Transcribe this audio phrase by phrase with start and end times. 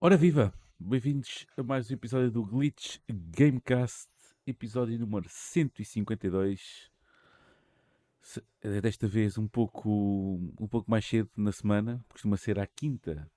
[0.00, 0.52] Ora viva!
[0.78, 4.08] Bem-vindos a mais um episódio do Glitch Gamecast,
[4.46, 6.90] episódio número 152.
[8.20, 9.90] Se- eh, Desta vez um pouco,
[10.60, 13.30] um pouco mais cedo na semana, costuma ser à quinta,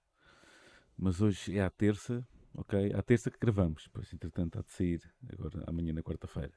[0.97, 2.93] mas hoje é à terça, ok?
[2.93, 6.53] À terça que gravamos, pois entretanto há de sair agora amanhã na quarta-feira.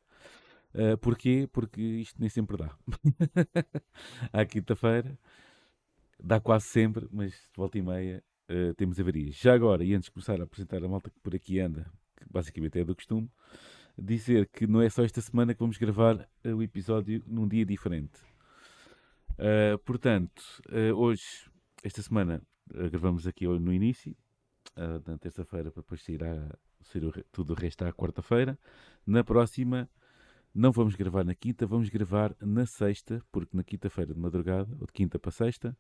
[0.75, 1.49] Ah, porquê?
[1.53, 2.75] Porque isto nem sempre dá.
[4.33, 5.19] À quinta-feira
[6.23, 9.37] dá quase sempre, mas de volta e meia Uh, temos avarias.
[9.37, 12.25] Já agora, e antes de começar a apresentar a malta que por aqui anda, que
[12.31, 13.31] basicamente é do costume,
[13.97, 17.65] dizer que não é só esta semana que vamos gravar uh, o episódio num dia
[17.65, 18.21] diferente.
[19.39, 20.43] Uh, portanto,
[20.95, 21.49] hoje,
[21.83, 22.43] esta semana,
[22.91, 24.15] gravamos aqui no início,
[25.07, 28.59] na terça-feira, para depois sair, a, sair o, tudo o resto à quarta-feira.
[29.07, 29.89] Na próxima,
[30.55, 34.87] não vamos gravar na quinta, vamos gravar na sexta, porque na quinta-feira de madrugada, ou
[34.87, 35.77] de quinta para sexta,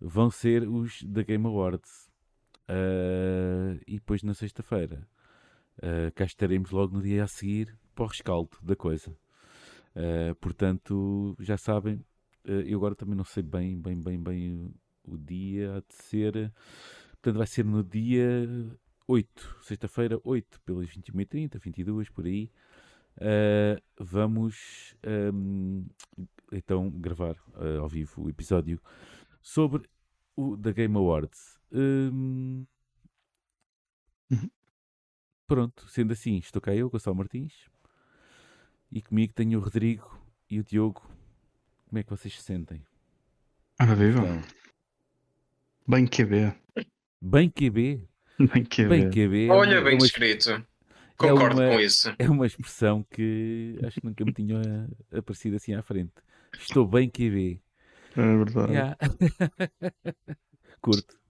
[0.00, 2.10] vão ser os da Game Awards.
[2.68, 5.04] Uh, e depois na sexta-feira
[5.78, 9.10] uh, cá estaremos logo no dia a seguir para o rescaldo da coisa.
[9.94, 12.04] Uh, portanto, já sabem,
[12.44, 14.74] eu agora também não sei bem, bem, bem, bem o,
[15.04, 16.52] o dia a de ser.
[17.20, 18.48] Portanto, vai ser no dia
[19.06, 22.50] 8, sexta-feira, 8, pelas 21h30, 22 por aí.
[23.98, 24.96] vamos
[25.34, 25.86] um,
[26.50, 27.36] então gravar
[27.78, 28.80] ao vivo o episódio
[29.42, 29.88] sobre
[30.34, 31.58] o da Game Awards.
[31.72, 32.64] Hum...
[34.30, 34.50] Uhum.
[35.46, 37.68] Pronto, sendo assim, estou cá eu, Gonçalo Martins,
[38.92, 40.18] e comigo tenho o Rodrigo
[40.48, 41.02] e o Diogo.
[41.88, 42.82] Como é que vocês se sentem?
[43.80, 44.20] Ora viva.
[44.20, 44.42] Então,
[45.88, 46.06] bem
[47.20, 48.08] bem QB.
[48.40, 48.88] Bem QB.
[48.88, 49.46] Bem QB.
[49.48, 50.06] É Olha, bem uma...
[50.06, 50.64] escrito.
[51.14, 52.14] Concordo é uma, com isso.
[52.18, 56.14] É uma expressão que acho que nunca me tinha aparecido assim à frente.
[56.58, 57.60] Estou bem QB.
[58.16, 58.72] É verdade.
[58.72, 58.96] Yeah.
[60.80, 61.20] Curto.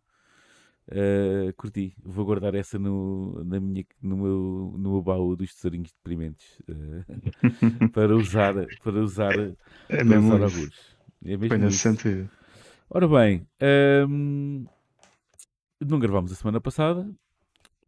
[0.91, 1.94] Uh, curti.
[2.03, 7.88] Vou guardar essa no, na minha, no, meu, no meu baú dos tesourinhos deprimentes uh,
[7.91, 9.54] para usar para usar, é
[9.88, 10.97] para mesmo usar alguns.
[11.25, 12.28] É mesmo Foi nesse sentido.
[12.88, 13.47] Ora bem,
[14.09, 14.66] um,
[15.80, 17.10] não gravámos a semana passada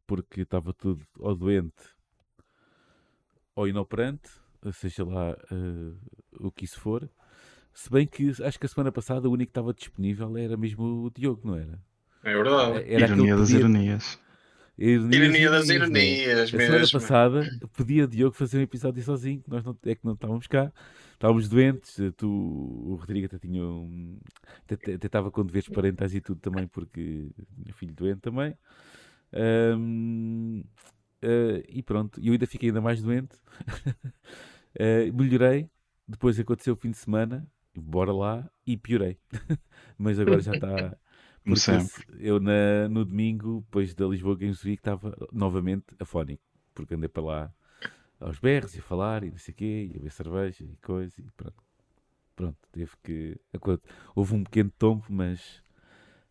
[0.07, 1.85] porque estava tudo ou doente
[3.55, 4.31] ou inoperante,
[4.73, 5.97] seja lá uh,
[6.41, 7.09] o que isso for.
[7.73, 11.05] Se bem que acho que a semana passada o único que estava disponível era mesmo
[11.05, 11.79] o Diogo, não era?
[12.23, 12.85] É verdade.
[12.93, 13.59] Era Ironia das podia...
[13.61, 14.21] ironias.
[14.79, 16.23] Ironias, Ironia das ironias, é?
[16.23, 16.61] ironias A mesmo.
[16.61, 20.47] semana passada pedia o Diogo fazer um episódio sozinho, nós não, é que não estávamos
[20.47, 20.73] cá,
[21.23, 24.19] estávamos doentes, tu, o Rodrigo até tinha um,
[24.69, 28.59] até, até estava com deveres parentais e tudo também, porque tinha filho doente também.
[29.33, 30.65] Um,
[31.23, 33.37] uh, e pronto, eu ainda fiquei ainda mais doente.
[33.37, 35.71] uh, melhorei,
[36.09, 39.17] depois aconteceu o fim de semana, bora lá, e piorei.
[39.97, 40.99] Mas agora já está.
[41.45, 42.05] Como sempre.
[42.19, 46.43] Eu na, no domingo, depois da Lisboa Games Week, estava novamente afónico,
[46.75, 47.55] porque andei para lá
[48.23, 50.77] aos berros e a falar e não sei o quê, e a beber cerveja e
[50.77, 51.63] coisa, e pronto.
[52.35, 53.39] Pronto, teve que.
[54.15, 55.63] Houve um pequeno tombo, mas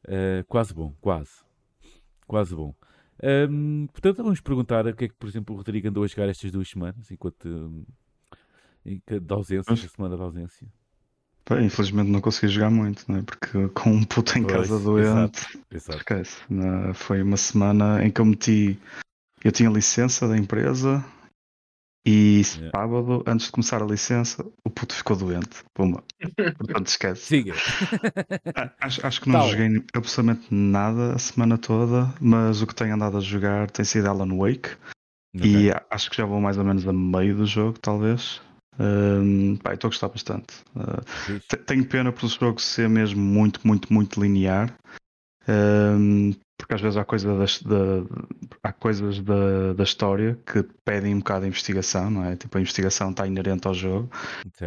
[0.06, 1.32] uh, quase bom, quase.
[2.28, 2.74] Quase bom.
[3.50, 6.28] Um, portanto, vamos perguntar o que é que, por exemplo, o Rodrigo andou a jogar
[6.28, 7.48] estas duas semanas, enquanto.
[7.48, 7.86] Um,
[9.22, 10.68] da ausência, Mas- semana da ausência.
[11.46, 13.22] Pá, infelizmente não consegui jogar muito, não é?
[13.24, 15.98] Porque com um puto em casa Pois, doente, Exato.
[15.98, 16.38] esquece.
[16.50, 18.80] Na- Foi uma semana em que eu meti.
[19.44, 21.04] Eu tinha licença da empresa
[22.06, 22.72] e Yeah.
[22.76, 25.64] sábado, antes de começar a licença, o puto ficou doente.
[25.74, 26.04] Pumba.
[26.58, 27.22] Portanto, esquece.
[27.22, 27.54] Siga.
[28.82, 29.50] Acho, acho que não Tal.
[29.50, 34.08] joguei absolutamente nada a semana toda, mas o que tenho andado a jogar tem sido
[34.08, 34.70] Alan Wake.
[35.36, 38.42] E a- acho que já vou mais ou menos a meio do jogo, talvez.
[39.64, 40.54] Pá, estou a gostar bastante.
[41.48, 44.74] Te- tenho pena por o jogo ser mesmo muito, muito, muito linear.
[45.48, 48.04] Ahm, porque às vezes há, coisa das- da-
[48.64, 52.36] há coisas da, da história que pedem um bocado de investigação, não é?
[52.36, 54.10] Tipo, a investigação está inerente ao jogo.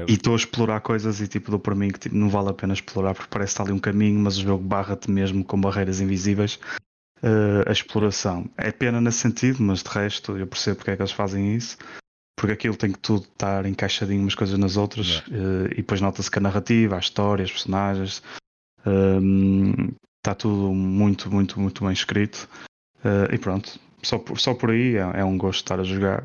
[0.09, 2.53] E estou a explorar coisas e tipo dou para mim que tipo, não vale a
[2.55, 5.61] pena explorar porque parece que está ali um caminho, mas o jogo barra-te mesmo com
[5.61, 6.59] barreiras invisíveis
[7.23, 8.51] eh, a exploração.
[8.57, 11.77] É pena nesse sentido, mas de resto eu percebo porque é que eles fazem isso.
[12.37, 16.31] Porque aquilo tem que tudo estar encaixadinho umas coisas nas outras eh, e depois nota-se
[16.31, 18.23] que a narrativa, a história, os personagens
[18.85, 19.93] ehm,
[20.25, 22.49] está tudo muito, muito, muito bem escrito.
[23.05, 26.25] Eh, e pronto, só por, só por aí é, é um gosto estar a jogar.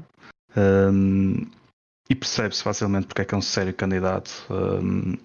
[0.56, 1.46] Ehm,
[2.10, 5.16] e percebe-se facilmente porque é que é um sério candidato hum,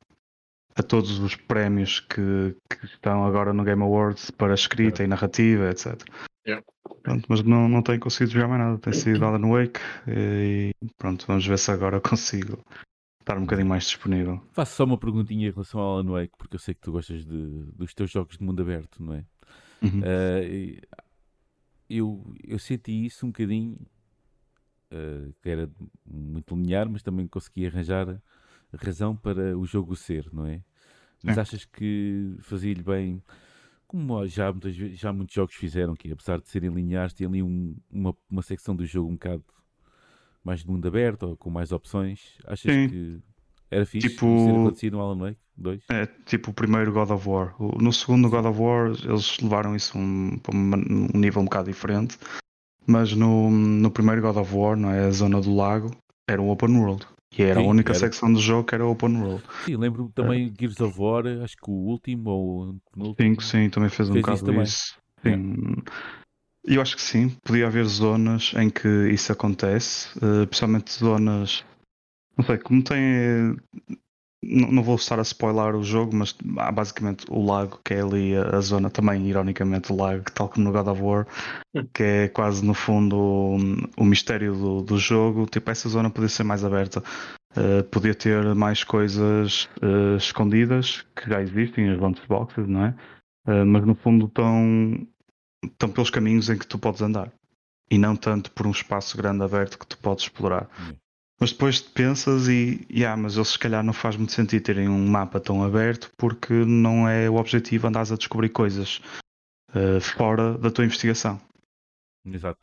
[0.77, 5.71] a todos os prémios que, que estão agora no Game Awards para escrita e narrativa,
[5.71, 6.03] etc.
[6.47, 6.63] Yeah.
[7.03, 8.79] Pronto, mas não, não tenho conseguido jogar mais nada.
[8.79, 12.59] Tem sido Alan Wake e pronto, vamos ver se agora consigo
[13.25, 14.41] estar um bocadinho mais disponível.
[14.53, 17.25] Faço só uma perguntinha em relação ao Alan Wake, porque eu sei que tu gostas
[17.25, 19.25] de, dos teus jogos de mundo aberto, não é?
[19.83, 20.01] Uhum.
[20.01, 20.81] Uh,
[21.89, 23.79] eu, eu senti isso um bocadinho,
[24.93, 25.71] uh, que era
[26.07, 28.21] muito linear, mas também consegui arranjar
[28.77, 30.63] razão para o jogo ser, não é?
[31.23, 31.41] Mas Sim.
[31.41, 33.23] achas que fazia-lhe bem,
[33.87, 37.77] como já, muitas, já muitos jogos fizeram, que apesar de serem lineares, tem ali um-
[37.91, 39.45] uma, uma secção do jogo um bocado
[40.45, 42.21] mais de mundo aberto ou com mais opções.
[42.47, 42.89] Achas Sim.
[42.89, 43.19] que
[43.71, 45.83] era fixe Tipo- ter acontecido no Alan Wake 2?
[45.91, 47.55] É tipo o primeiro God of War.
[47.81, 51.71] No segundo God of War eles levaram isso um, para uma- um nível um bocado
[51.71, 52.19] diferente.
[52.87, 55.07] Mas no, no primeiro God of War, não é?
[55.07, 55.91] A zona do lago
[56.29, 57.07] era o open world.
[57.37, 57.99] E era Sim, a única era.
[57.99, 59.43] secção do jogo que era open world.
[59.65, 63.17] Sim, lembro-me também Gears of War, acho que o último ou o penúltimo.
[63.31, 65.37] 5, sim, também fez um Fez bocado isso também.
[65.39, 65.83] Sim.
[66.67, 71.65] Eu acho que sim, podia haver zonas em que isso acontece, eh, principalmente zonas.
[72.37, 72.99] Não sei, como tem.
[72.99, 73.57] eh,
[74.47, 78.03] Não, não vou estar a spoiler o jogo, mas há basicamente o lago, que é
[78.03, 81.27] ali a, a zona, também ironicamente o lago, tal como no God of War,
[81.95, 83.57] que é quase no fundo o,
[83.97, 85.47] o mistério do, do jogo.
[85.47, 87.03] Tipo, essa zona podia ser mais aberta.
[87.57, 92.95] Uh, podia ter mais coisas uh, escondidas que já existem, as launch boxes, não é?
[93.47, 95.07] Uh, mas no fundo estão,
[95.67, 97.33] estão pelos caminhos em que tu podes andar
[97.91, 100.69] e não tanto por um espaço grande aberto que tu podes explorar.
[100.81, 100.97] Hum.
[101.41, 105.07] Mas depois pensas e, yeah, mas eles se calhar não faz muito sentido terem um
[105.07, 109.01] mapa tão aberto porque não é o objetivo andares a descobrir coisas
[109.71, 111.41] uh, fora da tua investigação.
[112.25, 112.61] Exato.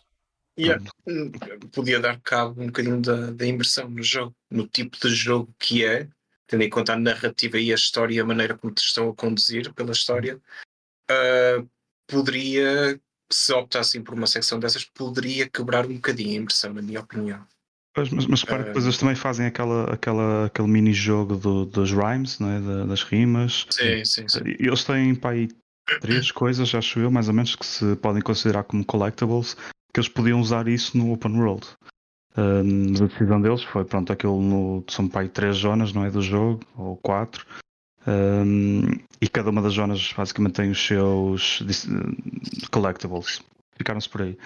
[0.57, 0.83] Yeah.
[1.07, 1.31] Hum,
[1.71, 5.85] Podia dar cabo um bocadinho da, da imersão no jogo, no tipo de jogo que
[5.85, 6.07] é,
[6.47, 9.15] tendo em conta a narrativa e a história e a maneira como te estão a
[9.15, 10.41] conduzir pela história.
[11.09, 11.65] ah,
[12.11, 12.99] poderia,
[13.31, 17.41] se optassem por uma secção dessas, poderia quebrar um bocadinho a imersão, na minha opinião.
[17.97, 18.87] Mas, mas repara que depois Ah.
[18.87, 22.59] eles também fazem aquela, aquela, aquele mini-jogo do, dos rhymes, não é?
[22.59, 23.65] Da- das rimas.
[23.69, 24.39] Sim, sim, sim.
[24.45, 25.49] E Eles têm para aí
[25.99, 29.55] três coisas, acho eu, mais ou menos, que se podem considerar como collectibles,
[29.93, 31.67] que eles podiam usar isso no open world.
[32.37, 36.05] Um, mas a decisão deles foi, pronto, aquilo no, são para aí três zonas, não
[36.05, 36.09] é?
[36.09, 37.45] Do jogo, ou quatro.
[38.07, 38.81] Um,
[39.21, 41.63] e cada uma das zonas basicamente tem os seus
[42.71, 43.41] collectibles.
[43.75, 44.37] Ficaram-se por aí.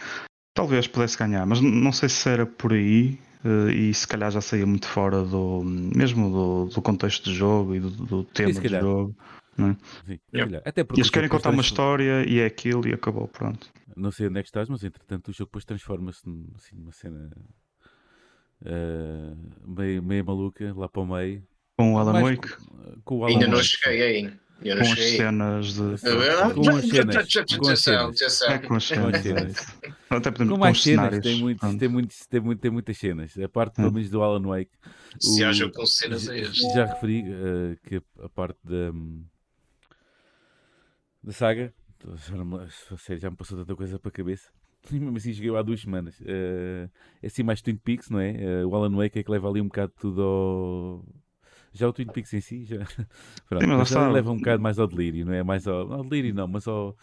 [0.54, 4.42] Talvez pudesse ganhar, mas não sei se era por aí eh, e se calhar já
[4.42, 8.68] saía muito fora do mesmo do, do contexto do jogo e do, do tema do
[8.68, 9.16] jogo.
[9.58, 9.78] não é?
[10.06, 10.58] Sim, Yeah.
[10.58, 13.70] olha, Até porque Eles querem contar uma história e é aquilo e acabou, pronto.
[13.96, 16.22] Não sei onde é que estás, mas entretanto o jogo depois transforma-se
[16.56, 17.30] assim, numa cena
[18.66, 19.36] ah,
[19.66, 21.44] meio, meio maluca, lá para o meio.
[21.78, 24.16] Com o Alan Mais Wake, com- com o Alan Ainda não cheguei aí.
[24.62, 25.18] Ainda não com as cheguei aí.
[25.18, 25.82] cenas de.
[26.56, 27.26] Com as cenas,
[27.60, 28.42] com as cenas.
[28.42, 29.78] É com as as cenas.
[30.10, 33.38] Até podemos Com mais cenas, tem, muitos, tem, muitos, tem, muito, tem muitas cenas.
[33.38, 33.92] A parte, pelo Hum.
[33.92, 34.72] menos, do Alan Wake.
[35.20, 36.62] Se o- haja com cenas é este.
[36.74, 38.92] Já referi eh, que a parte da,
[41.24, 41.74] da saga,
[42.28, 44.50] já, não me- a sério, já me passou tanta coisa para a cabeça.
[44.92, 46.16] Mesmo assim joguei há duas semanas.
[46.26, 46.88] Eh,
[47.22, 48.32] é assim mais Twin Peaks, não é?
[48.62, 51.06] Eh, o Alan Wake é que leva ali um bocado tudo ao.
[51.76, 52.78] Já o Twin Peaks em si, já.
[53.50, 54.10] Pronto, Sim, está.
[54.10, 55.44] leva um bocado mais ao delírio, não é?
[55.44, 56.96] Mais ao, ao delírio, não, mas ao,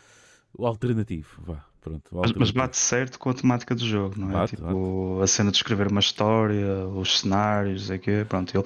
[0.58, 1.28] ao alternativo.
[1.46, 2.10] Vá, pronto.
[2.36, 4.32] Mas, bate certo com a temática do jogo, não é?
[4.32, 8.64] Bate, tipo, a cena de escrever uma história, os cenários, sei quê, pronto, ele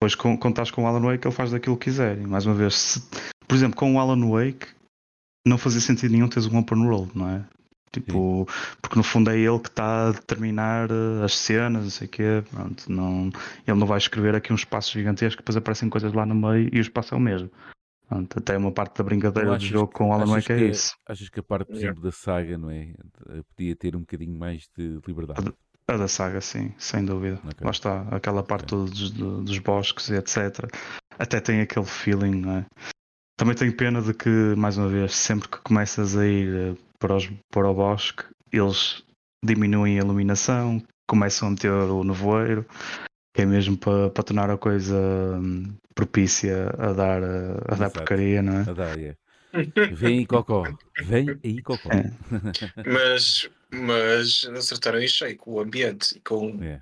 [0.00, 2.18] depois com, quando estás com o Alan Wake ele faz daquilo que quiser.
[2.18, 3.02] E mais uma vez, se-
[3.46, 4.66] por exemplo, com o Alan Wake
[5.46, 7.44] não fazia sentido nenhum teres um open world, não é?
[7.92, 8.46] Tipo,
[8.82, 12.10] porque no fundo é ele que está a determinar eh, as cenas, não sei o
[12.10, 13.30] quê, pronto, não,
[13.66, 16.78] ele não vai escrever aqui um espaço gigantesco, depois aparecem coisas lá no meio e
[16.78, 17.50] o espaço é o mesmo.
[18.08, 20.64] Pronto, até uma parte da brincadeira do jogo que- com o Alan Wake é que
[20.64, 20.92] isso.
[21.06, 21.88] Achas que a parte, por Yeah.
[21.90, 22.92] exemplo, da saga, não é?
[23.28, 25.52] Eh, Podia ter um bocadinho mais de liberdade.
[25.86, 27.38] A da saga, sim, sem dúvida.
[27.44, 27.56] Ok.
[27.62, 30.68] Lá está, aquela parte toda dos, do- dos bosques e etc.
[31.18, 32.66] Até tem aquele feeling, não é?
[33.36, 37.16] Também tenho pena de que, mais uma vez, sempre que começas a ir eh, para,
[37.16, 39.02] os, para o bosque, eles
[39.44, 42.66] diminuem a iluminação, começam a meter o nevoeiro,
[43.34, 44.96] que é mesmo para, para tornar a coisa
[45.40, 48.62] hum, propícia a dar, eh, a dar porcaria, não é?
[48.68, 49.14] A dar, é.
[49.92, 50.64] Vem aí, Cocó.
[51.02, 51.90] Vem aí, Cocó.
[51.92, 52.10] É.
[52.86, 56.80] Mas, mas acertaram em cheio com o ambiente e com É.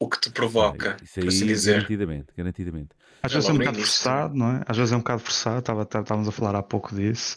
[0.00, 1.74] o que te provoca, Isso por assim aí, dizer.
[1.74, 2.88] garantidamente, garantidamente.
[3.22, 4.62] Às É vezes é um bocado forçado, não é?
[4.66, 7.36] Às vezes é um bocado forçado, estava, tá- estávamos a falar há pouco disso.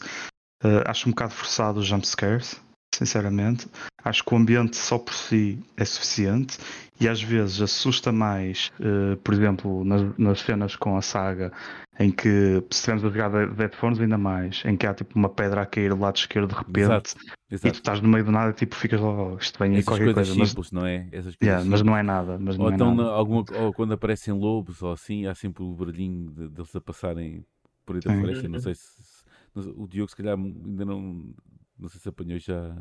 [0.66, 2.60] Eh, acho um bocado forçado os jump scares,
[2.92, 3.68] sinceramente.
[4.02, 6.58] Acho que o ambiente só por si é suficiente
[7.00, 11.52] e às vezes assusta mais, uh, por exemplo, nas, nas, cenas com a saga,
[11.98, 15.28] em que se estivermos a jogar de headphones ainda mais, em que há tipo uma
[15.28, 17.14] pedra a cair do lado esquerdo de repente exato,
[17.50, 17.68] exato.
[17.68, 20.14] e tu estás no meio do nada tipo ficas logo, oh, isto vem aí qualquer
[20.14, 20.32] coisa.
[20.32, 21.06] Simples, mas, não é?
[21.12, 22.38] Essas yeah, mas não é nada.
[22.40, 23.10] Mas ou, é então, nada.
[23.10, 27.44] Alguma, ou quando aparecem lobos ou assim, há sempre o barulhinho deles de, a passarem
[27.84, 28.48] por aí da floresta.
[28.48, 29.15] Não sei se, se,
[29.60, 31.34] o Diogo se calhar ainda não,
[31.78, 32.76] não sei se apanhou já.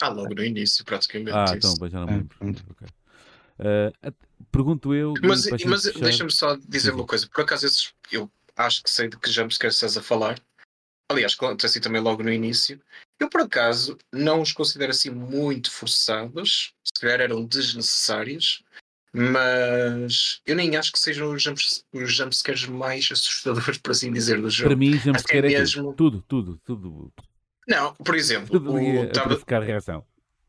[0.00, 1.32] Ah, logo no início, praticamente.
[1.32, 2.36] Ah, então, bem, já não me é, lembro.
[2.40, 2.88] É, okay.
[3.58, 4.14] Uh,
[4.52, 5.14] pergunto eu.
[5.22, 7.26] Mas, mas deixa-me só dizer sim, uma coisa.
[7.28, 10.38] Por acaso, esses, eu acho que sei de que jumpscare estás a falar.
[11.10, 12.80] Aliás, acontece assim também logo no início.
[13.18, 16.74] Eu, por acaso, não os considero assim muito forçados.
[16.84, 18.62] Se calhar eram desnecessários.
[19.18, 24.42] Mas eu nem acho que sejam os, jumps, os jumpscares mais assustadores, por assim dizer,
[24.42, 24.68] do jogo.
[24.68, 25.94] Para mim, jumpscare é mesmo...
[25.94, 27.10] tudo, tudo, tudo.
[27.66, 29.38] Não, por exemplo, tudo o, tava...
[29.38, 30.04] ficar reação.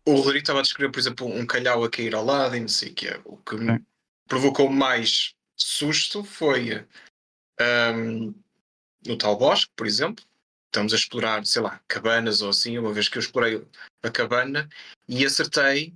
[0.05, 2.67] o Rodrigo estava a descrever, por exemplo, um calhau a cair ao lado e não
[2.67, 3.21] sei o que é.
[3.23, 3.81] O que me
[4.27, 6.85] provocou mais susto foi
[7.95, 8.35] um,
[9.05, 10.25] no tal bosque, por exemplo.
[10.65, 13.65] Estamos a explorar, sei lá, cabanas ou assim, uma vez que eu explorei
[14.03, 14.67] a cabana
[15.07, 15.93] e acertei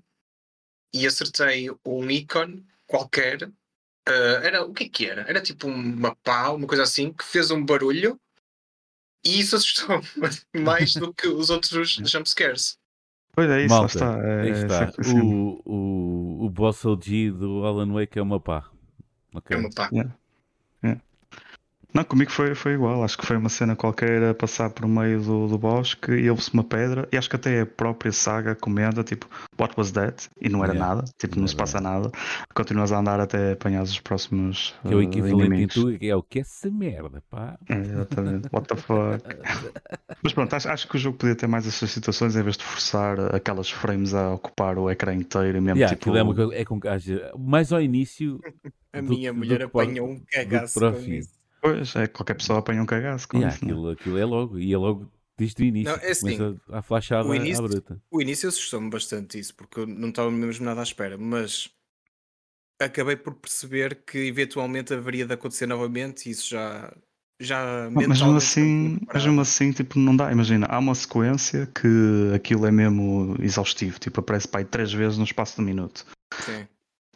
[0.93, 3.43] e acertei um ícone qualquer.
[3.43, 5.21] Uh, era o que é que era?
[5.29, 8.19] Era tipo uma pá, uma coisa assim, que fez um barulho
[9.23, 10.01] e isso assustou
[10.53, 12.77] mais do que os outros jumpscares.
[13.33, 14.19] Pois é, isso Malta, está.
[14.27, 14.93] É, está.
[14.97, 15.19] Assim.
[15.21, 18.69] O, o, o boss OG do Alan Wake é uma pá.
[19.33, 19.55] Okay.
[19.55, 19.89] É uma pá.
[19.91, 20.15] Yeah.
[20.83, 21.01] Yeah.
[21.93, 23.03] Não, comigo foi, foi igual.
[23.03, 26.53] Acho que foi uma cena qualquer a passar por meio do, do bosque e houve-se
[26.53, 27.07] uma pedra.
[27.11, 29.27] E acho que até a própria saga comenta, tipo,
[29.59, 30.29] what was that?
[30.39, 30.95] E não era yeah.
[30.95, 32.09] nada, tipo, não, não se passa nada.
[32.53, 34.73] Continuas a andar até apanhar os próximos.
[34.87, 37.57] Que é o equivalente em tu, é o que é essa merda, pá.
[37.67, 38.47] É, exatamente.
[38.51, 39.23] What the fuck?
[40.23, 42.63] Mas pronto, acho, acho que o jogo podia ter mais essas situações em vez de
[42.63, 46.15] forçar aquelas frames a ocupar o ecrã inteiro e mesmo yeah, tipo.
[46.15, 46.79] É, uma, é com,
[47.37, 48.39] mais ao início.
[48.93, 51.40] A do, minha mulher apanhou um cagaço com isso.
[51.61, 53.63] Pois, é, qualquer pessoa apanha um cagaço com yeah, isso.
[53.63, 55.95] Aquilo, aquilo é logo, e é logo desde o início.
[55.95, 58.01] Não, é assim, começa a flashada o início, à bruta.
[58.09, 61.69] O início assustou-me bastante isso, porque eu não estava mesmo nada à espera, mas
[62.79, 66.91] acabei por perceber que eventualmente haveria de acontecer novamente e isso já.
[67.39, 70.31] Já mas mesmo assim, mesmo assim, tipo, não dá.
[70.31, 75.23] Imagina, há uma sequência que aquilo é mesmo exaustivo, tipo, aparece pai três vezes no
[75.23, 76.05] espaço de um minuto.
[76.45, 76.67] Sim.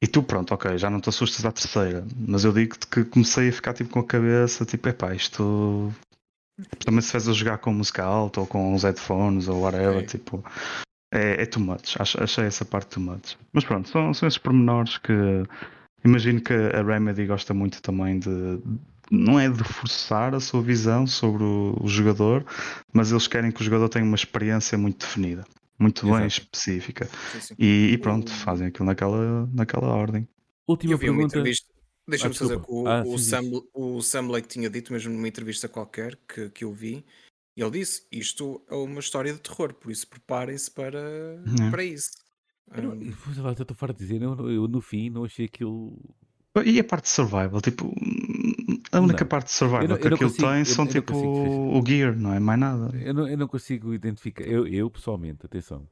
[0.01, 3.49] E tu, pronto, ok, já não te assustas à terceira, mas eu digo-te que comecei
[3.49, 5.93] a ficar tipo com a cabeça, tipo, epá, isto.
[6.79, 10.05] Também se fez a jogar com música alta ou com os headphones ou whatever, é.
[10.05, 10.43] tipo,
[11.13, 11.95] é, é too much.
[11.99, 13.37] Achei essa parte too much.
[13.53, 15.13] Mas pronto, são, são esses pormenores que
[16.03, 18.59] imagino que a Remedy gosta muito também de.
[19.11, 22.43] Não é de forçar a sua visão sobre o, o jogador,
[22.91, 25.45] mas eles querem que o jogador tenha uma experiência muito definida
[25.77, 26.17] muito Exato.
[26.17, 27.09] bem específica.
[27.31, 27.55] Sim, sim.
[27.57, 30.27] E, e, pronto, fazem aquilo naquela, naquela ordem.
[30.67, 31.21] Última eu vi pergunta.
[31.21, 31.73] Uma entrevista,
[32.07, 33.41] deixa-me ah, fazer o, ah, o, Sam,
[33.73, 37.05] o Sam Lake tinha dito, mesmo numa entrevista qualquer que, que eu vi,
[37.55, 41.69] e ele disse: Isto é uma história de terror, por isso preparem-se para, é.
[41.69, 42.11] para isso.
[42.73, 45.97] Eu, não, eu estou fora de dizer, eu, eu, no fim não achei aquilo.
[46.63, 47.93] E a parte de survival, tipo,
[48.91, 49.27] a única não.
[49.27, 52.59] parte de survival não, que aquilo consigo, tem são tipo o gear, não é mais
[52.59, 52.97] nada.
[52.97, 55.85] Eu não, eu não consigo identificar, eu, eu pessoalmente, atenção,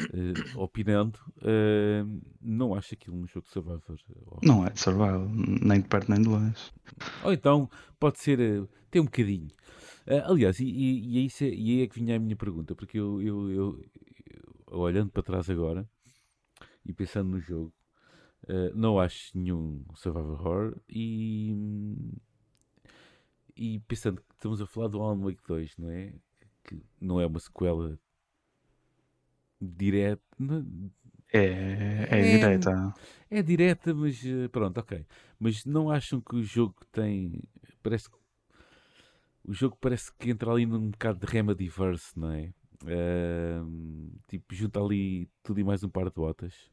[0.00, 3.82] uh, opinando, uh, não acho aquilo um jogo de survival.
[4.42, 6.72] Não é de survival, nem de perto nem de longe.
[7.22, 9.48] Ou então, pode ser, uh, tem um bocadinho.
[10.24, 13.22] aliás, e, e, e, é, e aí é que vinha a minha pergunta, porque eu,
[13.22, 13.84] eu, eu,
[14.72, 15.88] eu olhando para trás agora
[16.84, 17.72] e pensando no jogo,
[18.44, 21.52] Uh, não acho nenhum survival horror e,
[23.56, 26.14] e pensando que estamos a falar do Alan Wake 2, não é?
[26.62, 27.98] Que não é uma sequela
[29.60, 30.22] direta.
[31.32, 32.94] É, é, é, direta.
[33.28, 35.04] É direta, mas eh, pronto, ok.
[35.40, 37.42] Mas não acham que o jogo tem.
[37.82, 38.08] Parece
[39.46, 42.52] o jogo parece que entra ali num bocado de Remedyverse, não é?
[42.82, 46.68] Uh, tipo, junta ali tudo e mais um par de botas.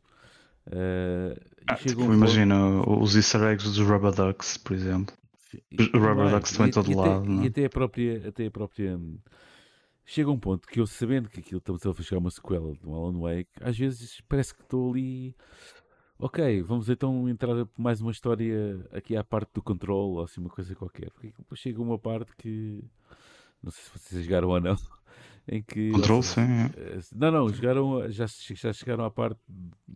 [0.67, 3.03] Uh, ah, tipo, um imagina ponto...
[3.03, 5.15] os easter eggs dos Rubber Ducks, por exemplo.
[5.77, 7.21] Os Rubber Ducks estão em todo e lado.
[7.21, 7.43] Até, não?
[7.43, 8.27] E até a própria.
[8.27, 8.99] Até a própria
[10.05, 13.19] chega um ponto que eu sabendo que aquilo estamos a chegar uma sequela do Alan
[13.19, 15.35] Wake, às vezes parece que estou ali.
[16.19, 20.39] Ok, vamos então entrar por mais uma história aqui à parte do controle ou assim
[20.39, 21.09] uma coisa qualquer.
[21.11, 22.83] Porque depois chega uma parte que
[23.61, 24.75] não sei se vocês jogaram ou não.
[25.45, 25.91] Em que.
[25.91, 26.41] Controle, sim.
[26.41, 26.99] É.
[27.13, 29.41] Não, não, jogaram, já, já chegaram à parte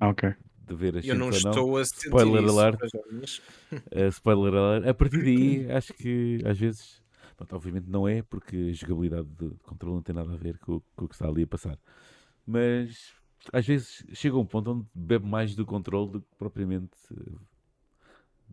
[0.01, 0.35] ah, ok
[0.67, 1.77] de ver a Eu não estou não.
[1.77, 2.79] a sentir Spoiler isso, alert.
[2.83, 4.87] uh, spoiler alert.
[4.87, 7.01] A partir daí, acho que às vezes,
[7.35, 10.81] pronto, obviamente não é, porque a jogabilidade de controle não tem nada a ver com,
[10.95, 11.77] com o que está ali a passar.
[12.45, 13.13] Mas
[13.53, 16.97] às vezes chega um ponto onde bebe mais do controle do que propriamente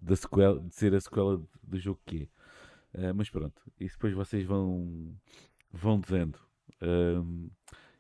[0.01, 2.29] da sequela, de ser a sequela do jogo que
[2.95, 3.11] é.
[3.11, 5.17] Uh, mas pronto, isso depois vocês vão,
[5.73, 6.39] vão dizendo
[6.81, 7.51] uh,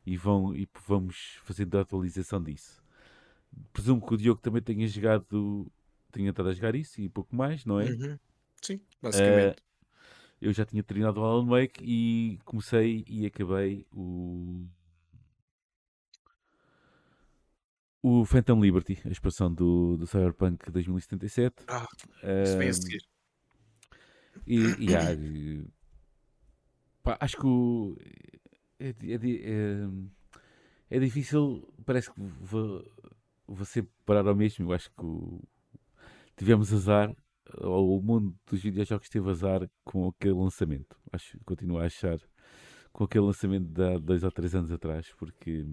[0.06, 2.83] e, vão, e vamos fazendo a atualização disso.
[3.72, 5.70] Presumo que o Diogo também tenha jogado,
[6.12, 7.84] tenha estado a jogar isso e pouco mais, não é?
[7.84, 8.18] Uhum.
[8.62, 9.62] Sim, basicamente.
[10.40, 14.66] eu já tinha terminado o Alan Wake e comecei e acabei o
[18.04, 21.64] o Phantom Liberty, a expansão do, do Cyberpunk 2077.
[21.66, 21.88] Ah,
[22.44, 23.02] isso vem a seguir.
[24.46, 25.66] E, e, há,
[27.02, 27.96] pá, acho que o,
[28.78, 29.88] é, é, é,
[30.90, 32.84] é, difícil, parece que vou,
[33.64, 34.70] sempre parar ao mesmo.
[34.70, 35.42] Eu acho que o,
[36.36, 37.14] tivemos azar,
[37.58, 40.96] ou o mundo dos videojogos teve azar com aquele lançamento.
[41.12, 42.18] Acho, continuo a achar
[42.92, 45.66] com aquele lançamento de há dois ou três anos atrás, porque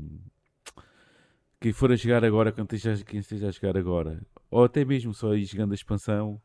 [1.59, 5.13] quem for a jogar agora, quem esteja, quem esteja a jogar agora, ou até mesmo
[5.13, 6.41] só ir jogando a expansão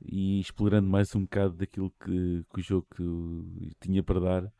[0.00, 2.86] e explorando mais um bocado daquilo que, que o jogo
[3.80, 4.52] tinha para dar,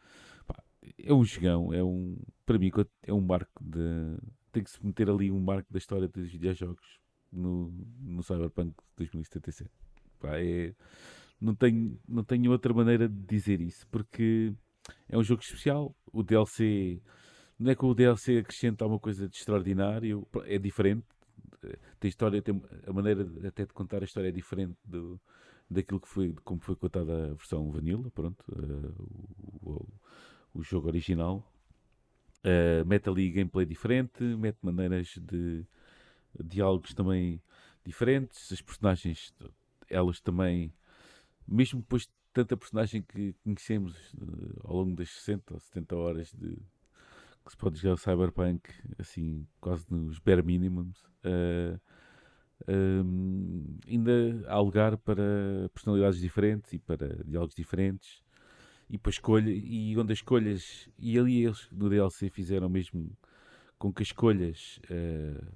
[0.99, 2.71] é um jogão, é um, para mim,
[3.03, 4.19] é um marco de.
[4.57, 6.99] Tem que se meter ali um marco da história dos videojogos
[7.31, 7.71] no,
[8.01, 9.71] no Cyberpunk 2077.
[10.19, 10.75] Pá, é,
[11.39, 14.55] não, tenho, não tenho outra maneira de dizer isso, porque
[15.11, 15.95] é um jogo especial.
[16.11, 17.03] O DLC
[17.59, 21.05] não é que o DLC acrescenta alguma coisa de extraordinário, é diferente.
[22.01, 25.21] Tem história, tem a maneira até de contar a história é diferente do,
[25.69, 28.95] daquilo que foi, como foi contada a versão vanilla, pronto, uh,
[29.63, 29.89] o, o,
[30.55, 31.47] o, jogo original.
[32.47, 35.67] Uh, mete ali gameplay diferente, mete maneiras de
[36.45, 37.43] diálogos também
[37.85, 39.35] diferentes, as personagens,
[39.91, 40.73] elas também,
[41.47, 46.33] mesmo depois de tanta personagem que conhecemos uh, ao longo das 60 ou 70 horas
[46.33, 46.57] de,
[47.45, 51.81] que se pode jogar o Cyberpunk assim, quase nos bare minimums, uh,
[52.69, 54.13] um, ainda
[54.47, 58.23] há lugar para personalidades diferentes e para diálogos diferentes
[58.89, 63.11] e para escolha e onde as escolhas e ali eles no DLC fizeram mesmo
[63.79, 65.47] com que as escolhas uh,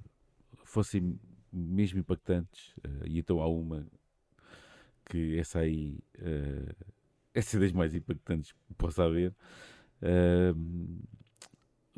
[0.65, 1.19] fossem
[1.53, 3.87] mesmo impactantes uh, e então há uma
[5.05, 6.91] que essa aí uh,
[7.35, 9.35] essa é das mais impactantes que possa haver.
[10.03, 11.01] Uh,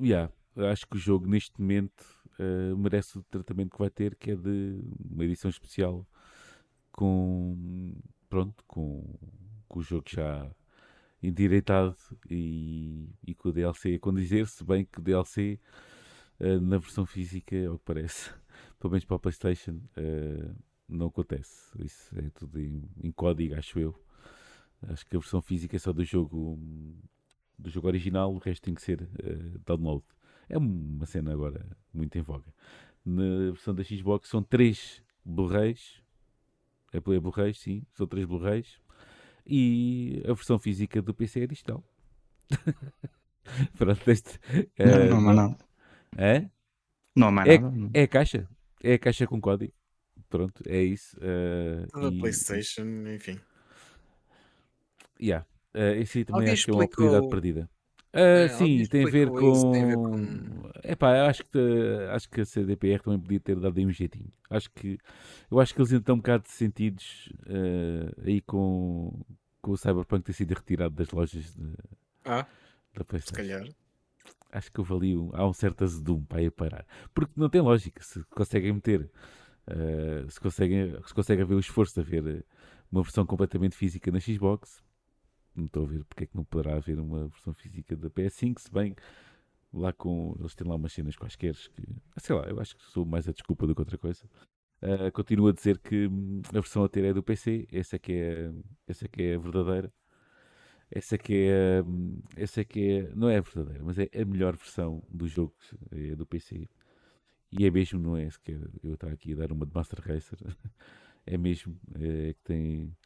[0.00, 0.32] yeah,
[0.70, 2.04] acho que o jogo neste momento
[2.38, 6.06] uh, merece o tratamento que vai ter, que é de uma edição especial
[6.90, 7.94] com
[8.28, 9.04] pronto, com,
[9.68, 10.50] com o jogo já
[11.22, 11.96] endireitado
[12.28, 15.58] e, e com o DLC a condizer, se bem que o DLC
[16.40, 18.30] uh, eh, na versão física, ao que parece,
[18.80, 20.54] pelo menos para a Playstation, uh,
[20.88, 21.70] não acontece.
[21.78, 23.94] Isso é tudo em, em, código, acho eu.
[24.88, 26.58] Acho que a versão física é só do jogo
[27.56, 30.04] do jogo original, o resto tem que ser uh, download.
[30.48, 32.52] É uma cena agora muito em voga.
[33.04, 36.02] Na versão da Xbox são três Blu-rays.
[36.92, 38.80] É, Blu-rays, sim, são três Blu-rays.
[39.46, 41.84] E a versão física do PC é digital.
[43.76, 44.36] Pronto, este,
[44.78, 45.56] uh, não, não há nada.
[46.16, 46.48] É?
[47.14, 47.90] Não há mais é, nada.
[47.92, 48.48] É a caixa.
[48.82, 49.72] É a caixa com código.
[50.28, 51.16] Pronto, é isso.
[51.18, 52.18] Uh, e...
[52.18, 53.38] PlayStation, enfim.
[55.20, 55.46] Yeah.
[55.74, 57.70] Uh, esse aí também Alguém acho que é uma oportunidade perdida.
[58.14, 59.72] Uh, é, sim, tem a, ver com...
[59.72, 60.70] tem a ver com.
[60.84, 61.58] Epá, eu acho que,
[62.10, 64.30] acho que a CDPR também podia ter dado aí um jeitinho.
[64.50, 64.98] Acho que,
[65.50, 69.18] eu acho que eles ainda estão um bocado sentidos uh, aí com,
[69.62, 71.74] com o Cyberpunk ter sido retirado das lojas de,
[72.24, 72.46] ah,
[72.94, 73.42] da PlayStation.
[73.42, 73.74] Se calhar.
[74.52, 76.84] Acho que houve ali um, há um certo azedume para ir parar.
[77.14, 78.02] Porque não tem lógica.
[78.02, 79.10] Se conseguem meter,
[79.68, 82.44] uh, se, conseguem, se conseguem ver o esforço de haver
[82.90, 84.82] uma versão completamente física na Xbox,
[85.56, 88.58] não estou a ver porque é que não poderá haver uma versão física da PS5,
[88.58, 88.94] se bem
[89.72, 90.36] lá com.
[90.38, 91.82] Eles têm lá umas cenas quaisquer que.
[92.18, 94.24] Sei lá, eu acho que sou mais a desculpa do que outra coisa.
[94.82, 97.98] Uh, continuo a dizer que hum, a versão a ter é do PC, essa é
[97.98, 98.52] que é,
[98.88, 99.92] essa é, que é a verdadeira.
[100.90, 104.08] Essa é que é, hum, essa é que é, não é a verdadeira, mas é
[104.14, 105.54] a melhor versão do jogo
[105.90, 106.68] é do PC.
[107.52, 110.38] E é mesmo, não é sequer eu estar aqui a dar uma de Master Racer,
[111.26, 112.96] é mesmo, é que tem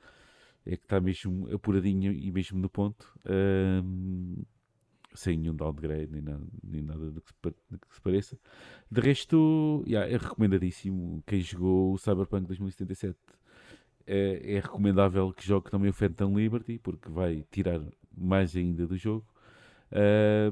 [0.66, 4.42] é que está mesmo apuradinho e mesmo no ponto, um,
[5.14, 8.38] sem nenhum downgrade nem nada, nem nada do, que se, que se pareça.
[8.90, 11.22] De resto, yeah, é recomendadíssimo.
[11.26, 13.16] Quem jogou o Cyberpunk 2077
[14.06, 17.80] é, é recomendável que jogue também o Phantom Liberty, porque vai tirar
[18.16, 19.26] mais ainda do jogo.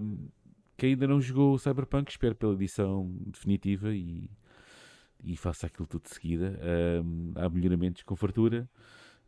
[0.00, 0.28] Um,
[0.76, 4.30] quem ainda não jogou o Cyberpunk, espero pela edição definitiva e,
[5.22, 6.58] e faça aquilo tudo de seguida.
[7.04, 8.68] Um, há melhoramentos com fartura.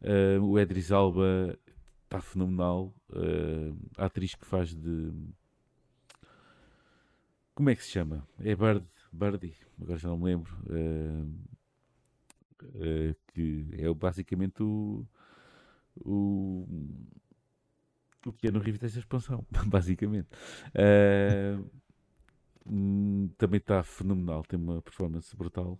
[0.01, 1.59] Uh, o Edris Alba
[2.05, 2.95] está fenomenal.
[3.11, 5.13] Uh, a atriz que faz de.
[7.55, 8.27] Como é que se chama?
[8.39, 8.85] É Bird.
[9.13, 10.55] Birdie, agora já não me lembro.
[10.67, 11.57] Uh,
[13.33, 15.07] que é basicamente o,
[15.97, 16.67] o,
[18.27, 20.29] o que é no Rift desta expansão, basicamente.
[20.75, 21.71] Uh,
[23.39, 25.79] também está fenomenal, tem uma performance brutal.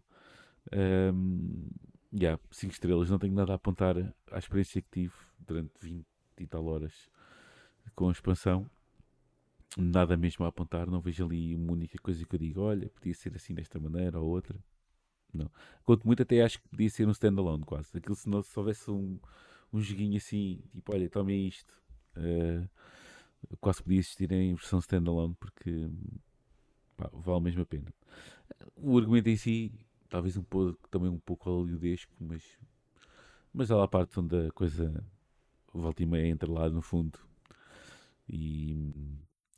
[2.13, 3.97] Yeah, 5 estrelas, não tenho nada a apontar
[4.31, 6.07] à experiência que tive durante 20
[6.39, 6.93] e tal horas
[7.95, 8.69] com a expansão.
[9.77, 13.15] Nada mesmo a apontar, não vejo ali uma única coisa que eu digo, olha, podia
[13.15, 14.59] ser assim desta maneira ou outra.
[15.33, 15.51] Não.
[15.85, 17.97] Quanto muito até acho que podia ser um standalone quase.
[17.97, 19.19] Aquilo se, não, se houvesse um,
[19.73, 21.75] um joguinho assim, tipo, olha, tomem isto.
[22.17, 22.67] Uh,
[23.61, 25.91] quase podia existir em versão standalone porque
[26.97, 27.93] pá, vale mesmo a pena.
[28.77, 29.73] O argumento em si,
[30.09, 32.43] talvez um pouco, também um pouco hollywoodesco, mas,
[33.53, 35.05] mas há lá a parte onde a coisa
[35.73, 37.19] volta e meia entra lá no fundo
[38.29, 38.93] e,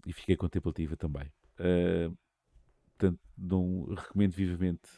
[0.06, 1.30] e fiquei contemplativa também.
[1.58, 2.16] Uh,
[2.96, 4.88] portanto, não recomendo vivamente.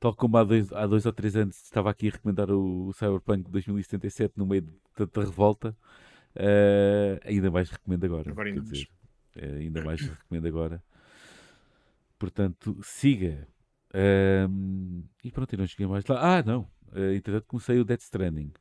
[0.00, 2.92] Tal como há dois, há dois ou três anos estava aqui a recomendar o, o
[2.92, 5.76] Cyberpunk 2077 no meio de tanta revolta,
[6.36, 8.30] uh, ainda mais recomendo agora.
[8.30, 8.88] agora ainda, dizer,
[9.36, 10.82] uh, ainda mais recomendo agora.
[12.18, 13.48] Portanto, siga.
[13.94, 16.38] Um, e pronto, eu não cheguei mais lá.
[16.38, 16.62] Ah, não.
[16.92, 18.52] Uh, entretanto, comecei o Death Stranding.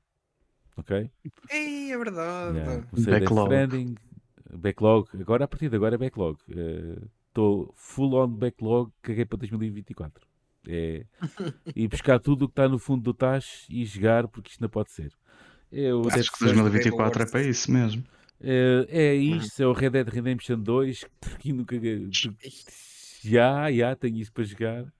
[0.78, 1.12] Ok?
[1.50, 2.58] Ei, é verdade.
[2.58, 3.46] Yeah, comecei backlog.
[3.46, 3.96] o Death Stranding.
[4.54, 5.10] Backlog.
[5.20, 6.38] Agora, a partir de agora, é backlog.
[7.28, 8.92] Estou uh, full on backlog.
[9.02, 10.28] Caguei para 2024.
[10.68, 11.06] É
[11.76, 14.70] ir buscar tudo o que está no fundo do tacho e jogar, porque isto não
[14.70, 15.12] pode ser.
[15.72, 18.04] Eu Acho que 2024 é para isso mesmo.
[18.44, 21.06] É, é isto, é o Red Dead Redemption 2,
[21.40, 21.76] que nunca
[23.24, 24.94] já, já, tenho isso para jogar.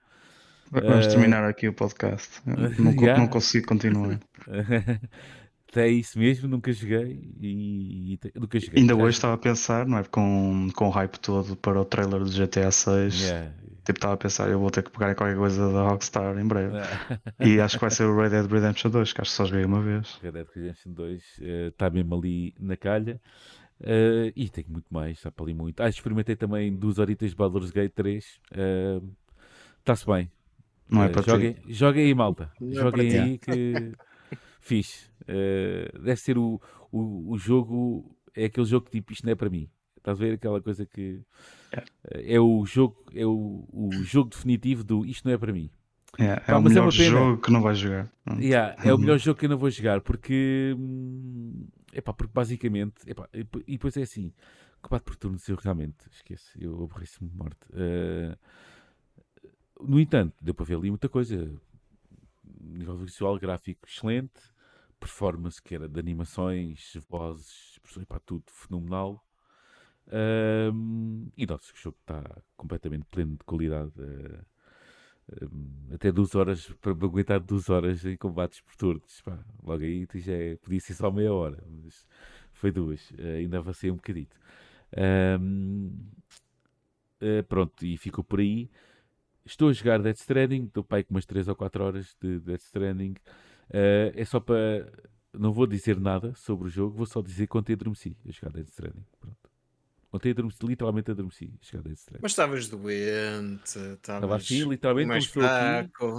[0.72, 2.42] Vamos uh, terminar aqui o podcast.
[2.46, 3.20] Não, yeah.
[3.20, 4.20] não consigo continuar.
[5.76, 8.82] é isso mesmo, nunca joguei e, e nunca joguei.
[8.82, 10.04] Ainda hoje estava a pensar, não é?
[10.06, 13.22] Com, com o hype todo para o trailer do GTA 6.
[13.22, 13.52] Yeah.
[13.84, 16.78] Tipo, estava a pensar, eu vou ter que pegar qualquer coisa da Rockstar em breve.
[17.40, 19.66] e acho que vai ser o Red Dead Redemption 2, que acho que só joguei
[19.66, 20.20] uma vez.
[20.22, 21.24] Red Dead Redemption 2
[21.70, 23.20] está uh, mesmo ali na calha.
[23.82, 25.82] Uh, e tenho muito mais, está para ali muito.
[25.82, 28.24] Ah, experimentei também duas horitas de Baldur's Gate 3.
[29.80, 30.32] Está-se uh, bem.
[30.92, 31.74] Não é uh, para joguem, ti.
[31.74, 32.52] Joguem aí, malta.
[32.60, 33.94] Não é joguem é aí que
[34.62, 35.10] fixe.
[35.24, 39.36] Uh, deve ser o, o, o jogo, é aquele jogo que tipo, isto não é
[39.36, 39.70] para mim.
[39.98, 41.22] Estás a ver aquela coisa que
[41.72, 45.70] é, é o jogo, é o, o jogo definitivo do isto não é para mim.
[46.20, 48.12] É, Pá, é o é melhor é jogo que não vais jogar.
[48.38, 52.96] Yeah, é o melhor jogo que eu não vou jogar porque hum, Epá, porque basicamente,
[53.06, 53.28] epá,
[53.68, 54.34] e depois é assim,
[54.82, 57.68] combate por turnos eu realmente esqueço, eu aborreço-me de morte.
[57.72, 58.38] Uh,
[59.84, 61.52] no entanto, deu para ver ali muita coisa.
[62.60, 64.40] Nível visual, gráfico excelente,
[65.00, 69.26] performance que era de animações, vozes, epá, tudo fenomenal.
[70.08, 72.24] Uh, e nossa, o jogo está
[72.56, 73.92] completamente pleno de qualidade.
[73.98, 74.46] Uh,
[75.94, 79.22] até duas horas, para aguentar duas horas em combates por turnos.
[79.22, 82.06] Pá, logo aí já é, podia ser só meia hora, mas
[82.54, 84.36] foi duas, uh, ainda avancei um bocadito.
[85.40, 85.92] Um,
[87.22, 88.70] eh, pronto, e ficou por aí.
[89.46, 92.62] Estou a jogar Death Stranding, estou pai com umas 3 ou 4 horas de Death
[92.62, 93.16] Stranding.
[93.70, 94.92] Uh, é só para.
[95.34, 98.70] Não vou dizer nada sobre o jogo, vou só dizer quanto adormeci a jogar Death
[98.70, 99.06] Stranding.
[99.20, 99.52] Pronto.
[100.14, 101.54] Ontem adormeci, literalmente adormeci.
[101.62, 102.20] A esse treino.
[102.22, 103.80] Mas estavas doente.
[103.94, 105.40] Estava assim, literalmente, mais aqui.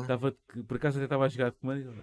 [0.01, 0.35] Estava,
[0.67, 1.95] por acaso até estava a jogar de comando.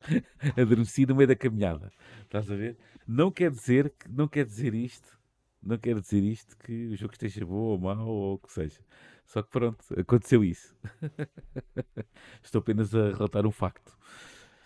[0.56, 1.92] adormeci no meio da caminhada.
[2.22, 2.76] Estás a ver?
[3.06, 5.19] Não quer dizer que não quer dizer isto.
[5.62, 8.80] Não quer dizer isto que o jogo esteja bom ou mau ou o que seja.
[9.26, 10.74] Só que pronto, aconteceu isso.
[12.42, 13.96] Estou apenas a relatar um facto.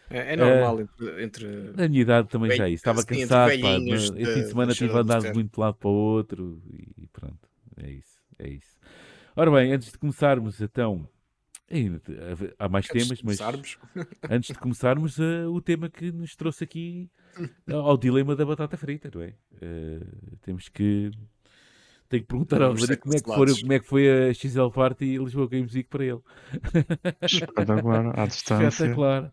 [0.08, 1.46] É, é normal uh, entre, entre.
[1.76, 2.80] A minha idade também bem, já é isso.
[2.80, 3.60] Estava cansado.
[3.60, 6.62] Pá, no, esse fim de semana tive andado muito de lado para o outro
[6.96, 7.48] e pronto.
[7.76, 8.18] É isso.
[8.38, 8.78] É isso.
[9.36, 11.08] Ora bem, antes de começarmos, então.
[12.58, 13.40] Há mais antes temas, mas
[14.30, 17.10] antes de começarmos, uh, o tema que nos trouxe aqui
[17.70, 19.34] ao dilema da batata frita, não é?
[19.54, 21.10] Uh, temos que.
[22.08, 24.68] Tenho que perguntar ao Rodrigo como, é que foi, como é que foi a XL
[24.68, 26.20] Party e Lisboa Games Week para ele.
[27.22, 28.68] Espetacular, à distância.
[28.68, 29.32] Espetacular.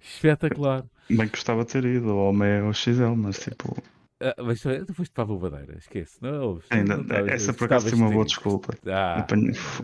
[0.00, 0.86] Espetacular.
[1.10, 3.76] Bem que gostava de ter ido ao Omega ou XL, mas tipo.
[4.20, 6.18] Ah, mas tu foste para a bobadeira, esquece.
[6.22, 8.74] Não, Ainda, não essa por acaso foi uma boa desculpa.
[8.86, 9.26] Ah.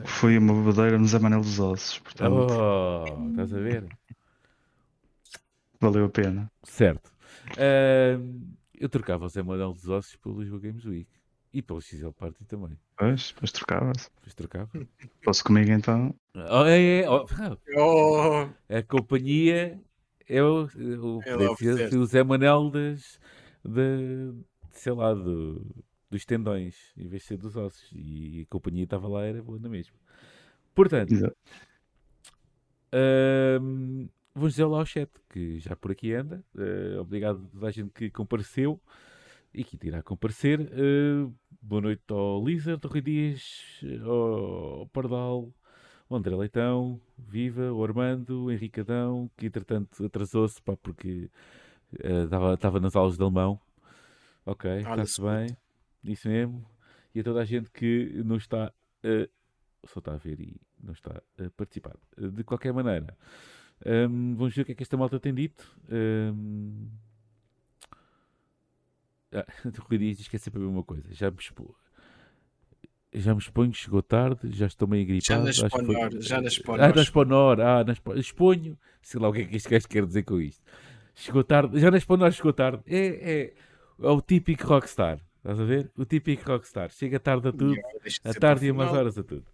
[0.05, 1.99] Fui uma bobadeira no Zé Manel dos Ossos.
[1.99, 2.47] Portanto...
[2.51, 3.87] Oh, estás a ver?
[5.79, 6.51] Valeu a pena.
[6.62, 7.12] Certo.
[7.53, 11.11] Uh, eu trocava o Zé Manel dos Ossos pelo Lisboa Games Week.
[11.53, 12.79] E pelo XL Party também.
[12.97, 14.09] Pois, pois trocava-se.
[14.23, 14.71] Pois trocava.
[15.23, 16.14] Posso comigo então?
[16.35, 17.27] Oh, é, é, oh.
[17.77, 18.49] Oh.
[18.75, 19.79] A companhia
[20.27, 23.21] é o, o, é o Zé Manel das,
[23.64, 24.33] de,
[24.72, 25.64] sei lá, do,
[26.11, 27.90] dos tendões, em vez de ser dos ossos.
[27.92, 29.96] E a companhia estava lá, era boa na mesma.
[30.75, 31.12] Portanto,
[32.94, 33.61] uh,
[34.35, 36.44] vamos dizer lá ao chat, que já por aqui anda.
[36.55, 38.81] Uh, obrigado a toda a gente que compareceu
[39.55, 40.61] e que irá comparecer.
[40.61, 45.53] Uh, boa noite ao Lizard, ao Rui Dias, ao Pardal,
[46.09, 51.31] ao André Leitão, Viva, o Armando, o Henricadão, que entretanto atrasou-se porque
[52.52, 53.61] estava uh, nas aulas de alemão.
[54.44, 55.57] Ok, está-se bem.
[56.05, 56.64] Isso mesmo.
[57.14, 58.72] E a toda a gente que não está
[59.05, 59.31] uh,
[59.87, 61.96] só está a ver e não está a participar.
[62.16, 63.16] De qualquer maneira,
[63.85, 65.76] um, vamos ver o que é que esta malta tem dito.
[65.90, 66.88] Um,
[69.33, 69.46] ah,
[69.88, 71.12] Rui Dias diz que é sempre a mesma coisa.
[71.12, 71.74] Já me expô.
[73.14, 75.26] Já me exponho, chegou tarde, já estou meio gripado.
[75.26, 76.22] Já na Exponor, foi...
[76.22, 76.81] já na Exponor.
[76.81, 78.78] Ah, na Exponor, ah, na exponho.
[79.02, 80.62] Sei lá o que é que este gajo quer dizer com isto.
[81.14, 82.83] Chegou tarde, já na Exponor chegou tarde.
[82.87, 83.55] É, é,
[84.01, 85.20] é o típico rockstar.
[85.38, 85.90] Estás a ver?
[85.96, 86.90] O típico rockstar.
[86.90, 87.77] Chega tarde a tudo,
[88.25, 89.44] a tarde e umas horas a tudo.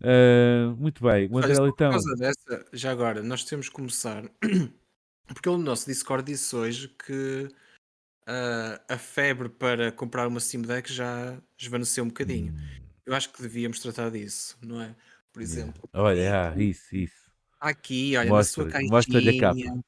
[0.00, 1.28] Uh, muito bem.
[1.30, 1.90] O André Olha, Leitão.
[1.90, 4.24] Por causa dessa, já agora, nós temos que começar.
[5.26, 7.48] Porque ele no nosso Discord disse hoje que
[8.26, 12.52] uh, a febre para comprar uma Steam Deck já esvaneceu um bocadinho.
[12.52, 12.78] Hum.
[13.04, 14.94] Eu acho que devíamos tratar disso, não é?
[15.32, 15.88] Por exemplo.
[15.94, 16.08] Yeah.
[16.08, 17.28] Olha, ah, isso, isso.
[17.60, 18.90] Aqui, olha, mostra, na sua caixinha.
[18.90, 19.84] Mostra-lhe a capa.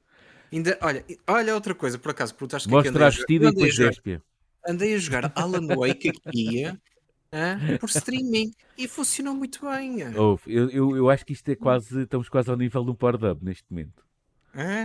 [0.53, 3.53] Ainda, olha, olha outra coisa, por acaso, perguntaste que Mostra é que a vestida e
[3.53, 4.23] depois despia
[4.67, 9.97] andei a jogar Alan Wake aqui uh, por streaming e funcionou muito bem.
[10.17, 12.95] Oh, eu, eu, eu, acho que isto é quase, estamos quase ao nível de um
[12.95, 14.05] Power-Up neste momento.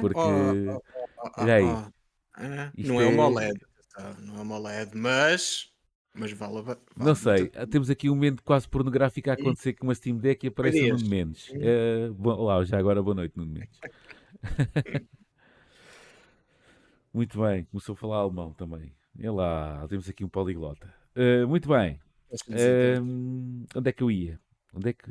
[0.01, 1.63] Porque, oh, oh, oh, aí,
[2.77, 3.59] não é, é uma OLED,
[4.19, 5.71] não é uma OLED, mas
[6.17, 7.67] mas vale, vale Não sei, muito...
[7.67, 10.95] temos aqui um momento quase pornográfico a acontecer com uma Steam Deck e aparece o
[10.95, 11.49] Nuno Mendes.
[11.49, 13.79] Uh, bom, lá, já agora boa noite, Nuno Mendes.
[17.15, 18.93] muito bem, começou a falar alemão também.
[19.17, 20.93] É lá, temos aqui um poliglota.
[21.15, 21.97] Uh, muito bem.
[22.49, 24.37] Uh, onde é que eu ia?
[24.73, 25.09] Onde é que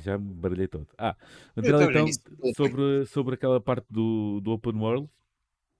[0.00, 0.88] já me baralhei todo?
[0.96, 1.14] Ah,
[1.54, 1.78] então,
[2.56, 5.10] sobre, sobre aquela parte do, do Open World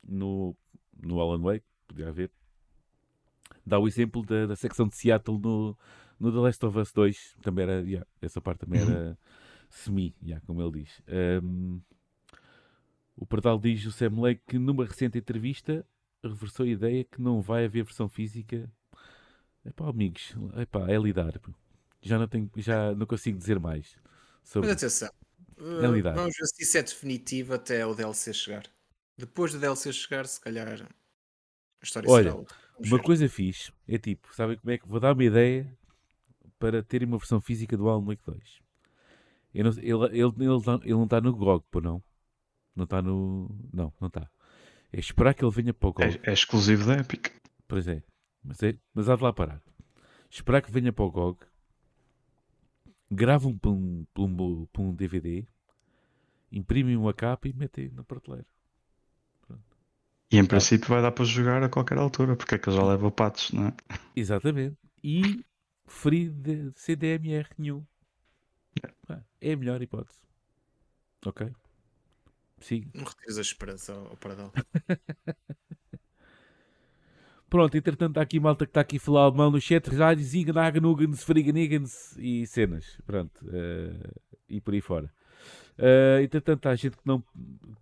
[0.06, 0.54] no,
[1.02, 2.30] no Alan Wake, podia haver.
[3.64, 5.78] Dá o exemplo da, da secção de Seattle no,
[6.20, 7.37] no The Last of Us 2.
[7.40, 9.16] Também era, yeah, essa parte também era uhum.
[9.70, 11.00] semi, yeah, como ele diz.
[11.42, 11.80] Um,
[13.16, 15.87] o Pardal diz o Sam Lake que numa recente entrevista
[16.22, 18.70] reversou a ideia que não vai haver versão física.
[19.64, 21.40] É pá, amigos, epá, é lidar.
[22.01, 23.96] Já não, tenho, já não consigo dizer mais.
[24.42, 24.68] Sobre...
[24.68, 25.11] Mas atenção,
[25.59, 26.14] é lidar.
[26.14, 28.64] vamos ver se isso é definitivo até o DLC chegar.
[29.16, 32.57] Depois do DLC chegar, se calhar a história Olha, será outra.
[32.79, 33.03] uma ver.
[33.03, 35.79] coisa fixe é tipo, sabem como é que vou dar uma ideia
[36.59, 38.62] para terem uma versão física do Alan Wake 2?
[39.55, 42.03] Não, ele, ele, ele, ele, não está no GOG, pô, não?
[42.74, 43.48] Não está no.
[43.72, 44.28] Não, não está.
[44.92, 46.20] É esperar que ele venha para o GOG.
[46.22, 47.28] É, é exclusivo da Epic.
[47.66, 48.02] Pois é.
[48.44, 49.62] Mas, é, mas há de lá parar.
[50.30, 51.38] Esperar que venha para o GOG.
[53.11, 55.46] Gravam para um, para um, para um DVD.
[56.50, 58.46] Imprimem uma capa e metem na prateleira.
[59.46, 59.62] Pronto.
[60.30, 63.11] E em princípio vai dar para jogar a qualquer altura, porque é que já leva
[63.11, 63.74] patos, não é?
[64.16, 64.76] Exatamente.
[65.02, 65.44] E
[65.87, 67.85] free de CDMR nenhum.
[69.40, 70.22] É a melhor hipótese.
[71.26, 71.50] Ok?
[72.94, 74.53] Não retires a esperança ao, Paradal.
[77.48, 81.22] Pronto, entretanto, há aqui malta que está aqui a falar alemão no chat, rádios, Inganagenugens,
[81.22, 82.98] Friganigens e cenas.
[83.05, 85.12] Pronto, uh, e por aí fora.
[85.79, 87.22] Uh, entretanto, há gente que não,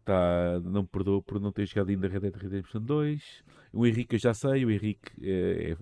[0.04, 3.44] tá, não perdoa por não ter jogado ainda Red Dead Redemption 2.
[3.72, 5.76] O Henrique eu já sei, o Henrique é, é,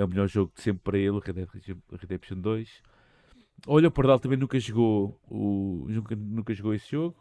[0.00, 1.48] é o melhor jogo de sempre para ele, Red Dead
[1.92, 2.82] Redemption 2.
[3.66, 7.16] Olha, o Pardal também nunca jogou, o, nunca, nunca jogou esse jogo.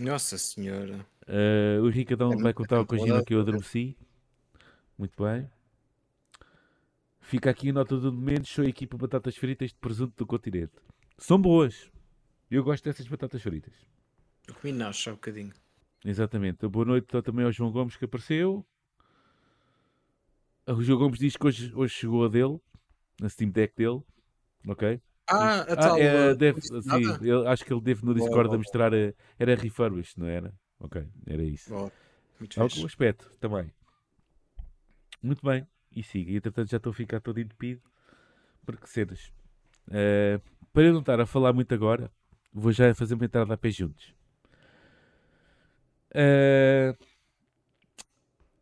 [0.00, 1.06] Nossa Senhora.
[1.26, 3.96] Uh, o Ricardão é vai contar uma coisinha que eu adormeci.
[4.98, 5.48] Muito bem.
[7.20, 8.48] Fica aqui a nota do momento.
[8.48, 10.72] Sou a equipa batatas fritas de presunto do continente.
[11.16, 11.90] São boas.
[12.50, 13.74] Eu gosto dessas batatas fritas.
[14.46, 15.52] Eu comi nasce há um bocadinho.
[16.04, 16.66] Exatamente.
[16.68, 18.64] Boa noite também ao João Gomes que apareceu.
[20.66, 22.58] O João Gomes diz que hoje, hoje chegou a dele,
[23.20, 24.02] na Steam Deck dele.
[24.66, 25.00] Ok?
[25.26, 25.96] Ah, a tal.
[25.96, 28.92] Ah, é, deve, sim, eu acho que ele deve no Discord boa, mostrar.
[28.92, 30.52] A, eh, era refurbished, não era?
[30.78, 31.70] Ok, era isso.
[31.70, 31.90] Boa.
[32.38, 33.70] Muito Algum aspecto também.
[35.22, 35.66] Muito bem.
[35.90, 36.30] E siga.
[36.30, 37.80] E entretanto já estou a ficar todo entupido.
[38.66, 39.32] Porque cenas.
[39.88, 40.40] Uh,
[40.72, 42.10] para eu não estar a falar muito agora,
[42.52, 44.14] vou já fazer uma entrada a pé juntos.
[46.10, 46.96] Uh,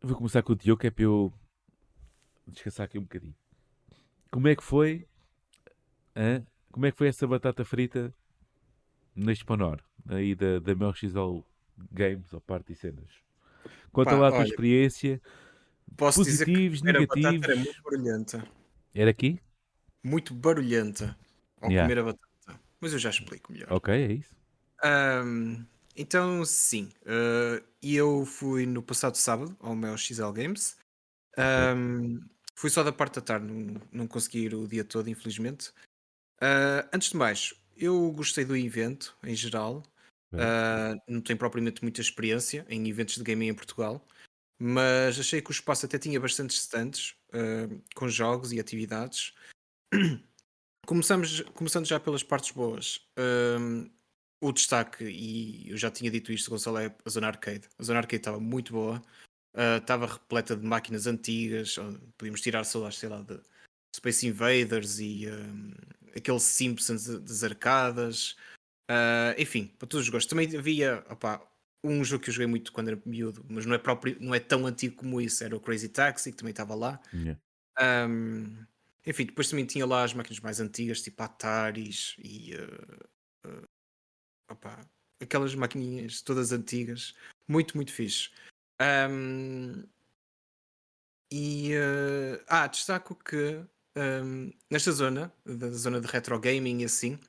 [0.01, 1.33] vou começar com o Diogo, que é para eu
[2.47, 3.35] descansar aqui um bocadinho.
[4.31, 5.07] Como é que foi
[6.17, 8.11] uh, como é que foi essa batata frita
[9.15, 10.73] na Exponor, aí da, da
[11.91, 13.09] Games, ou parte e cenas?
[13.91, 15.21] Conta Pá, lá a tua olha, experiência,
[15.95, 17.55] Posso dizer que Positivos, a batata era negativos.
[17.55, 18.47] muito barulhenta.
[18.95, 19.39] Era aqui?
[20.03, 21.15] Muito barulhenta
[21.61, 21.83] ao Yeah.
[21.83, 22.59] comer a batata.
[22.81, 23.71] Mas eu já explico melhor.
[23.71, 24.35] Ok, é isso.
[24.83, 30.75] Ahm, então, sim, eh, eu fui no passado sábado ao meu XL Games.
[31.37, 32.19] Ahm,
[32.55, 35.71] fui só da parte da tarde, não, não consegui ir o dia todo, infelizmente.
[36.45, 39.81] Ah, antes de mais, eu gostei do evento em geral.
[40.33, 44.05] Ah, não tenho propriamente muita experiência em eventos de gaming em Portugal,
[44.59, 49.33] mas achei que o espaço até tinha bastantes stands ah, com jogos e atividades.
[50.85, 53.07] Começamos, começando já pelas partes boas.
[53.17, 53.89] Ahm,
[54.41, 57.69] o destaque, e eu já tinha dito isto, Gonçalo, é a Zona Arcade.
[57.79, 59.01] A Zona Arcade estava muito boa,
[59.55, 61.77] ah, estava repleta de máquinas antigas,
[62.17, 63.39] podíamos tirar saudades, sei lá, de
[63.95, 65.71] Space Invaders e ahm,
[66.15, 68.35] aquele Simpsons das arcadas.
[68.89, 70.29] Ah, enfim, para todos os gostos.
[70.29, 71.41] Também havia opá,
[71.83, 74.39] um jogo que eu joguei muito quando era miúdo, mas não é, próprio, não é
[74.39, 76.99] tão antigo como isso, era o Crazy Taxi, que também estava lá.
[77.13, 77.39] Yeah.
[77.77, 78.65] Ahm,
[79.05, 83.07] enfim, depois também tinha lá as máquinas mais antigas, tipo Ataris e eh,
[83.47, 83.63] eh,
[84.49, 84.79] opá,
[85.21, 87.13] aquelas maquininhas todas antigas,
[87.47, 88.29] muito, muito fixe.
[88.79, 89.83] Ahm,
[91.31, 93.65] e eh, ah, destaco que
[93.95, 97.19] ahm, nesta zona, da zona de retro gaming e assim,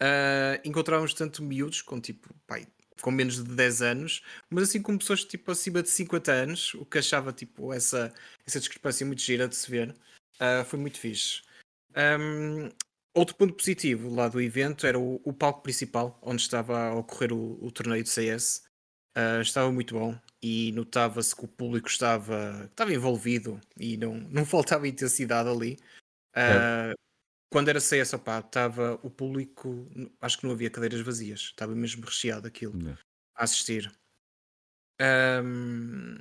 [0.00, 2.66] ah, encontrávamos tanto miúdos com tipo, pai,
[3.00, 6.84] com menos de 10 anos, mas assim como pessoas tipo acima de 50 anos, o
[6.84, 8.12] que achava tipo essa,
[8.46, 9.94] essa discrepância muito gira de se ver.
[10.40, 11.42] Ah, foi muito fixe.
[11.94, 12.70] Ahm,
[13.14, 17.32] outro ponto positivo lá do evento era o, o palco principal, onde estava a ocorrer
[17.32, 18.64] o, o torneio de CS.
[19.14, 24.44] Ah, estava muito bom e notava-se que o público estava, estava envolvido e não, não
[24.46, 25.76] faltava intensidade ali.
[26.34, 26.92] Ah,
[27.52, 29.88] quando era CS, opá, estava o público,
[30.20, 33.00] acho que não havia cadeiras vazias, estava mesmo recheado aquilo Yeah.
[33.36, 33.92] a assistir.
[35.00, 36.18] Ahm,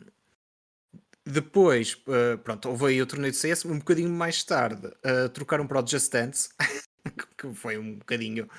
[1.26, 5.66] depois, ah, pronto, houve aí o torneio de CS, um bocadinho mais tarde, ah, trocaram
[5.68, 6.50] para o Just Dance,
[7.38, 8.50] que foi um bocadinho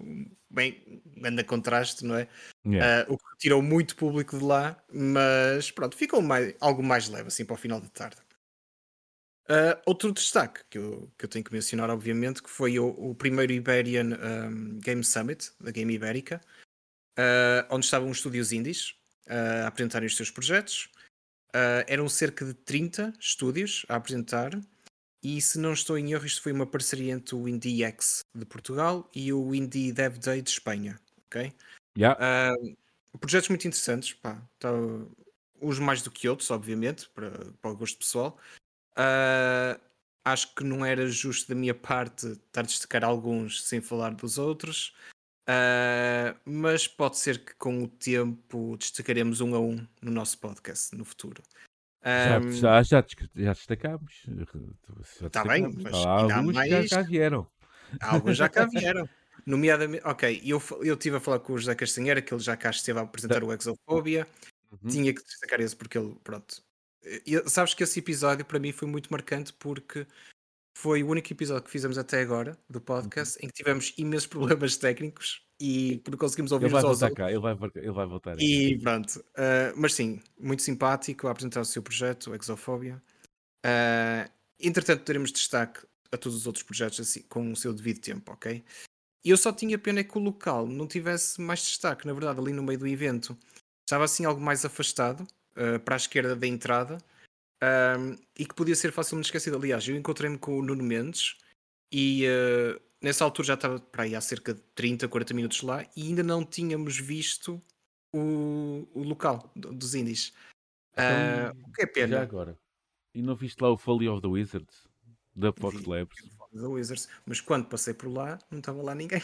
[0.00, 2.28] um, bem, um grande contraste, não é?
[2.66, 3.06] Yeah.
[3.08, 7.28] Ah, o que tirou muito público de lá, mas pronto, ficou mais, algo mais leve
[7.28, 8.16] assim para o final da tarde.
[9.48, 13.14] Ah, outro destaque que eu, que eu tenho que mencionar, obviamente, que foi o, o
[13.14, 16.40] primeiro Iberian ahm, Game Summit, da Game Ibérica,
[17.16, 18.94] ah, onde estavam os estúdios indies
[19.26, 20.90] ah, a apresentarem os seus projetos.
[21.54, 24.50] Ah, eram cerca de 30 estúdios a apresentar,
[25.22, 28.44] e se não estou em erro, isto foi uma parceria entre o Indie X de
[28.44, 30.98] Portugal e o Indie Dev Day de Espanha.
[31.26, 31.52] ok?
[31.96, 32.16] Yeah.
[32.20, 32.54] Ah,
[33.18, 34.70] projetos muito interessantes, pá, tá-
[35.60, 38.38] uns mais do que outros, obviamente, para, para o gosto pessoal.
[38.96, 39.78] Ah,
[40.24, 44.38] acho que não era justo da minha parte estar a destacar alguns sem falar dos
[44.38, 44.94] outros,
[45.50, 50.94] Ah, mas pode ser que com o tempo destacaremos um a um no nosso podcast
[50.94, 51.42] no futuro.
[52.08, 53.04] Já, já, já,
[53.36, 54.22] já destacámos.
[55.20, 56.90] Já Tá bem, mas Há ainda há alguns que já mais.
[56.90, 57.46] cá vieram.
[58.00, 59.08] Alguns já cá vieram.
[59.46, 62.70] Nomeadamente, ok, eu, eu estive a falar com o José Castanheira, que ele já cá
[62.70, 64.26] esteve a apresentar o Exofobia.
[64.70, 64.90] Uhum.
[64.90, 66.62] Tinha que destacar esse porque ele, pronto.
[67.26, 70.06] E- sabes que esse episódio para mim foi muito marcante porque
[70.76, 74.76] foi o único episódio que fizemos até agora do podcast em que tivemos imensos problemas
[74.76, 78.72] técnicos e que não conseguimos ouvir Ele vai cá, ele vai, ele vai voltar aqui.
[78.72, 83.02] E pronto, ah, mas sim, muito simpático a apresentar o seu projeto, Exofobia.
[83.64, 85.80] Ah, entretanto, teremos destaque
[86.12, 88.64] a todos os outros projetos assim, com o seu devido tempo, ok?
[89.24, 92.52] E eu só tinha pena que o local não tivesse mais destaque, na verdade, ali
[92.52, 93.36] no meio do evento.
[93.84, 96.98] Estava assim algo mais afastado, ah, para a esquerda da entrada,
[98.38, 99.56] e que podia ser facilmente esquecido.
[99.56, 101.36] Aliás, eu encontrei-me com o Nuno Mendes
[101.92, 105.84] e ah, nessa altura já estava para aí há cerca de 30, 40 minutos lá
[105.96, 107.60] e ainda não tínhamos visto
[108.14, 110.32] o, o local do- dos indies.
[110.96, 112.22] Ah, Então, o que é Já pena.
[112.22, 112.58] agora.
[113.14, 114.86] E não viste lá o Folly of the Wizards?
[115.34, 115.88] Da Fox Vi.
[115.88, 116.16] Labs?
[116.52, 119.22] da Wizards, mas quando passei por lá não estava lá ninguém.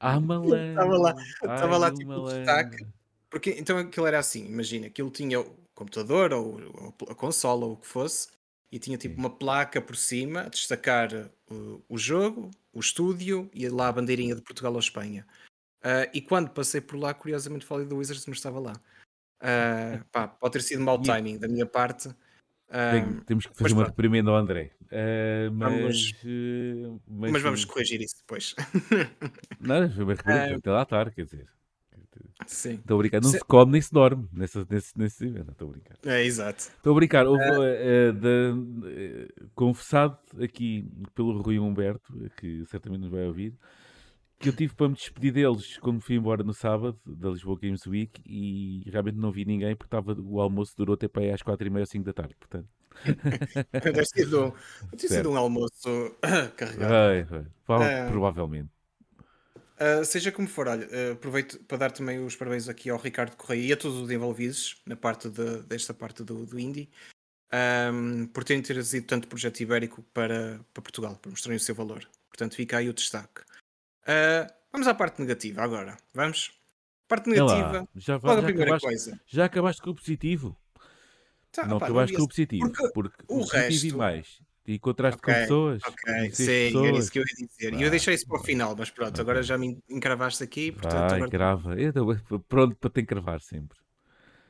[0.00, 0.56] Ah, malandro!
[0.70, 2.36] Estava lá- Estava lá tipo o malandro.
[2.38, 2.86] destaque.
[3.28, 7.72] Porque então aquilo era assim, imagina, aquilo tinha o computador ou, ou a consola ou
[7.72, 8.28] o que fosse,
[8.76, 11.08] e tinha tipo uma placa por cima a destacar
[11.50, 15.26] uh, o jogo, o estúdio e lá a bandeirinha de Portugal ou Espanha.
[15.82, 18.74] Ah, e quando passei por lá, curiosamente falei do Wizards, não estava lá.
[19.40, 22.14] Ah, pá, pode ter sido mau timing da minha parte.
[22.68, 23.96] Tem- temos que fazer uma pronto.
[23.96, 24.72] reprimenda ao André.
[24.92, 26.14] Ah, mas, Vamos-
[27.08, 28.54] mas, mas vamos corrigir isso depois.
[29.58, 31.48] Não, foi uma reprimenda, até lá estar, quer dizer.
[32.46, 32.74] Sim.
[32.74, 33.20] Estou a brincar.
[33.20, 35.50] Não Se- se come nem se dorme nesse, nesse, nesse evento.
[35.52, 35.96] Estou a brincar.
[36.04, 36.58] É, exato.
[36.76, 37.26] Estou a brincar.
[37.26, 43.54] Houve, eh, da- eh, confessado aqui pelo Rui Humberto, que certamente nos vai ouvir,
[44.38, 47.86] que eu tive para me despedir deles quando fui embora no sábado da Lisboa Games
[47.86, 51.40] Week e realmente não vi ninguém porque estava, o almoço durou até para aí às
[51.42, 52.68] 4 e meia ou 5 da tarde, portanto.
[53.72, 54.54] Deve ter sido,
[54.92, 55.88] deve sido um almoço
[56.56, 56.92] carregado.
[56.94, 58.08] Ai, ai, prova- Ah.
[58.10, 58.70] Provavelmente.
[59.78, 63.36] Uh, seja como for, olha, uh, aproveito para dar também os parabéns aqui ao Ricardo
[63.36, 66.88] Correia e a todos os envolvidos na parte de- desta parte do, do Indie
[67.92, 72.08] um, por terem trazido tanto projeto ibérico para, para Portugal, para mostrarem o seu valor.
[72.30, 73.42] Portanto, fica aí o destaque.
[74.02, 75.96] Uh, vamos à parte negativa agora.
[76.14, 76.52] Vamos?
[77.06, 77.88] Parte lá, negativa.
[77.94, 79.20] já, va- Logo a já, primeira acabaste, coisa.
[79.26, 80.56] já acabaste com o positivo?
[81.52, 84.40] Tá, não opá, acabaste havia- com o positivo, porque porque, o o positivo resto- mais.
[84.66, 85.82] E encontraste Ok, com pessoas.
[85.86, 86.98] Ok, sim, era pessoas.
[86.98, 87.74] isso que eu ia dizer.
[87.74, 91.14] E eu deixei isso para o final, mas pronto, agora já me encravaste aqui, portanto,
[91.14, 91.80] agora.
[91.80, 93.78] Eu estou pronto para te encravar sempre.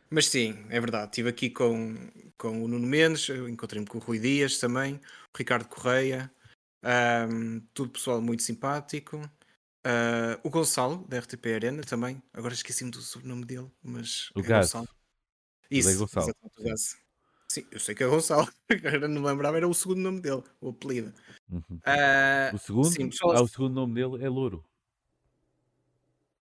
[0.08, 1.06] Mas sim, é verdade.
[1.06, 1.94] Estive aqui com,
[2.38, 6.30] com o Nuno Mendes, encontrei-me com o Rui Dias também, o Ricardo Correia,
[6.82, 9.20] ahm, tudo pessoal muito simpático.
[9.88, 12.20] Ah, o Gonçalo, da RTP Arena também.
[12.32, 14.30] Agora esqueci-me do sobrenome dele, mas.
[14.34, 14.42] O é.
[14.42, 14.88] Gonçalo.
[15.70, 17.05] É Isso, Gonçalo, exatamente, o Gás.
[17.50, 18.48] Sim, eu sei que é Gonçalo.
[18.70, 21.12] Agora não me lembrava, era o segundo nome dele, o apelido.
[21.50, 21.80] Uhum.
[21.84, 24.64] Ah, O segundo, sim, pessoal- ah, o segundo nome dele é Louro.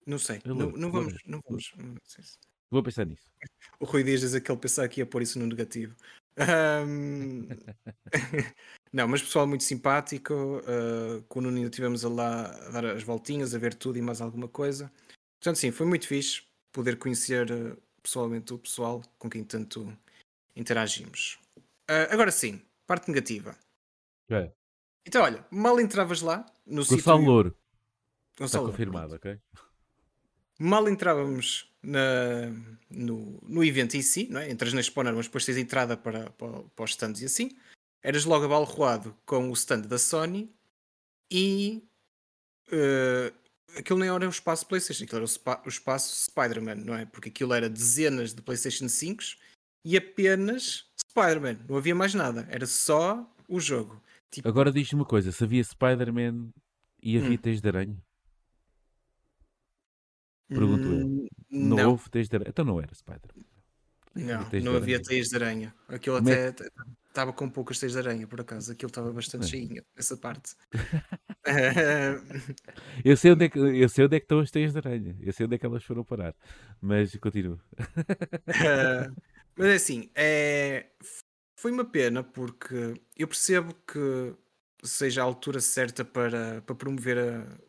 [0.06, 1.22] não sei, é não, Louro, não Louro, vamos.
[1.26, 2.38] Não vamos não se-
[2.70, 3.26] Vou pensar nisso.
[3.80, 5.94] O Rui Dias diz que ele pensava que ia pôr isso no negativo.
[6.38, 7.50] Ahm,
[8.94, 10.34] não, mas pessoal muito simpático.
[10.34, 13.98] Uh, com o Nuno ainda estivemos a lá a dar as voltinhas, a ver tudo
[13.98, 14.90] e mais alguma coisa.
[15.40, 19.92] Portanto, sim, foi muito fixe poder conhecer uh, pessoalmente o pessoal com quem tanto
[20.56, 21.40] interagimos.
[21.90, 23.58] Uh, agora sim, parte negativa.
[24.30, 24.52] É.
[25.06, 26.98] Então, olha, mal entravas lá no sítio.
[26.98, 27.58] Gonçalo Louro.
[28.34, 29.40] Está Gonçalo, confirmado, ok?
[30.60, 32.50] mal entrávamos na-
[32.90, 34.50] no, no evento em si, não é?
[34.52, 37.58] entras na spawner, mas depois tens entrada para, para, para os stands e assim,
[38.04, 40.54] eras logo abalroado com o stand da Sony
[41.32, 41.84] e
[42.72, 43.34] eh,
[43.76, 47.06] aquilo nem era o espaço PlayStation, aquilo era o, spa- o espaço Spider-Man, não é?
[47.06, 49.24] Porque aquilo era dezenas de PlayStation 5
[49.84, 54.02] e apenas Spider-Man, não havia mais nada, era só o jogo.
[54.30, 56.50] Tipo, Agora diz-me uma coisa: se havia Spider-Man
[57.04, 57.38] e havia Hum.
[57.38, 57.98] teias de aranha?
[60.48, 61.06] Pergunto eu.
[61.06, 62.50] hum, Não, não, houve teias de aranha?
[62.50, 63.44] Então não era Spider-Man.
[64.14, 65.74] Não, não havia teias de aranha.
[65.88, 66.70] Aquilo Como é até
[67.08, 68.72] estava com poucas teias de aranha, por acaso.
[68.72, 70.56] Aquilo estava bastante cheinho, essa parte.
[73.04, 75.18] Eu sei, onde é que, eu sei onde é que estão as teias de aranha.
[75.20, 76.36] Eu sei onde é que elas foram parar.
[76.80, 77.60] Mas continua.
[79.56, 80.88] Mas é assim, é...
[81.58, 84.36] foi uma pena porque eu percebo que
[84.84, 87.18] seja a altura certa para, para promover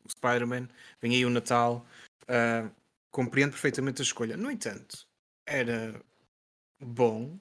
[0.04, 0.68] o Spider-Man.
[1.00, 1.86] Vem aí o Natal,
[2.28, 2.70] ah,
[3.10, 4.36] compreendo perfeitamente a escolha.
[4.36, 5.06] No entanto,
[5.46, 6.00] era
[6.80, 7.38] bom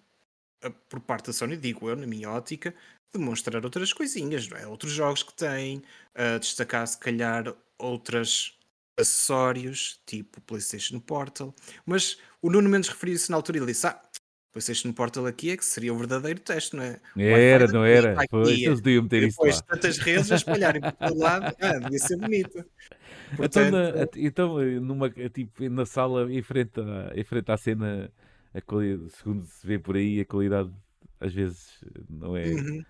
[0.63, 2.75] ah, por parte da Sony, digo eu, na minha ótica,
[3.13, 4.67] demonstrar outras coisinhas, não é?
[4.67, 5.81] Outros jogos que tem,
[6.15, 8.57] ah, destacar se calhar outros
[8.99, 11.55] acessórios, tipo PlayStation Portal.
[11.85, 14.01] Mas o Nuno Mendes referiu-se na altura e disse: Ah,
[14.51, 16.99] PlayStation Portal aqui é que seria o verdadeiro teste, não é?
[17.17, 18.15] Era, não era?
[18.15, 19.61] Wi-Fi Pois, eles deviam meter isso depois lá.
[19.63, 22.65] tantas redes a espalharem por todo lado, ah, devia ser bonito.
[23.33, 27.23] Então, Portanto, na, at- então, eh, numa, eh, tipo, na sala, em frente, à, em
[27.23, 28.11] frente à cena,
[28.53, 30.69] a qualidade, segundo se vê por aí, a qualidade
[31.17, 31.79] às vezes
[32.09, 32.83] não é, uhum.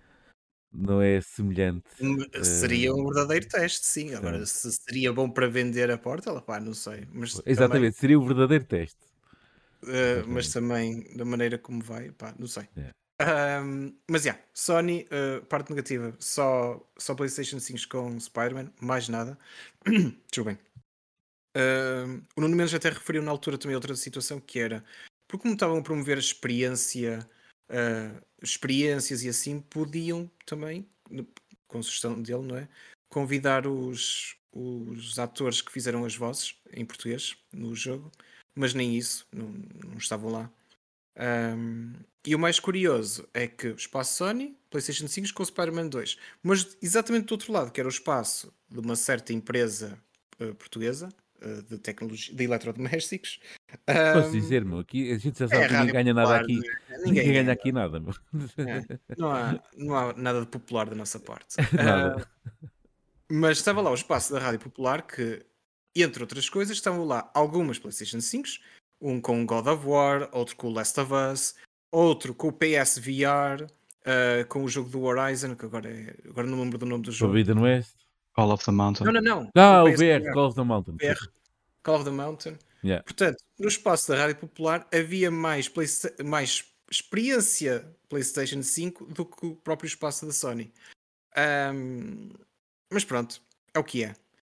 [0.72, 1.84] não é semelhante.
[2.00, 4.14] Hum, Seria Eh, um verdadeiro teste, sim.
[4.14, 7.06] Agora, se seria bom para vender a Portal, pá, não sei.
[7.12, 9.11] Mas também, Exatamente, seria o verdadeiro teste.
[9.86, 12.68] Eh, mas também da maneira como vai, pá, não sei.
[12.76, 12.90] É.
[13.20, 19.38] Ahm, mas já, Sony, eh, parte negativa, só, só PlayStation 5 com Spider-Man, mais nada.
[20.30, 20.58] Desculpem.
[21.56, 24.84] Ahm, o Nuno Mendes até referiu na altura também outra situação que era
[25.32, 27.26] porque como estavam a promover a experiência,
[27.70, 30.86] ah, experiências e assim, podiam também,
[31.66, 32.68] com sugestão dele, não é?
[33.08, 38.12] Convidar os, os atores que fizeram as vozes em português no jogo,
[38.54, 39.54] mas nem isso, não,
[39.90, 40.50] não estavam lá.
[41.16, 41.92] Ahm,
[42.26, 46.16] e o mais curioso é que o espaço Sony, PlayStation 5 com o Spider-Man 2,
[46.42, 49.98] mas exatamente do outro lado, que era o espaço de uma certa empresa
[50.38, 51.08] eh, portuguesa
[51.40, 53.40] eh, de tecnologia, de eletrodomésticos.
[53.86, 56.36] Posso Ahm, dizer, meu, aqui a gente já é sabe a que ninguém ganha nada
[56.36, 56.58] aqui.
[56.60, 56.98] né?
[57.04, 57.52] Ninguém ganha ganha.
[57.52, 58.14] aqui nada, meu.
[58.58, 61.56] É, não, há, não há nada de popular da nossa parte.
[61.78, 62.24] Ah,
[63.30, 65.44] mas estava lá o espaço da Rádio Popular que,
[66.00, 68.48] entre outras coisas, estavam lá algumas PlayStation 5,
[69.00, 71.54] um com God of War, outro com o Last of Us,
[71.90, 73.66] outro com o PSVR,
[74.06, 77.04] ah, com o jogo do Horizon, que agora, é, agora não me lembro do nome
[77.04, 77.32] do jogo.
[77.32, 77.96] Forbidden West.
[78.34, 79.04] Call of the Mountain.
[79.04, 79.50] Não, não, não.
[79.54, 80.96] Ah, o PSVR, VR, Call of the Mountain.
[80.96, 81.28] VR,
[81.82, 82.58] Call of the Mountain.
[82.82, 83.04] Yeah.
[83.04, 89.46] Portanto, no espaço da Rádio Popular havia mais, Playsta- mais experiência PlayStation 5 do que
[89.46, 90.72] o próprio espaço da Sony.
[91.36, 92.30] Ahm,
[92.90, 93.40] mas pronto,
[93.74, 94.14] é o que é.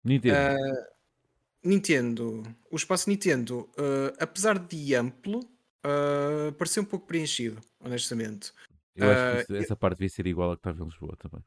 [0.04, 0.36] Nintendo.
[0.36, 0.88] Ah,
[1.64, 5.40] Nintendo, o espaço Nintendo, ah, apesar de amplo,
[5.84, 8.52] ah, pareceu um pouco preenchido, honestamente.
[8.96, 11.42] eu acho que isso- essa parte devia ser igual à que estava em Lisboa também.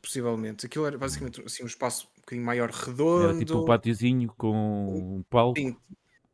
[0.00, 0.66] Possivelmente.
[0.66, 3.38] Aquilo era basicamente assim, um espaço um bocadinho maior Era redondo.
[3.44, 5.76] tipo um pátiozinho com um palco Sim,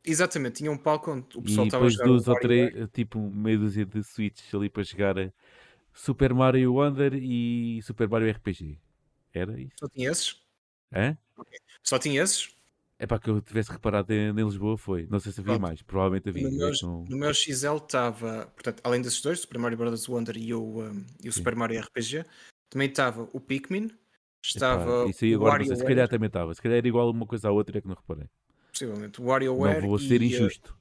[0.05, 2.71] exatamente, tinha um palco onde o e pessoal estava a depois jogar duas ou WarioWare.
[2.71, 5.31] três, tipo meia dúzia de switches ali para jogar a
[5.93, 8.79] Super Mario Wonder e Super Mario RPG.
[9.33, 9.75] Era isso?
[9.79, 10.41] Só tinha esses?
[10.93, 11.17] Hã?
[11.83, 12.55] Só tinha esses?
[13.03, 15.07] É para que eu tivesse reparado em, em Lisboa foi.
[15.09, 15.61] Não sei se havia Pronto.
[15.69, 16.43] mais, provavelmente havia.
[16.47, 19.75] No meu, é que não- no meu XL estava, portanto, além desses dois, Super Mario
[19.75, 20.07] Bros.
[20.07, 22.23] Wonder e o, um, e o Super Mario RPG,
[22.69, 23.95] também estava o Pikmin, Epá,
[24.43, 26.53] estava isso aí o agora não sei, se calhar também estava.
[26.53, 28.27] Se calhar era igual uma coisa à outra, é que não reparei.
[28.71, 30.77] possivelmente, o Não WarioWare vou ser e, uh, injusto.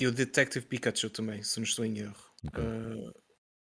[0.00, 2.16] e o Detective Pikachu também, se não estou em erro.
[2.46, 2.64] Ok.
[2.64, 3.12] Uh,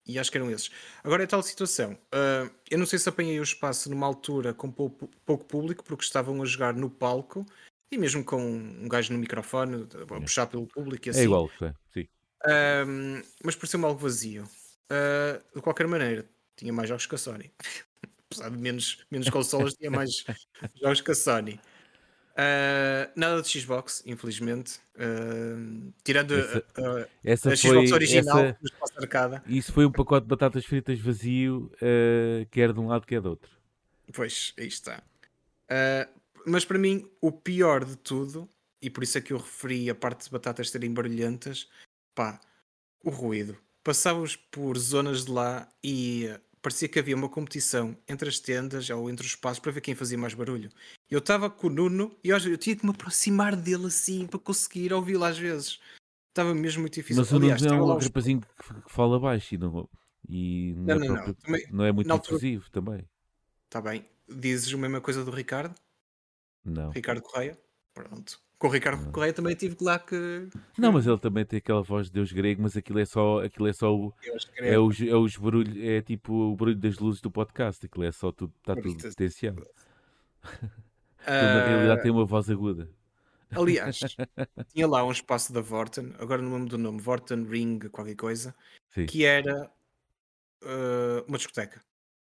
[0.06, 0.70] e acho que eram esses.
[1.02, 1.92] Agora é tal situação.
[1.92, 4.90] uh, eu não sei se apanhei o espaço numa altura com pou-
[5.24, 7.46] pouco público, porque estavam a jogar no palco
[7.90, 11.20] e mesmo com um gajo no microfone a puxar pelo público e assim.
[11.20, 12.08] É igual, é, sim.
[12.46, 14.44] Um, mas pareceu-me algo vazio.
[14.90, 16.26] Uh, de qualquer maneira,
[16.56, 17.52] tinha mais jogos que a Sony.
[18.30, 20.24] Apesar de menos, menos consolas, tinha mais
[20.80, 21.60] jogos que a Sony.
[22.32, 24.80] Uh, nada de Xbox, infelizmente.
[24.96, 27.70] Uh, tirando a- Essa- a, Essa a foi.
[27.70, 28.58] Xbox original, essa-
[28.96, 29.42] arcada.
[29.46, 33.30] isso foi um pacote de batatas fritas vazio, eh, quer de um lado, quer do
[33.30, 33.50] outro.
[34.14, 35.02] Pois, aí está.
[35.70, 36.08] Uh,
[36.46, 38.48] mas para mim, o pior de tudo,
[38.80, 41.68] e por isso é que eu referi a parte de batatas serem barulhentas,
[42.14, 42.40] pá,
[43.04, 43.56] o ruído.
[43.84, 48.88] Passávamos por zonas de lá e uh, parecia que havia uma competição entre as tendas
[48.88, 50.70] ou entre os espaços para ver quem fazia mais barulho.
[51.10, 54.38] Eu estava com o Nuno e eu, eu tinha que me aproximar dele assim para
[54.38, 55.80] conseguir ouvi-lo às vezes.
[56.30, 57.20] Estava mesmo muito difícil.
[57.22, 59.88] Mas o Nuno é um rapazinho que, fala baixo e não,
[60.28, 61.14] e Não, não, é não, não.
[61.14, 63.04] próprio- Também- não é muito altura- intrusivo também.
[63.66, 64.06] Está bem.
[64.28, 65.74] Dizes a mesma coisa do Ricardo?
[66.64, 66.90] Não.
[66.90, 67.58] Ricardo Correia?
[67.92, 68.40] Pronto.
[68.62, 69.10] Com o Ricardo.
[69.10, 70.48] Correia também tive que lá que.
[70.78, 73.66] Não, mas ele também tem aquela voz de Deus grego, mas aquilo é só, aquilo
[73.66, 74.14] é só o,
[74.56, 78.12] é os, é os barulhos, é tipo o barulho das luzes do podcast, aquilo é
[78.12, 79.16] só tudo, está tudo Habita-se.
[79.16, 79.66] potenciado.
[81.24, 82.90] Ah, na realidade tem uma voz aguda.
[83.52, 84.00] Aliás,
[84.74, 88.16] tinha lá um espaço da Vorten, agora não me lembro do nome, Vorten Ring, qualquer
[88.16, 88.52] coisa,
[88.92, 89.06] Sim.
[89.06, 89.70] que era
[90.64, 91.80] ah, uma discoteca.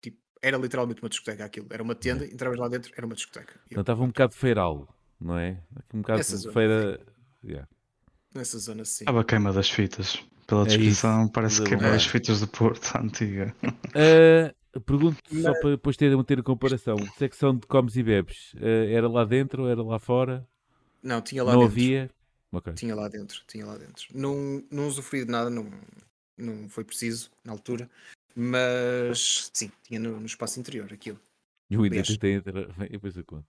[0.02, 1.68] Tipo, era literalmente uma discoteca aquilo.
[1.70, 3.60] Era uma tenda, entravas lá dentro, era uma discoteca.
[3.70, 4.88] Então estava um bocado feiral,
[5.20, 5.62] não é?
[5.92, 7.00] Um bocado de zona, feira.
[7.44, 7.68] Yeah.
[8.34, 9.04] nessa zona sim.
[9.04, 10.22] Estava a queima das fitas.
[10.46, 13.54] Pela É descrição, parece tudo queima das fitas do Porto, a antiga.
[13.94, 16.96] Ah, pergunto só Mas- para depois ter, ter a comparação.
[17.18, 20.46] Secção de comes e bebes, ah, era lá dentro, era lá fora?
[21.02, 21.72] Não, tinha lá não dentro.
[21.72, 22.10] havia?
[22.52, 22.72] Ok.
[22.74, 24.06] Tinha lá dentro, tinha lá dentro.
[24.12, 25.70] Não, não usufruí de nada, não,
[26.36, 27.88] não foi preciso na altura,
[28.34, 31.20] mas sim, tinha no, no espaço interior aquilo.
[31.70, 32.66] Ainda tentei entrar.
[32.72, 33.46] Bem, depois eu conto.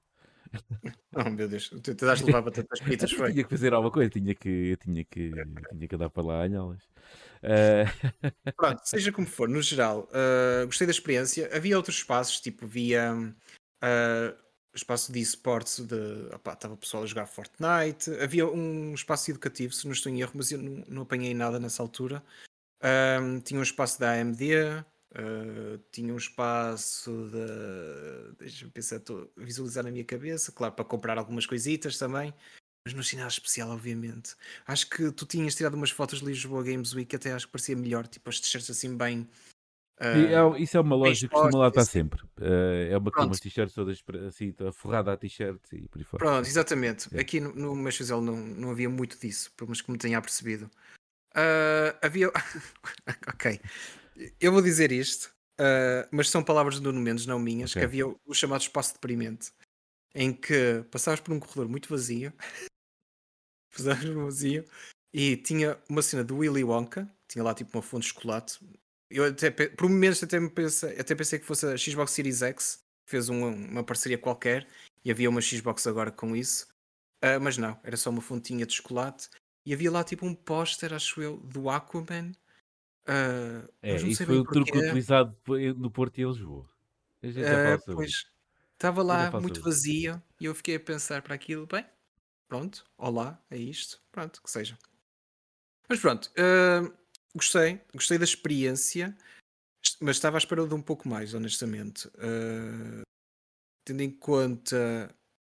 [1.16, 3.32] Oh meu Deus, tu tentaste levar batatas fritas, foi?
[3.32, 5.32] tinha que fazer alguma coisa, tinha que, eu tinha que,
[5.70, 6.88] tinha que andar para lá a anhá-las.
[7.44, 7.86] Ah,
[8.56, 11.50] Pronto, seja como for, no geral, ah, gostei da experiência.
[11.56, 13.14] Havia outros espaços, tipo, via
[13.82, 14.36] ah,
[14.74, 18.10] espaço de esportes, de, opá, estava o pessoal a jogar Fortnite.
[18.22, 21.60] Havia um espaço educativo, se não estou em erro, mas eu não, não apanhei nada
[21.60, 22.24] nessa altura.
[22.82, 24.84] Ahm, tinha um espaço da AMD,
[25.14, 28.36] ah, tinha um espaço de.
[28.38, 32.34] Deixa-me pensar, estou a visualizar na minha cabeça, claro, para comprar algumas coisitas também.
[32.86, 34.36] Mas no ginásio especial, obviamente.
[34.66, 37.76] Acho que tu tinhas tirado umas fotos de Lisboa Games Week, até acho que parecia
[37.76, 39.30] melhor, tipo as t-shirts assim bem.
[40.00, 42.24] é- isso é uma loja que costuma lá estar sempre.
[42.40, 46.26] Ah, é uma com umas t-shirts todas assim, forrada a t-shirts e por aí fora.
[46.26, 47.08] Pronto, exatamente.
[47.16, 47.22] É.
[47.22, 50.72] Aqui no, no não, não havia muito disso, pelo menos que me tenha apercebido.
[51.36, 52.32] Ah, havia.
[53.28, 53.60] ok.
[54.40, 57.86] Eu vou dizer isto, ah, mas são palavras do Nuno Mendes, não minhas, que Ok.
[57.86, 59.52] havia o chamado espaço deprimente,
[60.16, 62.34] em que passavas por um corredor muito vazio,
[63.72, 64.66] passavas por um vazio,
[65.14, 68.60] e tinha uma cena do Willy Wonka, tinha lá tipo uma fonte de chocolate.
[69.10, 72.80] Eu até, por momentos até, me pensei, até pensei que fosse a Xbox Series X,
[73.08, 74.68] fez uma, uma parceria qualquer,
[75.04, 76.68] e havia uma Xbox agora com isso.
[77.22, 79.30] Ah, mas não, era só uma fontinha de chocolate.
[79.66, 82.32] E havia lá tipo um póster, acho eu, do Aquaman.
[83.14, 84.86] Ah, É, isso foi um truque porquê.
[84.88, 86.70] utilizado po- no Porto e em Lisboa.
[87.20, 88.26] Pois isso.
[88.74, 91.86] estava lá muito vazio e eu fiquei a pensar para aquilo, bem,
[92.48, 94.78] pronto, olá, é isto, pronto, que seja.
[95.90, 96.90] Mas pronto, ah,
[97.36, 99.16] gostei, gostei da experiência,
[100.00, 102.10] mas estava à espera de um pouco mais, honestamente.
[102.18, 103.02] Ah,
[103.86, 105.14] tendo em conta,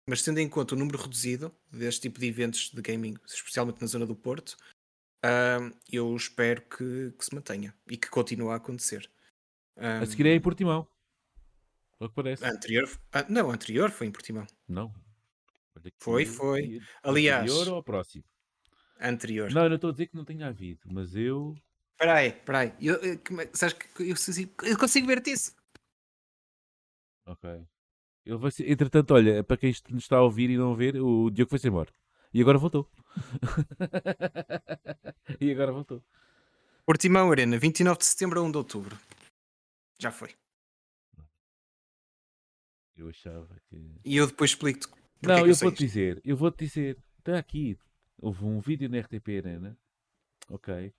[0.10, 3.88] mas tendo em conta o número reduzido deste tipo de eventos de gaming, especialmente na
[3.88, 4.58] zona do Porto,
[5.26, 9.10] ah, eu espero que, que se mantenha e que continue a acontecer.
[9.78, 10.88] A seguir é em Portimão.
[12.00, 12.44] Ao que parece.
[12.46, 14.46] A anterior, ah, não, a anterior foi em Portimão.
[14.68, 14.94] Não.
[16.00, 16.80] Foi, foi.
[17.04, 18.24] Aliás- Anterior ou próximo?
[19.00, 19.52] Anterior.
[19.52, 21.56] Não, eu não estou a dizer que não tenha havido, mas eu.
[21.92, 22.74] Espera aí, espera aí.
[22.82, 25.56] Eu, eu, é- sabes que eu, consigo- eu consigo ver-te isso.
[27.26, 27.50] Ok.
[28.26, 28.70] Ele vai ser...
[28.70, 31.92] Entretanto, olha, para quem nos está a ouvir e não ver, o Diogo foi-se embora.
[32.36, 32.92] E agora voltou.
[35.40, 36.04] e agora voltou.
[36.86, 39.00] Portimão Arena, 29 de setembro a 1 de outubro.
[39.98, 40.36] Já foi.
[42.98, 43.90] Eu achava que.
[44.04, 44.94] E eu depois explico-te.
[45.24, 47.80] é Não, que eu sei vou-te dizer, eu vou-te dizer, está aqui,
[48.18, 49.78] houve um vídeo na RTP Arena,
[50.50, 50.94] ok,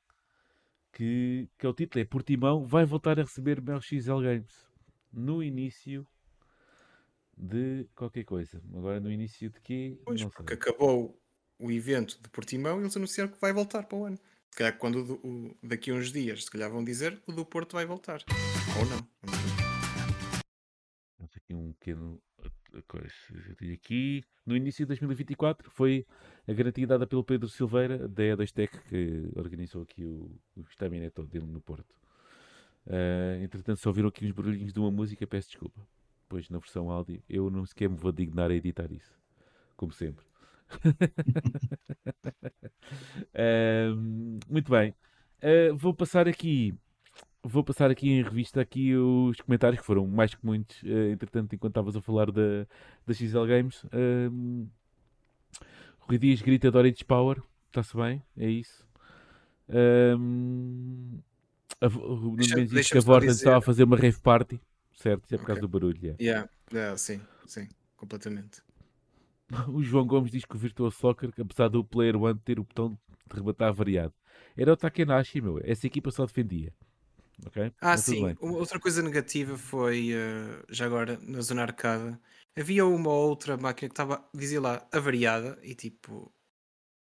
[0.91, 4.67] que, que é o título é Portimão vai voltar a receber Mel XL Games
[5.13, 6.09] no início
[7.37, 8.63] de qualquer coisa.
[8.75, 10.01] Agora no início de quê?
[10.03, 10.63] Pois, não porque sei.
[10.63, 11.21] acabou
[11.59, 14.19] o evento de Portimão eles anunciaram que vai voltar para o ano.
[14.51, 17.45] Se calhar quando o o- daqui a uns dias, se calhar vão dizer o do
[17.45, 18.21] Porto vai voltar.
[18.79, 19.07] Ou não.
[21.37, 26.07] Aqui um pequeno uh, aqui no início de 2024 foi
[26.49, 31.47] a garantia dada pelo Pedro Silveira da E2Tech que organizou aqui o, o Estamineto dele
[31.47, 31.95] no Porto.
[32.89, 35.81] Ah, entretanto, só ouviram aqui uns barulhinhos de uma música, peço desculpa.
[36.29, 39.13] Pois na versão áudio eu não sequer me vou dignar a editar isso,
[39.77, 40.25] como sempre.
[43.35, 44.95] Ahm, muito bem.
[45.43, 46.75] Ah, vou passar aqui
[47.43, 51.55] vou passar aqui em revista aqui os comentários que foram mais que muitos, eh, entretanto,
[51.55, 52.67] enquanto estavas a falar da,
[53.07, 53.85] da XL Games.
[53.95, 54.67] Um,
[56.01, 58.85] Rui Dias grita Doritos Power, está-se bem, é isso.
[59.69, 61.19] Ahm,
[61.81, 64.61] a, o Nuno Deixa- Mendes diz que a Vorten estava a fazer uma rave party,
[64.95, 65.33] certo?
[65.33, 66.17] É por causa do barulho.
[66.19, 66.23] é.
[66.23, 66.49] Yeah.
[66.73, 68.61] Yeah, sim, sim, completamente.
[69.73, 72.91] O João Gomes diz que o Virtual Soccer, apesar do Player One ter o botão
[72.91, 72.99] de
[73.37, 74.15] rematar variado,
[74.57, 75.61] era o Takenashi, meu.
[75.63, 76.73] Essa equipa só defendia.
[77.47, 77.73] Ok?
[77.81, 78.35] Ah, Mas sim.
[78.41, 82.19] outra coisa negativa foi, eh, já agora, na zona arcada,
[82.57, 86.33] havia uma outra máquina que estava, dizia lá, avariada, e tipo,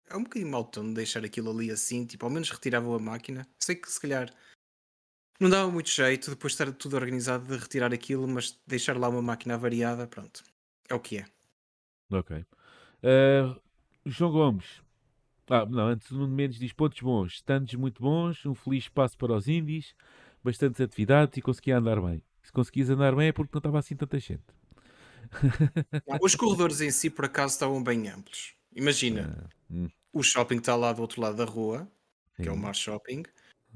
[0.10, 3.00] é um bocadinho mau tom de deixar aquilo ali assim, tipo, ao menos retiravam a
[3.00, 3.48] máquina.
[3.62, 4.34] Sei que se calhar
[5.40, 9.10] não dava muito jeito depois de estar tudo organizado de retirar aquilo, mas deixar lá
[9.10, 10.44] uma máquina avariada, pronto,
[10.90, 11.35] é o que é.
[12.12, 12.38] Ok.
[13.03, 13.62] Uh,
[14.06, 14.82] João Gomes.
[15.49, 19.18] Ah, não, antes o Nuno Mendes diz pontos bons, stands muito bons, um feliz espaço
[19.18, 19.93] para os indies,
[20.43, 22.24] bastantes atividades e conseguia andar bem.
[22.41, 24.43] Se conseguias andar bem é porque não estava assim tanta gente.
[26.22, 28.56] Os corredores em si, por acaso, estavam bem amplos.
[28.76, 31.91] Imagina, Ah, hum, o shopping está lá do outro lado da rua,
[32.41, 32.62] que é o sim.
[32.62, 33.24] Mar Shopping,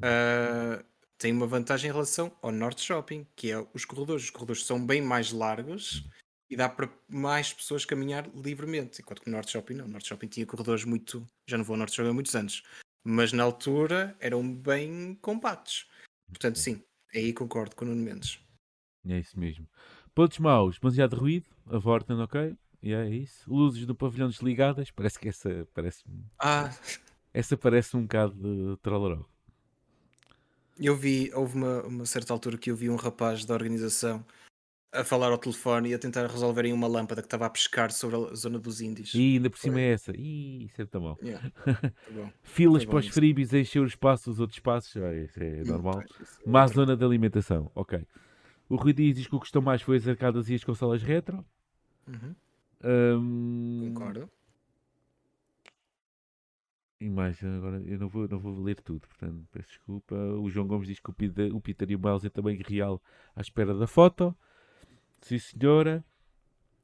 [0.02, 0.84] ah,
[1.18, 4.26] tem uma vantagem em relação ao Norte Shopping, que é os corredores.
[4.26, 6.08] Os corredores são bem mais largos
[6.50, 9.02] e dá para mais pessoas caminhar livremente.
[9.02, 9.86] Enquanto que o Norte Shopping não.
[9.86, 11.26] O Norte Shopping tinha corredores muito.
[11.48, 12.64] Já não vou ao Norte Shopping há muitos anos,
[13.04, 15.88] mas na altura eram bem compactos.
[16.28, 16.84] Portanto, sim,
[17.14, 18.40] aí concordo com o Nuno Mendes.
[19.08, 19.68] É isso mesmo.
[20.14, 22.56] Pontos maus, demasiado ruído, a Vorten, ok?
[22.82, 23.52] E é isso.
[23.52, 26.04] Luzes no pavilhão desligadas, parece que essa parece
[26.40, 26.72] Ah,
[27.34, 29.26] essa parece um bocado de trollaró.
[30.78, 34.26] eu vi, houve uma, uma certa altura que eu vi um rapaz da organização
[34.92, 38.16] a falar ao telefone e a tentar resolverem uma lâmpada que estava a pescar sobre
[38.18, 39.14] a zona dos índios.
[39.14, 39.84] E ainda por cima Foi.
[39.84, 40.12] é essa.
[40.18, 41.18] Ih, isso é tão mal.
[41.22, 41.52] Yeah,
[42.12, 42.32] bom.
[42.42, 46.04] Filas bom para os freebies encher os espaços dos outros espaços, ah, isso é normal.
[46.08, 48.06] Pois, isso é Má zona de alimentação, ok.
[48.68, 51.04] O Rui Dias diz que o que gostou mais foi as arcadas e as consolas
[51.04, 51.46] retro.
[52.08, 52.36] Uhum,
[52.84, 54.30] Ahm, Concordo.
[57.02, 60.16] E mais, agora eu não vou, não vou ler tudo, portanto, peço desculpa.
[60.16, 63.02] O João Gomes diz que o Peter, o Peter e o Miles é também real
[63.36, 64.36] à espera da foto.
[65.22, 66.04] Sim, senhora.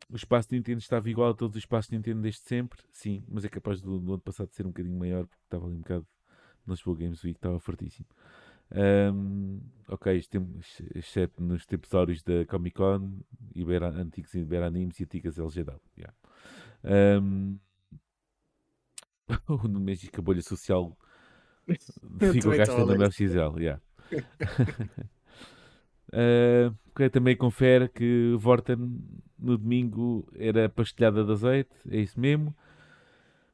[0.09, 2.79] O espaço de Nintendo estava igual a todos os espaços de Nintendo desde sempre.
[2.91, 5.75] Sim, mas é capaz do, do ano passado ser um bocadinho maior, porque estava ali
[5.75, 6.07] um bocado
[6.65, 8.07] na Lisboa Games Week, estava fortíssimo.
[8.71, 11.89] Ahm, ok, temos, exceto nos tempos
[12.23, 13.19] da Comic Con,
[13.53, 15.79] Ibera, antigos Ibera Animes e antigas LGW.
[15.97, 16.15] yeah.
[16.83, 17.59] Ahm,
[19.47, 20.95] o diz que a bolha social
[22.31, 23.59] ficou gasta na MLXL.
[23.59, 23.81] Yeah.
[26.11, 28.77] Ah, ok, também confere que Vorten
[29.37, 32.55] no domingo era pastelhada de azeite, é isso mesmo.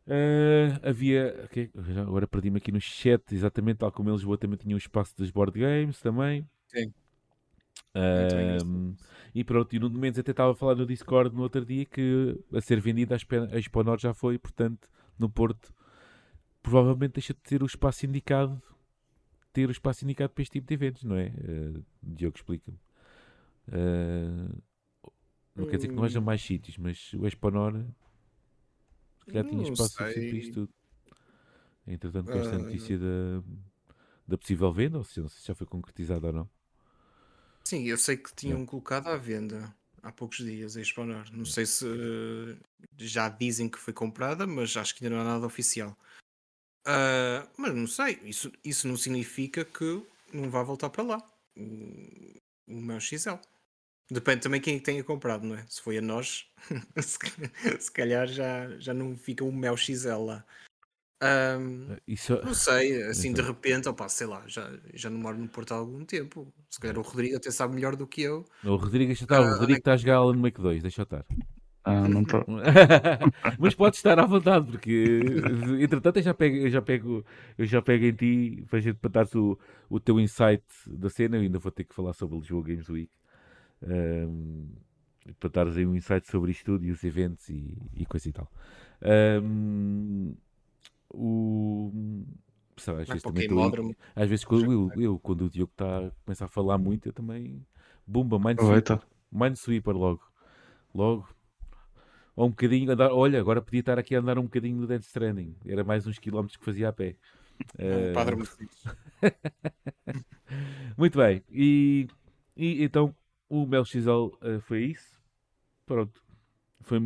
[0.07, 1.41] Ah, havia.
[1.45, 4.77] ok, já agora perdi-me aqui no chat, exatamente tal como em Lisboa também tinha o
[4.77, 6.45] espaço das board games também.
[6.67, 6.93] Sim.
[7.93, 8.93] Ahm,
[9.35, 12.37] e pronto, e no Mendes até estava a falar no Discord no outro dia que
[12.53, 14.89] a ser vendida a Expo- a Expo Norte já foi, portanto,
[15.19, 15.73] no Porto
[16.63, 18.61] provavelmente deixa de ter o espaço indicado
[19.53, 21.27] ter o espaço indicado para este tipo de eventos, não é?
[21.27, 22.77] Uh, Diogo explica-me.
[23.67, 24.61] Uh,
[25.55, 26.23] não quer dizer que não haja Hum.
[26.23, 27.25] mais sítios, mas o
[29.19, 30.39] se calhar tinha espaço suficiente para sei.
[30.39, 30.73] isto tudo.
[31.87, 32.59] Entretanto, com esta Ah.
[32.59, 33.43] notícia da,
[34.27, 36.49] da possível venda, ou seja, não sei se já foi concretizada ou não.
[37.65, 41.31] Sim, eu sei que tinham colocado à venda há poucos dias a Exponar.
[41.31, 42.57] Não sei se eh,
[42.97, 45.97] já dizem que foi comprada, mas acho que ainda não há nada oficial.
[46.85, 50.03] Ah, mas não sei, isso, isso não significa que
[50.33, 51.17] não vá voltar para lá
[51.55, 53.39] o, o meu XL.
[54.09, 55.65] Depende também quem tenha comprado, não é?
[55.67, 56.45] Se foi a nós,
[57.01, 57.29] se, ca-
[57.79, 60.45] se calhar já, já não fica o Mel XL lá.
[61.21, 63.43] Ahm, Isso, não sei, assim de Exato.
[63.43, 66.53] repente, opá, sei lá, já, já não moro no Porto há algum tempo.
[66.69, 68.45] Se calhar o Rodrigo até sabe melhor do que eu.
[68.63, 71.25] o Rodrigo, deixa estar, o Ah, Rodrigo está a jogar Alan Wake 2, deixa estar.
[71.83, 72.45] Ah, não estou.
[73.59, 75.15] Mas pode estar à vontade, porque
[75.81, 77.25] entretanto eu já pego, eu já pego,
[77.57, 79.57] eu já pego em ti para, gente- para dar o,
[79.89, 81.37] o teu insight da cena.
[81.37, 83.11] Eu ainda vou ter que falar sobre o Lisboa Games Week.
[83.83, 84.67] Ahm,
[85.39, 88.31] para dares aí um insight sobre isto tudo e os eventos e, e coisa e
[88.31, 88.51] tal.
[89.01, 90.33] Ahm,
[91.09, 91.91] o,
[92.77, 93.47] sei lá, às Vai vezes o também
[94.15, 97.65] às vezes quando eu, eu- quando o Diogo tá, começa a falar muito, eu também.
[98.05, 98.99] Bumba, Minesweeper.
[99.31, 100.21] Minesweeper logo.
[100.93, 101.27] Logo.
[102.35, 105.01] Ou um bocadinho, andar, olha, agora podia estar aqui a andar um bocadinho no Dead
[105.01, 105.55] Stranding.
[105.65, 107.15] Era mais uns quilómetros que fazia a pé.
[107.77, 108.87] É um padre muito fixe.
[110.97, 111.43] muito bem.
[111.49, 112.07] E,
[112.55, 113.15] e então
[113.49, 115.19] o Mel XL eh, foi isso.
[115.85, 116.21] Pronto.
[116.81, 116.99] Foi.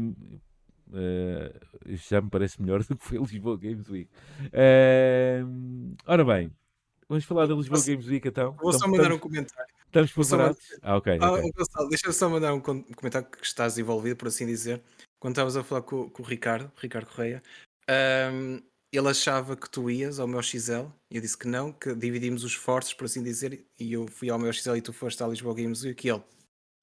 [0.93, 4.09] eh, já me parece melhor do que foi a Lisboa Games Week.
[4.53, 5.41] Eh,
[6.05, 6.51] ora bem,
[7.09, 8.53] vamos falar da Lisboa Posso- Games Week então.
[8.61, 9.73] Vou só Então, mandar um estamos, comentário.
[9.87, 10.59] estamos só preparados?
[10.81, 11.17] Ah, ok.
[11.21, 14.81] Ah, deixa-me só mandar um comentário que estás envolvido, por assim dizer.
[15.25, 17.41] Quando estavas a falar com, com o Ricardo, Ricardo Correia,
[17.89, 18.59] ahm,
[18.91, 22.51] ele achava que tu ias ao meu XL eu disse que não, que dividimos os
[22.51, 25.55] esforços, por assim dizer, e eu fui ao meu XL e tu foste à Lisboa
[25.55, 26.21] Games Week e ele,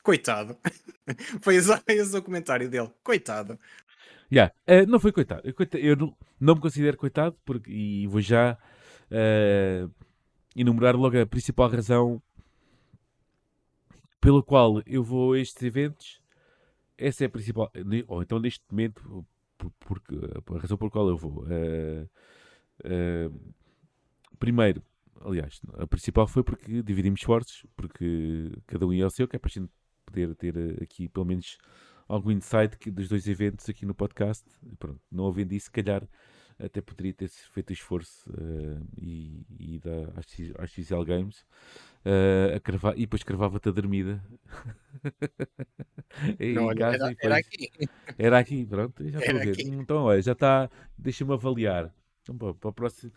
[0.03, 0.59] coitado.
[1.41, 3.57] Foi esse, o comentário dele, coitado.
[4.33, 4.53] Yeah.
[4.67, 5.43] Eh, não foi coitado.
[5.45, 8.59] Eu, coita- eu não, não me considero coitado porque, e vou já
[9.09, 9.87] eh,
[10.57, 12.21] enumerar logo a principal razão
[14.21, 16.22] pela qual eu vou a estes eventos.
[16.97, 17.71] Essa é a principal.
[18.09, 19.27] Ou então neste momento,
[19.59, 20.15] por- porque,
[20.55, 21.45] a razão por qual eu vou.
[21.51, 22.07] Eh,
[22.85, 23.31] eh,
[24.39, 24.83] primeiro,
[25.21, 29.39] aliás, a principal foi porque dividimos esforços, porque cada um ia ao seu, que é
[29.39, 29.71] para a gente
[30.05, 31.59] poder ter eh, aqui pelo menos
[32.09, 34.45] algum insight dos dois eventos aqui no podcast.
[34.79, 36.07] Pronto, não havendo isso, se calhar
[36.65, 40.13] até poderia ter feito esforço eh, e, e da
[40.63, 41.45] às XL Games
[42.05, 44.23] eh, a cravar, e depois cravava-te a dormida
[46.55, 47.71] Não, olha, era, e era depois- aqui.
[48.19, 49.61] era aqui, pronto, já estou a ver.
[49.61, 50.71] Então, olha, já está.
[50.97, 51.93] Deixa-me avaliar.
[52.23, 53.13] Então, pá, para o próximo.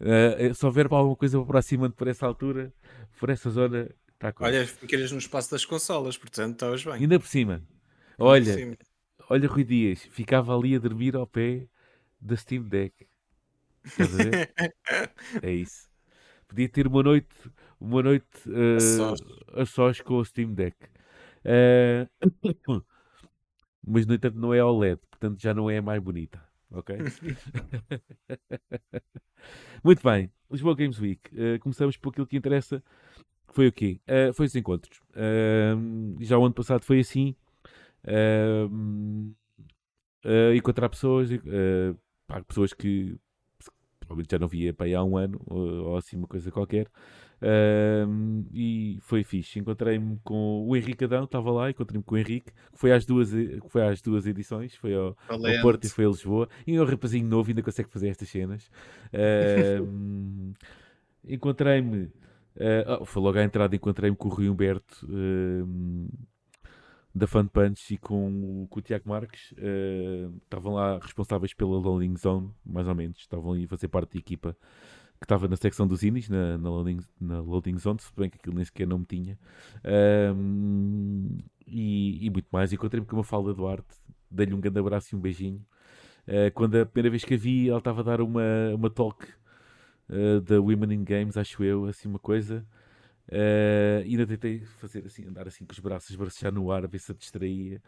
[0.00, 2.72] eh, se houver para alguma coisa aproximando por essa altura,
[3.18, 4.44] por essa zona, está com.
[4.44, 6.94] Olha, ficas no espaço das consolas, portanto estavas bem.
[6.94, 7.62] Ainda por cima.
[8.16, 8.76] Por Olha, cima.
[9.30, 11.68] olha, Rui Dias, ficava ali a dormir ao pé
[12.20, 13.06] da Steam Deck.
[13.84, 14.52] Estás a ver?
[15.42, 15.88] é isso.
[16.48, 17.34] Podia ter uma noite,
[17.78, 19.20] uma noite eh, sós.
[19.54, 20.76] a sós com o Steam Deck.
[21.44, 22.08] Eh,
[23.86, 26.42] mas no entanto não é OLED, portanto já não é a mais bonita.
[26.70, 26.96] Ok?
[29.84, 31.20] Muito bem, Lisboa Games Week.
[31.34, 32.82] Eh, começamos por aquilo que interessa.
[33.48, 34.00] Foi o quê?
[34.06, 35.00] Eh, foi os encontros.
[35.14, 37.34] Ahm, já o ano passado foi assim.
[40.54, 41.28] Encontrar pessoas,
[42.28, 43.18] pá, pessoas que
[44.00, 46.88] provavelmente já não via para aí há um ano, ou, ou assim uma coisa qualquer.
[47.42, 49.58] Ahm, e foi fixe.
[49.58, 53.32] Encontrei-me com o Henrique Adão, estava lá, encontrei-me com o Henrique, que foi às duas,
[53.34, 55.16] e- que foi às duas edições, foi ao,
[55.54, 56.48] ao Porto e foi a Lisboa.
[56.66, 58.70] E é um rapazinho novo, ainda consegue fazer estas cenas.
[59.12, 60.52] Ahm,
[61.26, 62.10] encontrei-me,
[63.00, 65.06] oh, foi logo à entrada, encontrei-me com o Rui Humberto
[67.14, 69.52] da Fun Punch e com, o- com o Tiago Marques.
[69.58, 73.18] ah, estavam lá responsáveis pela Loading Zone, mais ou menos.
[73.18, 74.56] Estavam ali a fazer parte da equipa
[75.20, 78.36] que estava na secção dos indies, na, na, loading, na loading Zone, se bem que
[78.38, 79.38] aquilo nem sequer não me tinha.
[81.66, 82.72] E, e muito mais.
[82.72, 83.86] Encontrei-me com uma Falda Duarte,
[84.30, 85.64] dei-lhe um grande abraço e um beijinho.
[86.26, 88.42] Uh, quando a primeira vez que a vi, ela estava a dar uma,
[88.74, 89.26] uma talk
[90.10, 92.66] uh, da Women in Games, acho eu, assim uma coisa.
[93.30, 96.98] Uh, ainda tentei fazer assim, andar assim com os braços, bracejar no ar, a ver
[96.98, 97.82] se a distraía.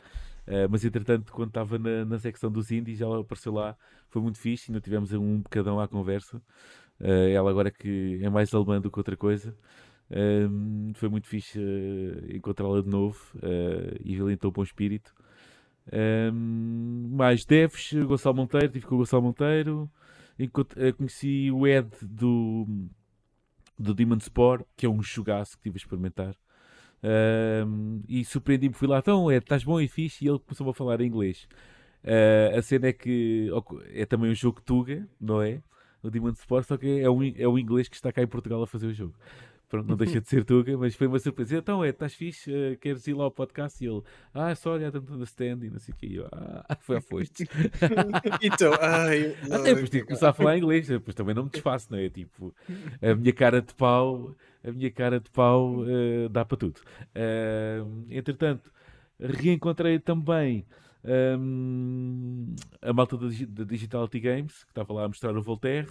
[0.46, 3.74] Uh, mas entretanto, quando estava na, na secção dos indies, ela apareceu lá,
[4.08, 4.70] foi muito fixe.
[4.70, 6.36] Ainda tivemos um bocadão à conversa.
[7.00, 9.56] Uh, ela agora que é mais alemã do que outra coisa.
[10.10, 11.58] Um, foi muito fixe
[12.34, 13.16] encontrá-la de novo
[14.04, 15.14] e ele então bom espírito.
[16.32, 19.88] Um, mais devs, Gonçalo Monteiro, tive com o Gonçalo Monteiro.
[20.36, 22.66] Encont- conheci o Ed do,
[23.80, 26.36] do Demon Spore, que é um jogaço que tive a experimentar.
[28.06, 30.24] E surpreendi-me, fui lá, então Ed, estás bom e fixe?
[30.24, 31.48] E ele começou a falar em inglês.
[32.04, 33.50] Uh, a cena é que
[33.92, 35.62] é também um jogo Tuga, não é?
[36.02, 38.62] O Demon Spore, só que é um, é um inglês que está cá em Portugal
[38.62, 39.14] a fazer o jogo.
[39.70, 41.56] Pronto, não deixa de ser Tuga, mas foi uma surpresa.
[41.56, 42.50] Então, é, estás fixe?
[42.50, 43.82] Uh, queres ir lá ao podcast?
[43.82, 44.02] E ele,
[44.34, 45.64] ah, sorry, I don't understand.
[45.64, 46.16] E não sei o que.
[46.16, 47.48] Eu, ah, foi a foste.
[48.42, 51.86] então, ai, Até depois tive que começar a falar inglês, depois também não me desfaço,
[51.88, 52.08] não é?
[52.08, 52.52] Tipo,
[53.00, 56.80] a minha cara de pau, a minha cara de pau uh, dá para tudo.
[57.14, 58.72] Uh, entretanto,
[59.20, 60.66] reencontrei também
[61.38, 65.88] um, a malta da, da Digitality Games, que estava lá a mostrar o Voltaire.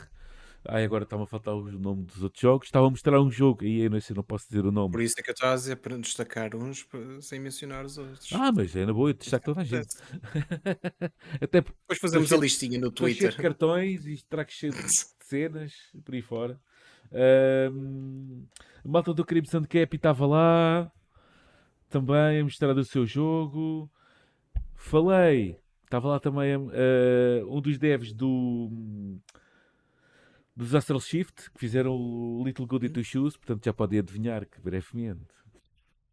[0.68, 2.68] Ai, agora está-me a faltar o nome dos outros jogos.
[2.68, 4.92] Estava a mostrar um jogo, e eu não sei, não posso dizer o nome.
[4.92, 6.86] Por isso é que eu estava a dizer para destacar uns
[7.22, 8.30] sem mencionar os outros.
[8.34, 9.96] Ah, mas é na boa, eu destaco toda a gente.
[11.42, 13.32] Até Depois fazemos a listinha no Twitter.
[13.32, 14.84] Cheio de cartões e trago cheio de
[15.24, 16.60] cenas por aí fora.
[17.72, 18.46] Um,
[18.84, 20.92] a malta do Crimson Cap estava lá
[21.90, 23.90] também a mostrar o seu jogo.
[24.76, 26.70] Falei, estava lá também uh,
[27.50, 28.70] um dos devs do
[30.60, 34.60] dos Astral Shift, que fizeram o Little Good Into Shoes, portanto já podem adivinhar que
[34.60, 35.34] brevemente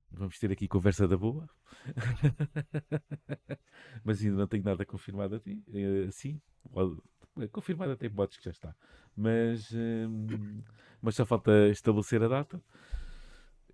[0.09, 1.51] vamos ter aqui conversa da boa.
[4.05, 5.43] Mas ainda não tenho nada confirmado
[6.07, 6.41] assim.
[7.51, 8.75] confirmado até bots que já está.
[9.17, 10.63] Mas, um,
[11.03, 12.63] mas só falta estabelecer a data.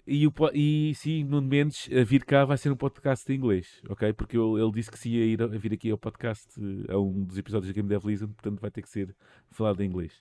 [0.06, 3.82] E, o, e sim, Nuno Mendes, a vir cá vai ser um podcast em inglês,
[3.88, 4.12] ok?
[4.14, 6.48] Porque eu, ele disse que se ia ir a, vir aqui ao podcast,
[6.88, 9.14] a um dos episódios da Game Dev Listen, portanto vai ter que ser
[9.50, 10.20] falado em inglês.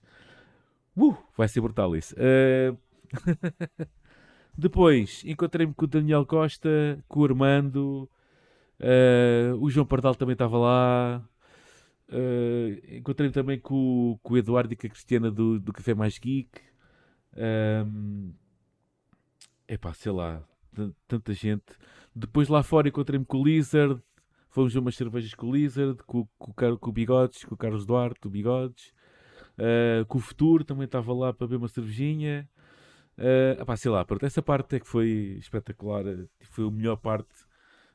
[0.95, 2.15] Uh, vai ser brutal isso.
[2.15, 2.77] Uh...
[4.57, 6.69] Depois encontrei-me com o Daniel Costa,
[7.07, 8.09] com o Armando,
[8.79, 9.55] uh...
[9.59, 11.23] o João Pardal também estava lá.
[12.09, 12.97] Uh...
[12.97, 16.61] Encontrei-me também com, com, o Eduardo e com a Cristiana do, do Café Mais Geek.
[17.85, 18.33] Um...
[19.67, 20.43] Epá, sei lá,
[21.07, 21.63] tanta gente.
[22.13, 24.01] Depois lá fora encontrei-me com o Lizard.
[24.49, 27.85] Fomos a umas cervejas com o Lizard, com, com, com o Bigodes, com o Carlos
[27.85, 28.91] Duarte, o Bigodes.
[30.07, 32.49] Com o futuro também estava lá para beber uma cervejinha.
[33.17, 36.03] Uh, epá, sei lá, pronto, essa parte é que foi espetacular,
[36.41, 37.29] foi a melhor parte.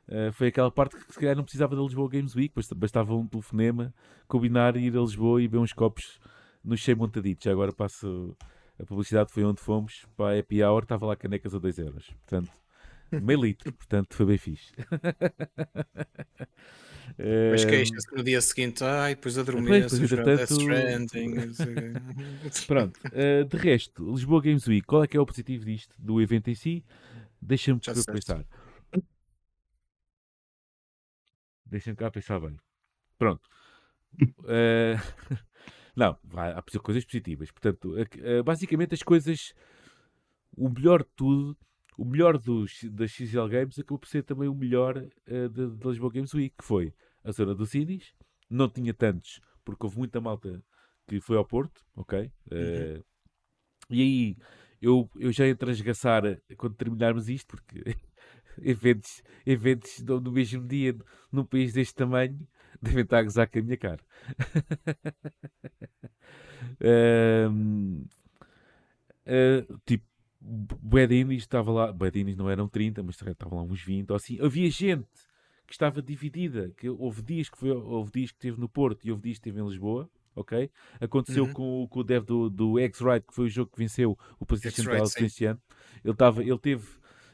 [0.07, 3.27] Uh, foi aquela parte que se calhar não precisava da Lisboa Games Week, bastava um
[3.27, 3.93] telefonema,
[4.29, 6.21] combinar ir a Lisboa e beber uns copos
[6.63, 7.47] no cheio montaditos.
[7.47, 8.37] Agora passo
[8.79, 12.11] a publicidade, foi onde fomos para a Happy Hour, estava lá canecas a 2 euros.
[12.11, 12.53] Portanto,
[13.13, 14.73] meio litro, portanto foi bem fixe.
[17.51, 20.07] Mas queixa-se no dia seguinte, ai, depois a dormir, a tanto...
[22.67, 26.21] Pronto, uh, de resto, Lisboa Games Week, qual é que é o positivo disto, do
[26.21, 26.85] evento em si?
[27.41, 28.45] Deixa-me pensar.
[31.65, 32.57] Deixa-me cá pensar bem.
[33.19, 33.49] Pronto.
[34.41, 34.99] Uh,
[35.97, 37.51] não, há coisas positivas.
[37.51, 37.95] Portanto,
[38.45, 39.55] basicamente as coisas,
[40.57, 41.57] o melhor de tudo
[41.97, 46.13] o melhor dos, das XL Games acabou por ser também o melhor uh, da Lisboa
[46.13, 46.95] Games Week, que foi
[47.25, 48.15] a zona dos Cinis.
[48.49, 50.63] Não tinha tantos, porque houve muita malta
[51.09, 52.31] que foi ao Porto, ok?
[52.47, 53.05] Uh,
[53.89, 54.37] E aí
[54.81, 56.23] eu, eu já ia transgaçar
[56.57, 57.97] quando terminarmos isto, porque
[58.63, 60.95] eventos, eventos no, mesmo dia,
[61.31, 62.47] num país deste tamanho,
[62.83, 64.01] devem estar a gozar com a minha cara.
[69.27, 70.05] uh, tipo,
[70.81, 74.39] Bedinis estava lá, Bedinis não eram 30, mas estavam lá uns 20 ou assim.
[74.41, 75.07] Havia gente
[75.67, 79.11] que estava dividida, que houve dias que foi, houve dias que esteve no Porto e
[79.11, 80.71] houve dias que esteve em Lisboa, ok?
[81.01, 81.53] Aconteceu uhum.
[81.53, 84.85] com, com o dev do, do X-Rite, que foi o jogo que venceu o PlayStation
[84.85, 85.61] Talent este ano.
[86.05, 86.87] Ele, estava, ele teve,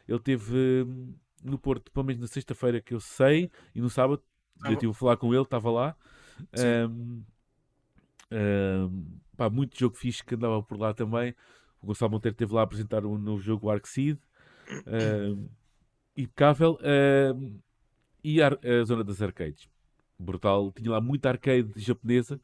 [0.09, 4.23] ele teve hum, no Porto, pelo menos na sexta-feira que eu sei, e no sábado,
[4.63, 5.97] ah, eu estive a falar com ele, estava lá.
[6.89, 7.23] Um,
[8.33, 11.35] um, pá, muito jogo fixe que andava por lá também.
[11.83, 14.19] O Gonçalo Monteiro esteve lá a apresentar um novo jogo, o Arcseed.
[14.87, 15.49] Uh,
[16.17, 16.79] impecável.
[16.81, 17.61] Uh,
[18.23, 19.69] e a, a, zona das arcades.
[20.19, 20.73] Brutal.
[20.73, 22.41] Tinha lá muita arcade japonesa.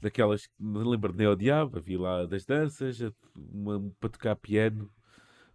[0.00, 1.78] Daquelas que me lembro de Neo Diabo.
[1.78, 3.00] Havia lá das danças.
[3.34, 4.90] Uma para tocar piano.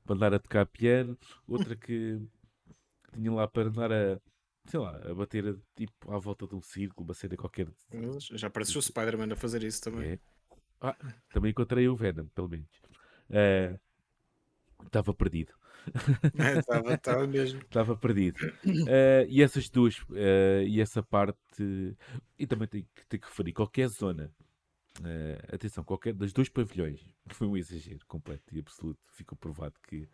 [0.04, 1.16] Para andar a tocar piano.
[1.48, 2.20] Outra que
[3.14, 4.20] tinha lá para andar a
[4.70, 7.68] sei lá, a bater tipo à volta de um círculo, uma cena qualquer.
[8.34, 10.12] Já parece o Spider-Man a fazer isso também.
[10.12, 10.20] É.
[10.80, 10.96] Ah,
[11.34, 12.70] também encontrei o Venom, pelo menos.
[14.86, 15.54] Estava uh, perdido.
[16.60, 17.60] Estava é, mesmo.
[17.62, 18.46] Estava perdido.
[18.66, 21.96] Uh, e essas duas, uh, e essa parte,
[22.38, 24.32] e também tenho que, tenho que referir, qualquer zona,
[25.00, 30.08] uh, atenção, qualquer dos dois pavilhões, foi um exagero completo e absoluto, ficou provado que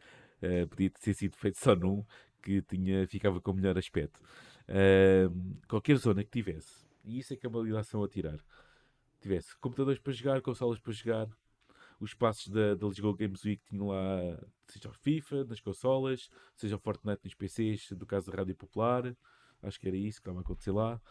[0.70, 2.06] podia ter sido feito só num,
[2.44, 4.22] que tinha, ficava com o melhor aspecto.
[5.68, 8.38] qualquer zona que tivesse, e isso é que é uma ligação a tirar,
[9.20, 11.28] tivesse computadores para jogar, consolas para jogar,
[12.06, 16.76] os passos da, da Lisboa Games Week tinham lá, seja o FIFA nas consolas, seja
[16.76, 19.16] o Fortnite nos PCs, do caso da Rádio Popular,
[19.62, 21.02] acho que era isso que estava a acontecer lá.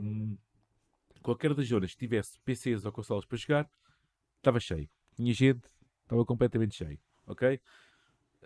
[0.00, 0.36] Um,
[1.22, 3.70] qualquer das zonas que tivesse PCs ou consolas para jogar,
[4.36, 4.88] estava cheio.
[5.14, 5.66] Tinha gente,
[6.04, 7.60] estava completamente cheio, ok?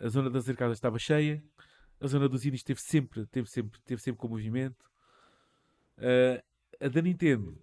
[0.01, 1.43] a zona das arcadas estava cheia,
[2.01, 4.91] a zona dos indies teve sempre, teve sempre, teve sempre com movimento.
[5.99, 6.43] Uh,
[6.81, 7.61] a da Nintendo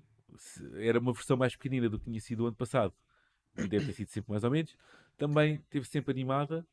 [0.76, 2.94] era uma versão mais pequenina do que tinha sido o ano passado,
[3.68, 4.76] deve ter sido sempre mais ou menos.
[5.18, 6.66] Também teve sempre animada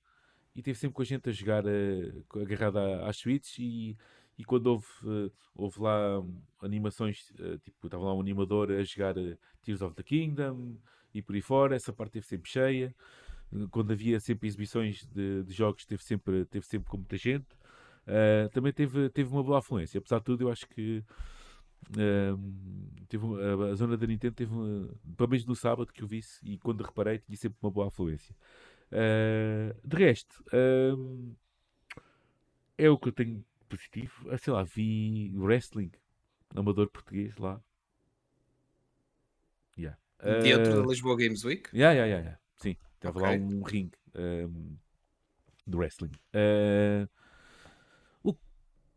[0.54, 3.96] e teve sempre com a gente a jogar uh, agarrada às suítes e,
[4.38, 6.22] e quando houve, uh, houve lá
[6.62, 9.14] animações, uh, tipo, estava lá um animador a jogar
[9.62, 10.76] Tears of the Kingdom
[11.12, 12.94] e por aí fora, essa parte teve sempre cheia.
[13.70, 17.46] Quando havia sempre exibições de, de jogos, teve sempre, teve sempre com muita gente.
[18.52, 19.98] também teve, teve uma boa afluência.
[19.98, 21.04] Apesar de tudo, eu acho que
[23.08, 23.26] teve,
[23.70, 24.50] a, zona da Nintendo teve,
[25.16, 28.34] pelo menos no sábado que eu vi e quando reparei, tinha sempre uma boa afluência.
[28.90, 31.36] Uh, de resto, uh,
[32.78, 34.30] é o que eu tenho positivo.
[34.30, 35.90] Ah, sei lá, vi wrestling,
[36.54, 37.60] amador português lá.
[39.76, 39.98] Yeah.
[40.20, 41.68] Uh, Dentro da Lisboa Games Week?
[41.74, 42.40] Yeah, yeah, yeah, yeah.
[42.56, 43.38] Sim, estava okay.
[43.38, 44.76] lá um ringue um,
[45.66, 46.12] de wrestling.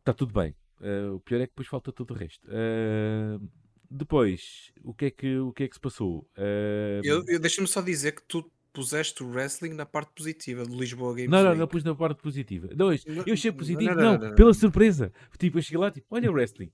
[0.08, 0.56] Está tudo bem.
[0.80, 2.48] Uh, o pior é que depois falta todo o resto.
[2.48, 3.42] Uh,
[3.90, 6.20] depois, o que, é que, o que é que se passou?
[6.38, 10.78] Uh, eu, eu Deixa-me só dizer que tu puseste o wrestling na parte positiva do
[10.78, 12.70] Lisboa Games Não, não, não pus na parte positiva.
[12.76, 15.12] Não, eu achei positivo, não, não, não, pela surpresa.
[15.40, 16.72] Tipo, eu cheguei lá, tipo, olha o wrestling.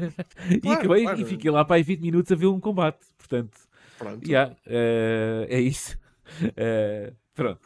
[0.50, 1.20] e claro, acabei claro.
[1.20, 3.04] e fiquei lá para aí 20 minutos a ver um combate.
[3.18, 3.58] Portanto,
[3.98, 4.26] Pronto.
[4.26, 5.98] Yeah, é isso.
[7.34, 7.60] pronto.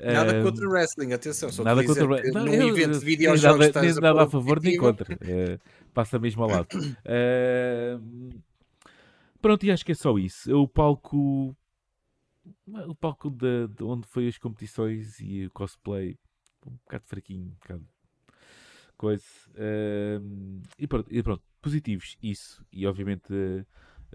[0.00, 1.52] Nada contra o wrestling, atenção.
[1.52, 2.32] Só nada contra o wrestling.
[2.32, 5.16] Num evento de videojogos nada, nem nada a favor nem contra.
[5.20, 5.58] É,
[5.92, 6.68] passa mesmo ao lado.
[6.74, 8.40] Uh,
[9.40, 10.54] pronto, e acho que é só isso.
[10.56, 11.56] O palco.
[12.66, 16.18] O palco de, de onde foi as competições e o cosplay.
[16.66, 17.86] Um bocado fraquinho, um bocado
[18.96, 19.24] coisa.
[19.50, 22.64] Uh, e, pronto, e, pronto, positivos, isso.
[22.72, 23.32] E obviamente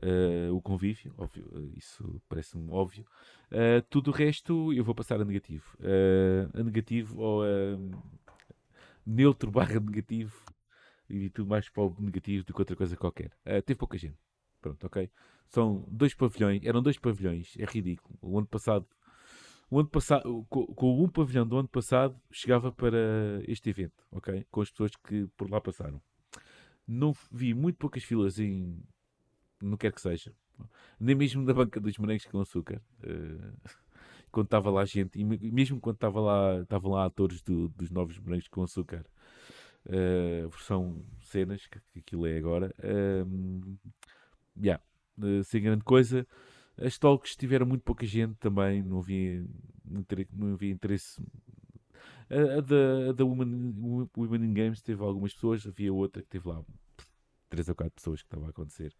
[0.03, 3.05] uh, o convívio, óbvio, isso parece-me óbvio.
[3.51, 5.77] Uh, tudo o resto eu vou passar a negativo.
[6.53, 7.47] A negativo ou a
[9.05, 10.35] neutro barra negativo
[11.09, 13.31] e tudo mais para o negativo do que outra coisa qualquer.
[13.65, 14.17] Teve pouca gente.
[14.61, 15.09] Pronto, ok?
[15.47, 18.17] São dois pavilhões, eram dois pavilhões, é ridículo.
[18.21, 18.85] O ano passado,
[19.69, 24.45] o ano passado com, com um pavilhão do ano passado chegava para este evento, ok?
[24.51, 26.01] Com as pessoas que por lá passaram.
[26.87, 28.83] Não vi muito poucas filas em
[29.61, 30.33] não quer que seja,
[30.99, 32.81] nem mesmo na banca dos morangos com açúcar.
[33.03, 33.69] Uh,
[34.31, 38.19] quando estava lá gente, e mesmo quando estava lá, estavam lá atores do, dos novos
[38.19, 39.05] morangos com açúcar,
[39.85, 43.77] uh, versão cenas, que, que aquilo é agora, uh,
[44.61, 44.83] yeah,
[45.17, 46.27] uh, sem grande coisa.
[46.77, 49.45] As talks tiveram muito pouca gente também, não havia,
[50.31, 51.21] não havia interesse.
[52.29, 56.29] A, a da, a da Women, Women in Games teve algumas pessoas, havia outra que
[56.29, 56.63] teve lá
[57.49, 58.95] três ou quatro pessoas que estava a acontecer.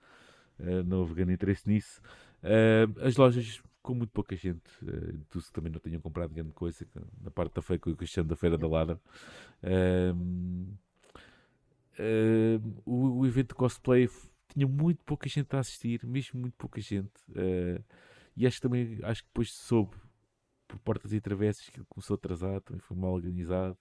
[0.60, 2.02] Uh, não houve grande interesse nisso.
[2.44, 6.86] Uh, as lojas com muito pouca gente, uh, tu também não tenham comprado grande coisa,
[7.22, 9.00] na parte da feira, com o Cristiano da Feira da Lada.
[9.64, 10.78] Uh,
[12.86, 14.10] o, o, evento de cosplay
[14.48, 17.12] tinha muito pouca gente a assistir, mesmo muito pouca gente.
[18.38, 19.98] e acho que também, acho que depois soube
[20.66, 23.78] por portas e travessas que começou atrasado, também foi mal organizado.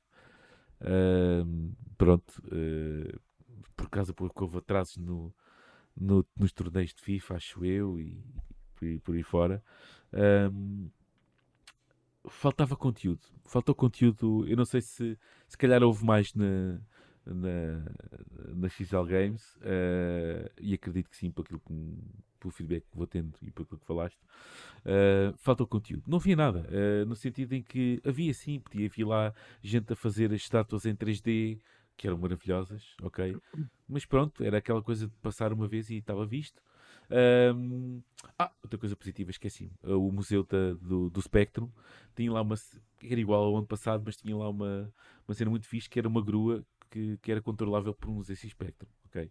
[1.97, 2.43] pronto,
[3.77, 5.33] por causa porque houve atrasos no,
[5.99, 8.23] no, nos torneios de FIFA, acho eu, e,
[8.83, 9.63] e por aí fora.
[10.53, 10.89] Um,
[12.29, 13.21] faltava conteúdo.
[13.45, 14.47] Faltou conteúdo.
[14.47, 16.79] Eu não sei se se calhar houve mais na,
[17.27, 17.85] na,
[18.55, 21.75] na XL Games uh, e acredito que sim, por aquilo que,
[22.39, 24.19] pelo feedback que vou tendo e por aquilo que falaste.
[24.81, 26.05] Uh, faltou conteúdo.
[26.07, 29.97] Não havia nada, uh, no sentido em que havia sim, podia havia lá gente a
[29.97, 31.59] fazer as estátuas em 3D
[31.99, 33.37] que eram maravilhosas, ok?
[33.89, 36.63] Mas pronto, era aquela coisa de passar uma vez e estava visto.
[37.11, 38.01] Um,
[38.39, 39.73] ah, outra coisa positiva, esqueci.
[39.83, 41.69] O museu da, do, do Spectrum
[42.15, 42.55] tinha lá uma.
[43.03, 44.93] Era igual ao ano passado, mas tinha lá uma,
[45.27, 48.51] uma cena muito fixe que era uma grua que, que era controlável por um ZX
[48.51, 49.31] Spectrum, ok?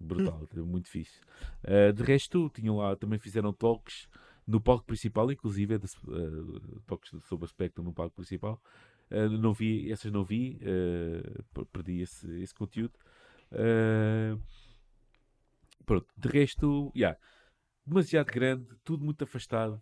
[0.00, 0.64] Brutal, hum.
[0.64, 1.20] muito fixe.
[1.62, 4.08] Uh, de resto, tinham lá, também fizeram talks
[4.46, 8.62] no palco principal, inclusive, é de, uh, talks sobre o Spectrum no palco principal.
[9.10, 12.94] Uh, não vi, essas não vi, uh, perdi esse, esse conteúdo.
[13.50, 14.40] Uh,
[15.86, 17.18] pronto, de resto, yeah,
[17.86, 19.80] demasiado grande, tudo muito afastado.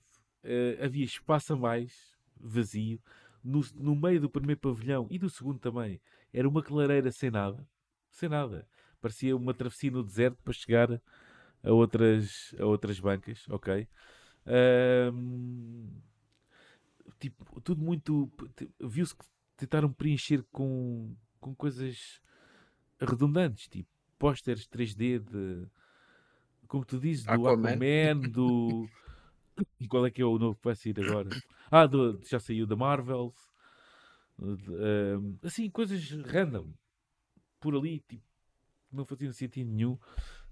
[0.83, 3.01] havia espaço a mais, vazio.
[3.43, 6.01] No, no meio do primeiro pavilhão e do segundo também,
[6.33, 7.67] era uma clareira sem nada.
[8.11, 8.67] Sem nada.
[9.01, 11.01] Parecia uma travessia no deserto para chegar
[11.63, 13.89] a outras, a outras bancas, ok?
[17.19, 18.31] Tipo, tudo muito.
[18.81, 19.25] Viu-se que
[19.57, 22.21] tentaram preencher com, com coisas
[23.01, 25.67] redundantes, tipo pósteres 3D de.
[26.67, 28.89] Como tu dizes, do Aquaman, Aquaman do.
[29.89, 31.31] Qual é que é o novo que vai sair agora?
[31.71, 33.33] Ah, do, já saiu da Marvel.
[34.39, 36.73] Uh, assim, coisas random.
[37.61, 38.23] Por ali, tipo,
[38.93, 39.95] não faziam sentido nenhum.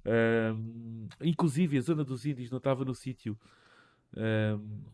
[0.06, 3.38] Uh, inclusive, a zona dos índios não estava no sítio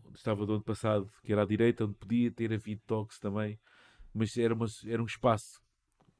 [0.06, 3.58] onde estava do ano passado, que era à direita, onde podia ter havido toques também,
[4.12, 5.60] mas era, uma, era um espaço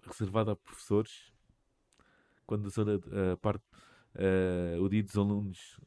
[0.06, 1.32] reservado a professores.
[2.46, 3.00] Quando a zona,
[3.32, 3.64] a parte,
[4.16, 5.80] uh, o dia dos alunos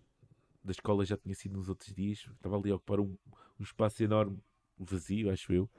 [0.63, 3.17] da escola já tinha sido nos outros dias, estava ali a ocupar um,
[3.59, 4.39] um espaço enorme,
[4.77, 5.69] vazio, acho eu.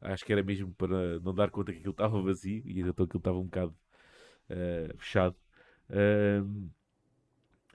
[0.00, 3.18] Acho que era mesmo para não dar conta que aquilo estava vazio e então aquilo
[3.18, 3.74] estava um bocado
[4.50, 5.36] uh, fechado.
[5.88, 6.68] Uh,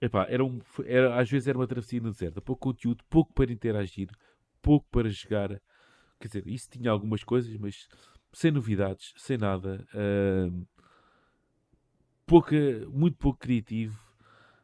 [0.01, 3.51] epá, era um, era, às vezes era uma travessia no deserto, pouco conteúdo, pouco para
[3.51, 4.09] interagir,
[4.61, 5.61] pouco para jogar.
[6.19, 7.87] Quer dizer, isso tinha algumas coisas, mas
[8.33, 9.85] sem novidades, sem nada.
[9.93, 10.67] Uh,
[12.25, 12.55] pouca,
[12.89, 13.99] muito pouco criativo.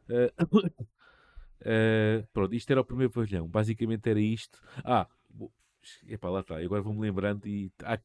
[0.10, 3.48] Uh, uh, pronto, isto era o primeiro pavilhão.
[3.48, 4.62] Basicamente era isto.
[4.84, 5.08] Ah,
[6.08, 6.58] epá, lá está.
[6.58, 8.00] Agora vou-me lembrando e ah,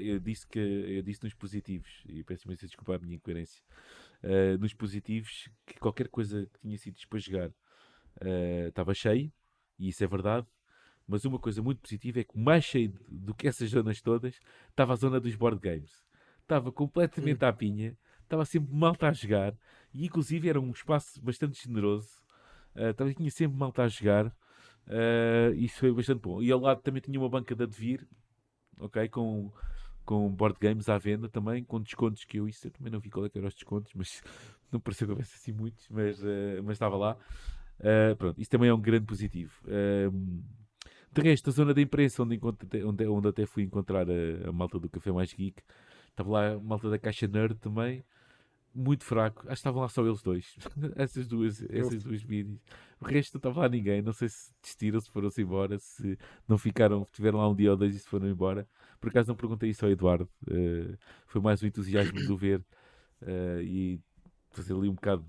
[0.00, 3.62] eu disse que eu disse nos positivos e peço imensa desculpa a minha incoerência.
[4.22, 7.50] Uh, nos positivos que qualquer coisa que tinha sido para jogar
[8.66, 9.32] estava cheio
[9.78, 10.46] e isso é verdade.
[11.06, 14.38] Mas uma coisa muito positiva é que mais cheio do que essas zonas todas
[14.68, 16.04] estava a zona dos board games.
[16.42, 19.54] Estava completamente à pinha, estava sempre malta a jogar
[19.94, 22.10] e inclusive era um espaço bastante generoso.
[22.74, 24.26] Uh, tinha sempre malta a jogar.
[24.86, 26.42] Uh, isso foi bastante bom.
[26.42, 28.06] E ao lado também tinha uma banca de Advir,
[28.78, 29.08] ok?
[29.08, 29.52] Com,
[30.08, 33.10] com board games à venda também, com descontos que eu isso eu também não vi
[33.10, 34.22] qual é que eram os descontos, mas
[34.72, 37.14] não pareceu que houvesse assim muitos, mas, uh, mas estava lá.
[37.78, 39.52] Uh, pronto, isso também é um grande positivo.
[39.66, 40.42] Uh,
[41.12, 42.40] de resto, a zona da imprensa, onde,
[42.86, 45.62] onde, onde até fui encontrar a, a, malta do Café Mais Geek,
[46.08, 48.02] estava lá a malta da Caixa Nerd também,
[48.74, 49.40] muito fraco.
[49.40, 50.56] Acho que estavam lá só eles dois,
[50.96, 52.58] essas duas, essas duas mídias.
[53.00, 54.02] O resto não estava lá ninguém.
[54.02, 57.76] Não sei se desistiram, se foram-se embora, se não ficaram, tiveram lá um dia ou
[57.76, 58.68] dois e se foram embora.
[59.00, 60.28] Por acaso não perguntei isso ao Eduardo.
[60.42, 60.96] Uh,
[61.26, 62.60] foi mais o entusiasmo de o ver
[63.22, 64.00] uh, e
[64.50, 65.24] fazer ali um bocado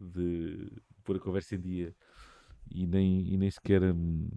[0.00, 0.72] de
[1.04, 1.94] pôr a conversa em dia
[2.70, 3.82] e nem, e nem sequer.
[3.82, 4.28] Um,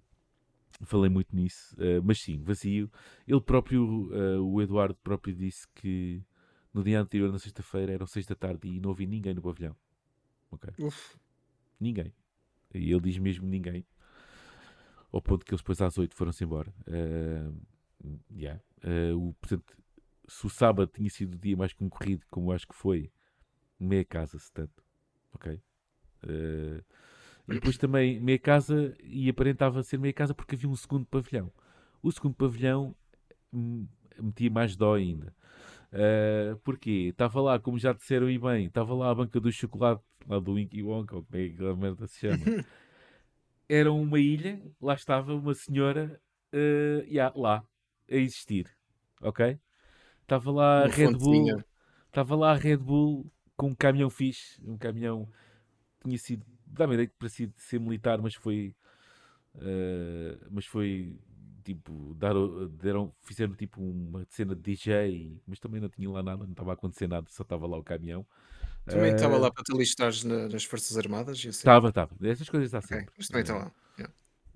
[0.84, 2.92] falei muito nisso, uh, mas sim, vazio.
[3.28, 4.10] Ele próprio,
[4.44, 6.24] o Eduardo próprio disse que
[6.74, 9.76] no dia anterior, na sexta-feira, eram seis da tarde e não havia ninguém no pavilhão.
[10.50, 10.74] Ok?
[10.80, 11.18] Uf.
[11.80, 12.14] Ninguém.
[12.74, 13.86] E ele diz mesmo ninguém.
[15.12, 16.74] Ao ponto que eles depois às oito foram-se embora.
[16.88, 17.54] Uh,
[18.34, 18.62] yeah.
[19.16, 19.78] o, portanto,
[20.28, 23.12] se o sábado tinha sido o dia mais concorrido, como acho que foi,
[23.80, 24.84] meia casa, se tanto.
[25.34, 25.62] Ok?
[26.24, 26.84] Uh,
[27.50, 31.52] e depois também meia casa e aparentava ser meia casa porque havia um segundo pavilhão.
[32.02, 32.96] O segundo pavilhão
[34.18, 35.36] metia mais dó ainda.
[35.94, 37.10] Uh, porquê?
[37.10, 40.56] Estava lá, como já disseram e bem, estava lá a banca do chocolate, lá do
[40.56, 42.38] Winky Wonka, ou como é que aquela merda se chama.
[43.68, 46.20] Era uma ilha, lá estava uma senhora
[46.54, 47.64] uh, yeah, lá
[48.10, 48.70] a existir.
[49.22, 49.60] Ok?
[50.22, 51.64] Estava lá a Red Bull.
[52.08, 55.30] Estava lá a Red Bull com um caminhão fixe, um caminhão
[56.04, 58.76] tinha sido dá-me ideia que parecia ser militar, mas foi.
[59.56, 61.20] Uh, mas foi
[61.62, 62.34] tipo, dar,
[62.72, 66.72] deram, fizeram tipo uma cena de DJ, mas também não tinha lá nada, não estava
[66.72, 68.26] a acontecer nada, só estava lá o caminhão.
[68.86, 71.44] Também estava uh, lá para te na, nas Forças Armadas?
[71.44, 71.90] Estava, assim?
[71.90, 72.28] estava.
[72.28, 73.04] Essas coisas está sempre.
[73.04, 73.72] Okay, mas também está lá.
[73.98, 74.14] Yeah.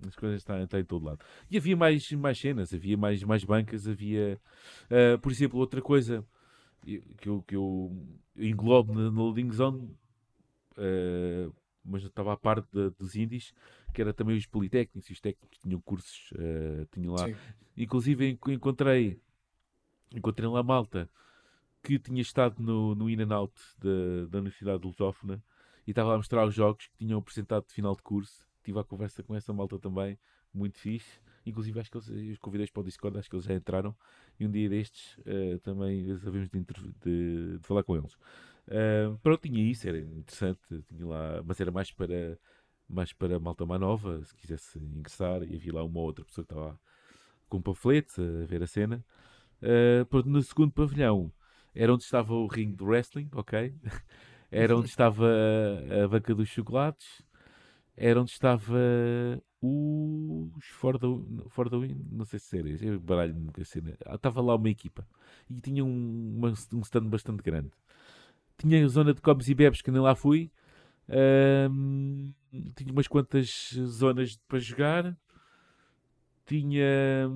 [0.07, 1.19] As coisas estão, estão em todo lado.
[1.49, 4.41] E havia mais, mais cenas, havia mais, mais bancas, havia.
[4.85, 6.25] Uh, por exemplo, outra coisa
[6.83, 7.95] que eu, que eu
[8.35, 9.95] englobo na, na Loading Zone.
[10.77, 11.53] Uh,
[11.85, 13.53] mas estava à parte de, dos indies,
[13.95, 17.25] que era também os politécnicos e os técnicos tinham cursos, uh, tinham lá.
[17.25, 17.35] Sim.
[17.77, 19.19] Inclusive encontrei,
[20.13, 21.09] encontrei lá Malta
[21.81, 25.41] que tinha estado no, no In and Out da, da Universidade de Lusófona
[25.87, 28.45] e estava a mostrar os jogos que tinham apresentado de final de curso.
[28.63, 30.17] Tive a conversa com essa malta também,
[30.53, 31.21] muito fixe.
[31.45, 33.95] Inclusive, acho que eles, os convidei para o Discord, acho que eles já entraram.
[34.39, 38.13] E um dia destes uh, também sabemos de, de, de, falar com eles.
[38.67, 42.37] Uh, pronto, tinha isso, era interessante, tinha lá, mas era mais para
[42.87, 46.45] mais para malta mais nova, se quisesse ingressar, e havia lá uma ou outra pessoa
[46.45, 46.79] que estava
[47.49, 49.03] com panfletos a ver a cena.
[49.61, 51.31] Uh, no segundo pavilhão
[51.73, 53.73] era onde estava o ringue do wrestling, ok?
[54.51, 55.27] era onde estava
[56.03, 57.21] a, banca dos chocolates,
[57.97, 58.77] era onde estava
[59.61, 61.07] os For the,
[61.49, 63.97] For the Win, não sei se era, eu baralho-me a cena.
[64.13, 65.07] Estava lá uma equipa
[65.49, 67.71] e tinha um, uma, um stand bastante grande
[68.57, 70.51] tinha a zona de comes e bebes que nem lá fui.
[71.07, 72.33] Um,
[72.75, 75.17] tinha umas quantas zonas para jogar.
[76.45, 77.27] Tinha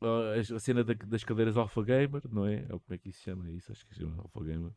[0.00, 2.66] a, a cena da, das cadeiras Alpha Gamer, não é?
[2.70, 3.50] Ou como é que isso se chama?
[3.50, 4.72] Isso, acho que se chama Alpha Gamer.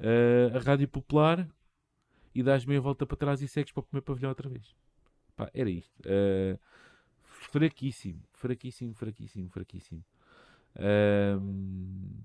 [0.00, 1.48] Uh, a Rádio Popular
[2.34, 4.74] e dás meia volta para trás e segues para o primeiro pavilhão outra vez.
[5.36, 5.92] Pá, era isto.
[6.00, 6.58] Uh,
[7.22, 10.04] fraquíssimo, fraquíssimo, fraquíssimo, fraquíssimo.
[10.76, 12.22] Ahm,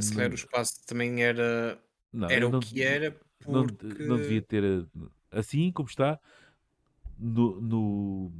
[0.00, 1.80] Se calhar o espaço também era,
[2.12, 4.02] não, era eu o não- que era não, porque...
[4.04, 4.86] não devia ter
[5.32, 6.20] assim como está
[7.18, 8.32] no, no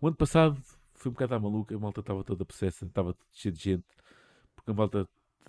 [0.00, 0.60] o ano passado
[0.94, 3.84] foi um bocado à maluca a malta estava toda possessa estava cheia de gente
[4.56, 5.08] porque a malta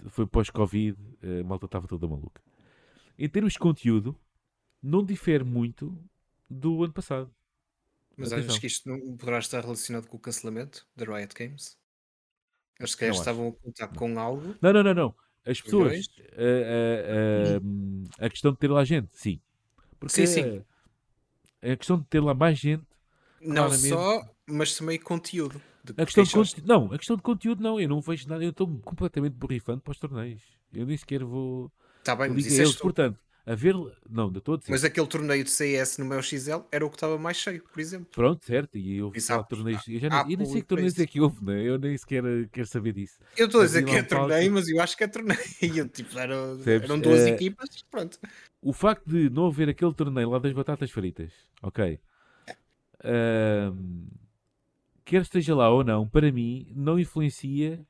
[0.09, 2.41] foi pós-covid eh, a malta estava toda maluca
[3.17, 4.19] em termos de conteúdo
[4.81, 5.97] não difere muito
[6.49, 7.33] do ano passado
[8.17, 8.55] Mas Atenção.
[8.55, 11.77] achas que isto não poderá estar relacionado com o cancelamento da Riot Games?
[12.79, 13.21] Eles se calhar Não acho.
[13.21, 14.59] estavam a contar com algo.
[14.61, 17.59] não não não não as pessoas eh, eh,
[18.19, 19.41] eh, a questão de ter lá gente sim
[20.03, 20.47] porque Sim, sim.
[21.61, 22.85] eh, a questão de ter lá mais gente
[23.41, 23.69] Não Claramente.
[23.69, 25.61] só, mas também conteúdo.
[25.97, 26.31] A questão de
[26.65, 29.91] não, a questão de conteúdo não, eu não vejo nada, eu estou completamente borrifando para
[29.91, 30.41] os torneios.
[30.73, 31.71] Eu nem sequer vou
[32.03, 33.75] Tá bem, mas isso és eles, portanto, a ver,
[34.09, 34.67] não, de todos.
[34.67, 37.79] Mas aquele torneio de CS no meu XL era o que estava mais cheio, por
[37.79, 38.11] exemplo.
[38.15, 41.07] Pronto, certo, e falo há- torneios, eu, já nem, eu nem sei que torneios é
[41.07, 41.63] que houve, né?
[41.63, 43.17] eu nem sequer eh, quero saber disso.
[43.35, 45.39] Eu estou a dizer que é torneio, mas eu acho que é torneio.
[45.61, 48.19] E eu, tipo, eram duas Eh, equipas, pronto.
[48.65, 51.99] O facto de não haver aquele torneio lá das batatas fritas, ok,
[55.03, 57.85] quer esteja lá ou não, para mim, não influencia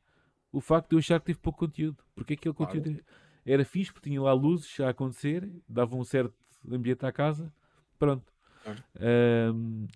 [0.51, 2.03] o facto de eu achar que teve pouco conteúdo.
[2.15, 2.73] Porque aquele Claro.
[2.73, 3.03] conteúdo
[3.45, 6.33] era fixe, porque tinha lá luzes a acontecer, dava um certo
[6.67, 7.53] ambiente à casa,
[7.99, 8.33] pronto.
[8.63, 8.83] Claro.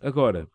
[0.01, 0.47] Agora,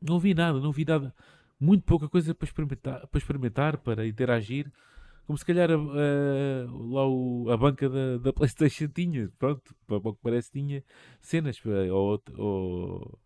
[0.00, 1.14] não vi nada, não vi nada.
[1.58, 4.70] Muito pouca coisa para experimentar, para, experimentar, para interagir.
[5.26, 9.96] Como se calhar a, a- lá o- a banca da, da Playstation tinha, pronto, para
[9.98, 10.84] o que parece tinha
[11.20, 13.18] cenas, ou, ou,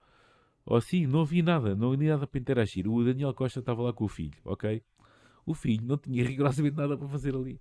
[0.66, 2.89] ou assim, não vi nada, não vi nada para interagir.
[2.89, 4.82] O Daniel Costa estava lá com o filho, ok?
[5.47, 7.60] O filho não tinha rigorosamente nada para fazer ali.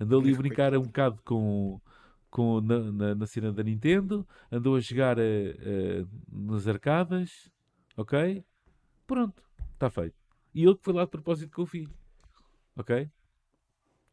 [0.00, 1.80] Andou ali a brincar um bocado com,
[2.30, 7.50] com na, na, na cena da Nintendo, andou a jogar eh, eh, nas arcadas,
[7.96, 8.44] ok?
[9.06, 9.42] Pronto,
[9.74, 10.16] está feito.
[10.54, 11.90] E ele que foi lá de propósito com o filho,
[12.76, 13.08] ok?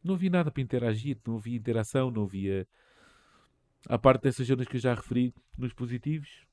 [0.02, 2.66] Não vi nada para interagir, não havia interação, não havia.
[3.88, 6.46] A parte dessas zonas que eu já referi nos positivos.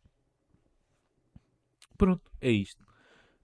[1.98, 2.86] Pronto, é isto.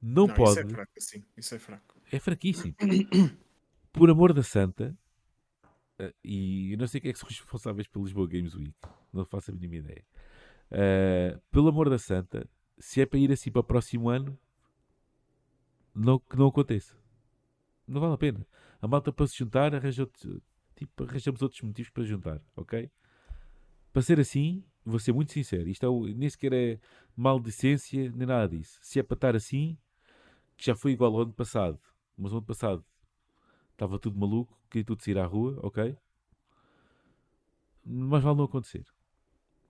[0.01, 0.51] Não, Não, pode.
[0.51, 1.23] Isso é fraco, assim.
[1.37, 2.01] Isso é fraco.
[2.11, 2.75] É fraquíssimo.
[3.91, 4.97] Por amor da santa,
[5.99, 8.75] eh, e eu não sei quem é que são responsáveis pelo Lisboa Games Week,
[9.11, 10.03] não faço a mínima ideia.
[10.71, 12.49] Eh, pelo amor da santa,
[12.79, 14.37] se é para ir assim para o próximo ano,
[15.93, 16.97] não, que não aconteça.
[17.87, 18.47] Não vale a pena.
[18.81, 20.09] A malta para se juntar, arranja
[20.75, 22.89] tipo, arranjamos outros motivos para juntar, ok?
[23.91, 26.79] Para ser assim, vou ser muito sincero, isto é nem sequer é
[27.15, 28.79] maldicência, nem nada disso.
[28.81, 29.77] Se é para estar assim,
[30.57, 31.79] que já foi igual ao ano passado,
[32.17, 32.85] mas o ano passado
[33.71, 35.95] estava tudo maluco, queria tudo sair à rua, ok?
[37.85, 38.85] Mas vale não acontecer.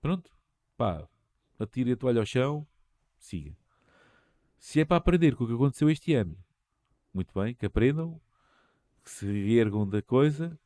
[0.00, 0.30] Pronto,
[0.76, 1.06] pá,
[1.58, 2.66] atire a toalha ao chão,
[3.18, 3.56] siga.
[4.58, 6.36] Se é para aprender com o que aconteceu este ano,
[7.14, 8.20] muito bem, que aprendam,
[9.04, 10.58] que se ergam da coisa,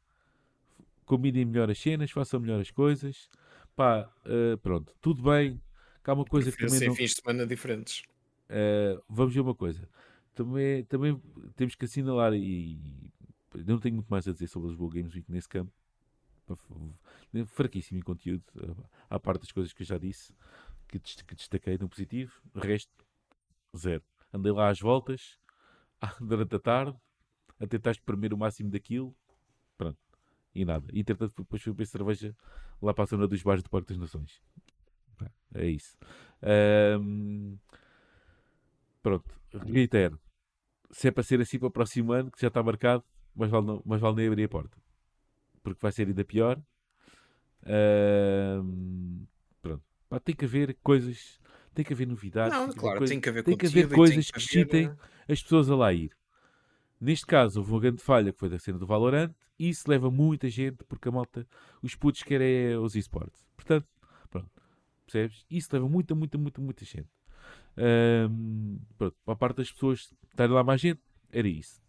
[1.05, 3.29] combinem melhor as cenas, façam melhor as coisas,
[3.77, 5.61] pá, eh, pronto, tudo bem,
[6.05, 6.95] há uma coisa que também ser não...
[6.95, 8.03] fins de semana diferentes.
[8.49, 9.87] Uh, vamos ver uma coisa.
[10.35, 11.21] Também, também
[11.55, 13.13] temos que assinalar e
[13.55, 15.71] eu não tenho muito mais a dizer sobre os Lisboa Games Week nesse campo.
[17.49, 20.35] Fraquíssimo em conteúdo, uh, à parte das coisas que eu já disse,
[20.87, 22.33] que, des- que destaquei no positivo.
[22.55, 22.91] O resto,
[23.77, 24.03] zero.
[24.33, 25.39] Andei lá às voltas,
[26.21, 26.97] durante a tarde,
[27.61, 29.15] a tentar espremer o máximo daquilo.
[29.77, 29.99] Pronto.
[30.55, 30.87] E nada.
[30.93, 32.37] E entretanto, depois fui beber cerveja
[32.81, 34.41] lá para a zona dos bares do Parque das Nações.
[35.55, 35.97] É isso.
[36.43, 37.57] Ahm,
[39.03, 40.21] Pronto, reitero.
[40.91, 43.05] Se é para ser assim para o próximo ano, que já está marcado,
[43.35, 44.77] mas vale, não, mas vale nem abrir a porta.
[45.63, 46.61] Porque vai ser ainda pior.
[47.65, 49.25] Ahm,
[49.63, 49.83] pronto.
[50.09, 51.41] Pá, tem que haver coisas,
[51.79, 52.53] tem que haver novidades.
[52.53, 54.87] Não, tem que haver claro, coisas- tem que haver tem que haver coisas que excitem
[54.89, 56.11] eh, as pessoas a lá ir.
[57.01, 60.11] Neste caso, houve uma grande falha que foi da cena do Valorant e isso leva
[60.11, 61.47] muita gente porque a malta,
[61.81, 63.47] os putos querem é os esportes.
[63.55, 63.87] Portanto,
[64.29, 64.51] pronto,
[65.07, 65.47] percebes?
[65.49, 67.09] Isso leva muita, muita, muita, muita gente.
[67.77, 71.01] Ahm, pronto, para a parte das pessoas estarem lá mais gente,
[71.31, 71.81] era isso.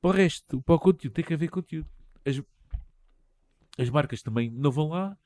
[0.00, 1.86] Para o resto, para o conteúdo, tem que haver conteúdo.
[2.24, 2.40] As,
[3.78, 5.18] as marcas também não vão lá,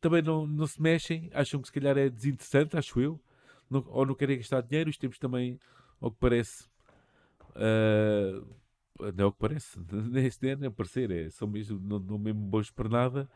[0.00, 3.20] também não, não se mexem, acham que se calhar é desinteressante, acho eu,
[3.70, 5.58] não- ou não querem gastar dinheiro, os tempos também,
[6.00, 6.66] ao que parece,
[7.54, 8.42] ah,
[9.14, 9.78] não é o que parece,
[10.10, 13.28] nem se nem parecer, é, são mesmo, não, não mesmo bons para nada.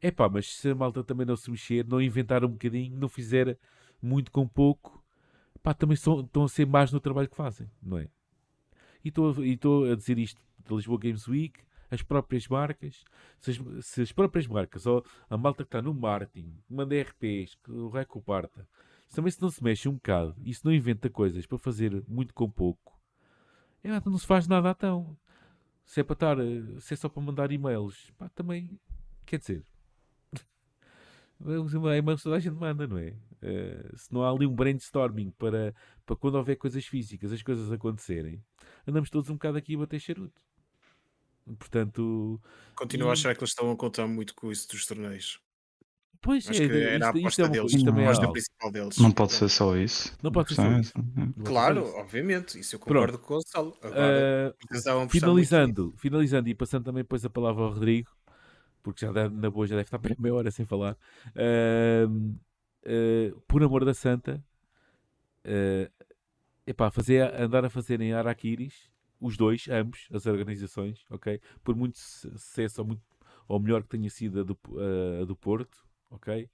[0.00, 3.08] É pá, mas se a malta também não se mexer, não inventar um bocadinho, não
[3.08, 3.58] fizer
[4.00, 5.02] muito com pouco,
[5.62, 8.08] pá, também são, estão a ser mais no trabalho que fazem, não é?
[9.04, 13.04] E estou a dizer isto da Lisboa Games Week, as próprias marcas,
[13.40, 17.00] se as, se as próprias marcas, ou a malta que está no marketing, que manda
[17.00, 18.66] RPs, que o rei que o parta,
[19.08, 22.04] se também se não se mexe um bocado e se não inventa coisas para fazer
[22.06, 22.98] muito com pouco,
[23.82, 25.16] É, não se faz nada então.
[25.84, 28.78] Se é para estar, eh, se é só para mandar e-mails, pá, também,
[29.24, 29.64] quer dizer,
[31.96, 33.16] e-mails toda a gente manda, não é?
[33.40, 35.74] Eh, se não há ali um brainstorming para,
[36.04, 38.42] para quando houver coisas físicas, as coisas acontecerem,
[38.86, 40.42] andamos todos um bocado aqui a bater charuto.
[41.56, 42.40] Portanto,
[42.74, 45.40] Continuo a E- achar que eles estão a contar muito com isso dos torneios.
[46.20, 48.08] pois Acho é, que era a isto, isto é aposta uma deles, não também a
[48.08, 48.98] é aposta principal deles.
[48.98, 50.16] Não pode ser só isso.
[50.22, 50.92] Não pode ser A só é isso.
[51.44, 51.96] Claro, isso.
[51.96, 53.76] obviamente, isso eu concordo com o Gonçalo.
[53.82, 58.10] Agora, a muito finalizando, finalizando e passando também depois a palavra ao Rodrigo,
[58.82, 60.96] porque já deve- na boa já deve estar bem meia hora sem falar.
[61.36, 62.34] Ahm,
[62.86, 64.42] ah, por amor da santa,
[65.44, 65.90] ah,
[66.66, 71.40] epá, fazer, andar a fazerem araquiris, os dois, ambos, as organizações, ok?
[71.64, 73.02] Por muito su- sucesso ou, muito,
[73.48, 74.58] ou melhor que tenha sido a do,
[75.22, 76.48] a do Porto, ok?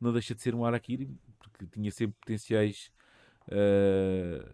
[0.00, 2.92] Não deixa de ser um araquiri, porque tinha sempre potenciais
[3.50, 4.44] ah,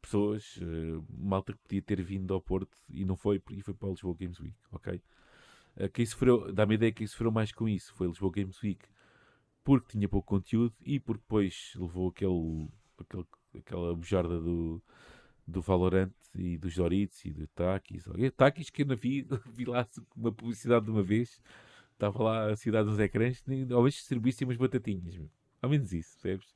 [0.00, 3.88] pessoas, ah, malta que podia ter vindo ao Porto e não foi, e foi para
[3.88, 5.02] o Lisboa Games Week, ok?
[5.76, 8.84] Ah, quem sofreu, dá-me ideia que quem sofreu mais com isso foi Lisboa Games Week,
[9.64, 12.68] porque tinha pouco conteúdo e porque depois levou aquele,
[12.98, 13.26] aquele
[13.58, 14.82] aquela bujarda do,
[15.46, 18.04] do Valorant e dos Doritos e do Takis.
[18.36, 19.86] Takis que eu não vi, vi lá
[20.16, 21.40] uma publicidade de uma vez,
[21.92, 25.30] estava lá a cidade dos ecrãs, ao menos distribuíssem umas batatinhas, meu.
[25.60, 26.54] ao menos isso, percebes?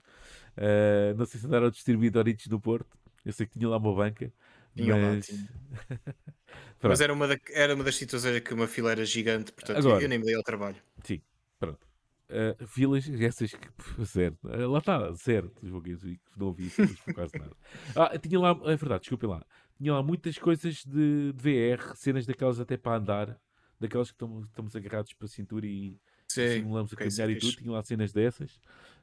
[0.57, 3.77] Ah, não sei se andaram a distribuir Doritos do Porto, eu sei que tinha lá
[3.77, 4.33] uma banca,
[4.75, 5.29] Tinha mas...
[6.83, 9.79] Mas era uma, da- era uma das situações em que uma fila era gigante, portanto
[9.79, 10.03] Agora.
[10.03, 10.77] eu nem me dei ao trabalho.
[11.03, 11.21] Sim,
[11.59, 11.86] pronto.
[12.29, 13.69] Uh, filas, essas que.
[14.05, 14.37] Zero.
[14.45, 17.57] Uh, lá está, Games Week, não ouvi por quase nada.
[17.95, 19.45] Ah, tinha lá, é verdade, desculpem lá.
[19.79, 23.41] Tinha lá muitas coisas de, de VR, cenas daquelas até para andar,
[23.79, 27.31] daquelas que estamos, estamos agarrados para a cintura e Sim, simulamos a isso é caminhar
[27.31, 27.57] e tudo.
[27.57, 28.57] Tinha lá cenas dessas.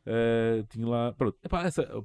[0.05, 1.13] Uh, tinha lá.
[1.13, 1.37] Pronto.
[1.43, 2.03] Epá, essa,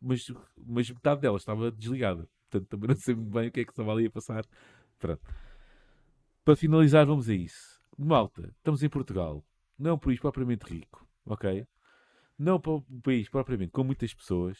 [0.00, 0.32] mas,
[0.64, 2.28] mas metade delas estava desligada.
[2.48, 4.44] Portanto, também não sei muito bem o que é que estava ali a passar.
[4.98, 5.22] Pronto.
[6.44, 7.80] Para finalizar, vamos a isso.
[7.98, 9.44] Malta, estamos em Portugal.
[9.82, 11.66] Não é um país propriamente rico, ok?
[12.38, 14.58] Não é um país propriamente com muitas pessoas.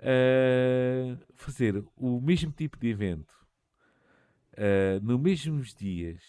[0.00, 3.34] Uh, fazer o mesmo tipo de evento
[4.56, 6.22] uh, nos mesmos dias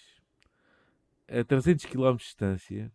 [1.27, 2.91] a 300 km de distância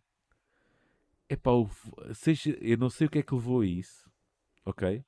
[1.29, 1.69] Epá, o-
[2.13, 4.09] seja, eu não sei o que é que levou a isso,
[4.65, 5.03] ok?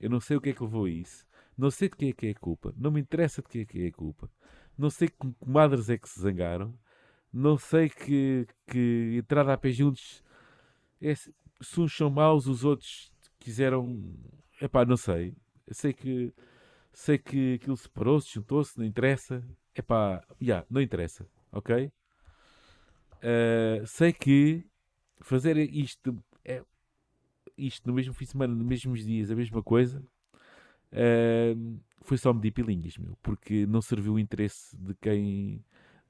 [0.00, 1.26] Eu não sei o que é que levou a isso.
[1.56, 2.74] Não sei de quem é que é a culpa.
[2.76, 4.30] Não me interessa de quem é que é a culpa.
[4.78, 6.78] Não sei que comadres é que se zangaram.
[7.32, 10.22] Não sei que, que entrada a pé juntos.
[11.00, 11.30] É, se
[11.80, 14.14] uns são maus, os outros quiseram.
[14.60, 15.34] Epá, não sei.
[15.66, 16.32] Eu sei que.
[16.92, 19.44] Sei que aquilo separou-se, juntou-se, não interessa.
[19.74, 21.92] Epá, já, não interessa, ok?
[23.18, 24.64] Uh, sei que
[25.20, 26.62] fazer isto é
[27.56, 30.02] isto no mesmo fim de semana, nos mesmos dias, a mesma coisa,
[30.92, 35.64] uh, foi só medir pilinhas, meu, porque não serviu o interesse de quem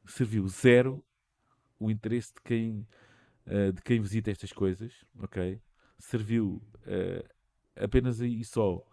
[0.07, 1.03] serviu zero
[1.79, 2.87] o interesse de quem
[3.47, 5.61] uh, de quem visita estas coisas, ok?
[5.99, 7.29] Serviu uh,
[7.77, 8.85] apenas aí só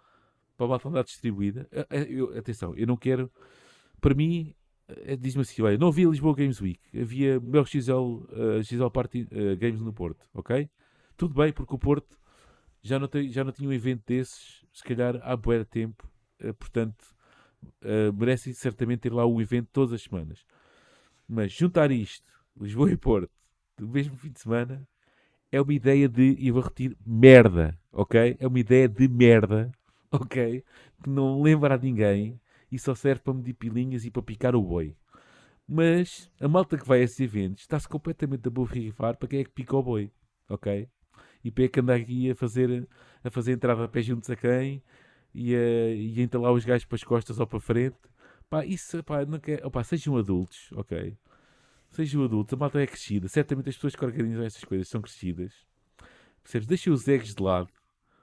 [0.58, 1.68] para a andar distribuída.
[1.72, 3.32] Uh, uh, eu- atenção, eu não quero
[4.02, 4.56] para mim
[4.88, 8.24] eh, diz-me assim, olha, não havia Lisboa Games Week, havia melhor XL,
[8.60, 10.70] eh, XL Party eh, Games no Porto, ok?
[11.18, 12.18] Tudo bem, porque o Porto
[12.84, 16.08] já não, tem, já não tinha um evento desses, se calhar há bué tempo,
[16.40, 17.04] eh, portanto,
[17.82, 20.46] eh, merece certamente ter lá um evento todas as semanas.
[21.28, 23.32] Mas juntar isto, Lisboa e Porto,
[23.78, 24.88] do mesmo fim de semana,
[25.52, 28.38] é uma ideia de, e vou repetir, merda, ok?
[28.40, 29.72] É uma ideia de merda,
[30.12, 30.64] ok?
[31.04, 32.40] Que não lembra a ninguém
[32.72, 34.96] e só serve para medir pilinhas e para picar o boi.
[35.68, 39.44] Mas a malta que vai a esses eventos está-se completamente a borrifar para quem é
[39.44, 40.12] que pica o boi,
[40.50, 40.88] ok?
[41.44, 42.88] E para que anda aqui a fazer,
[43.24, 44.84] a fazer entrada a pé juntos a quem
[45.34, 47.98] e a, e a entalar os gajos para as costas ou para a frente.
[48.50, 51.18] Pá, isso, pá, não quer, opá, sejam adultos, ok?
[51.96, 53.28] Sejam adultos, a malta é crescida.
[53.30, 55.54] Certamente as pessoas que organizam estas coisas são crescidas.
[56.44, 56.68] Percebes?
[56.68, 57.70] Deixem os egos de lado,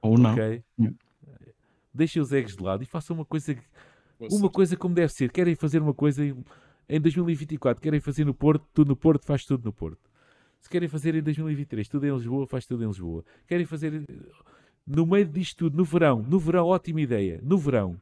[0.03, 0.32] Ou não.
[0.32, 0.62] ok?
[0.78, 0.97] Yeah.
[1.94, 3.57] Deixem os egos de lado e façam uma coisa
[4.31, 5.32] uma coisa como deve ser.
[5.32, 6.44] Querem fazer uma coisa em,
[6.89, 10.11] em 2024, querem fazer no Porto, tudo no Porto, faz tudo no Porto.
[10.61, 13.24] Se querem fazer em 2023, tudo em Lisboa, faz tudo em Lisboa.
[13.47, 14.05] Querem fazer
[14.86, 18.01] no meio disto tudo, no verão, no verão, ótima ideia, no verão.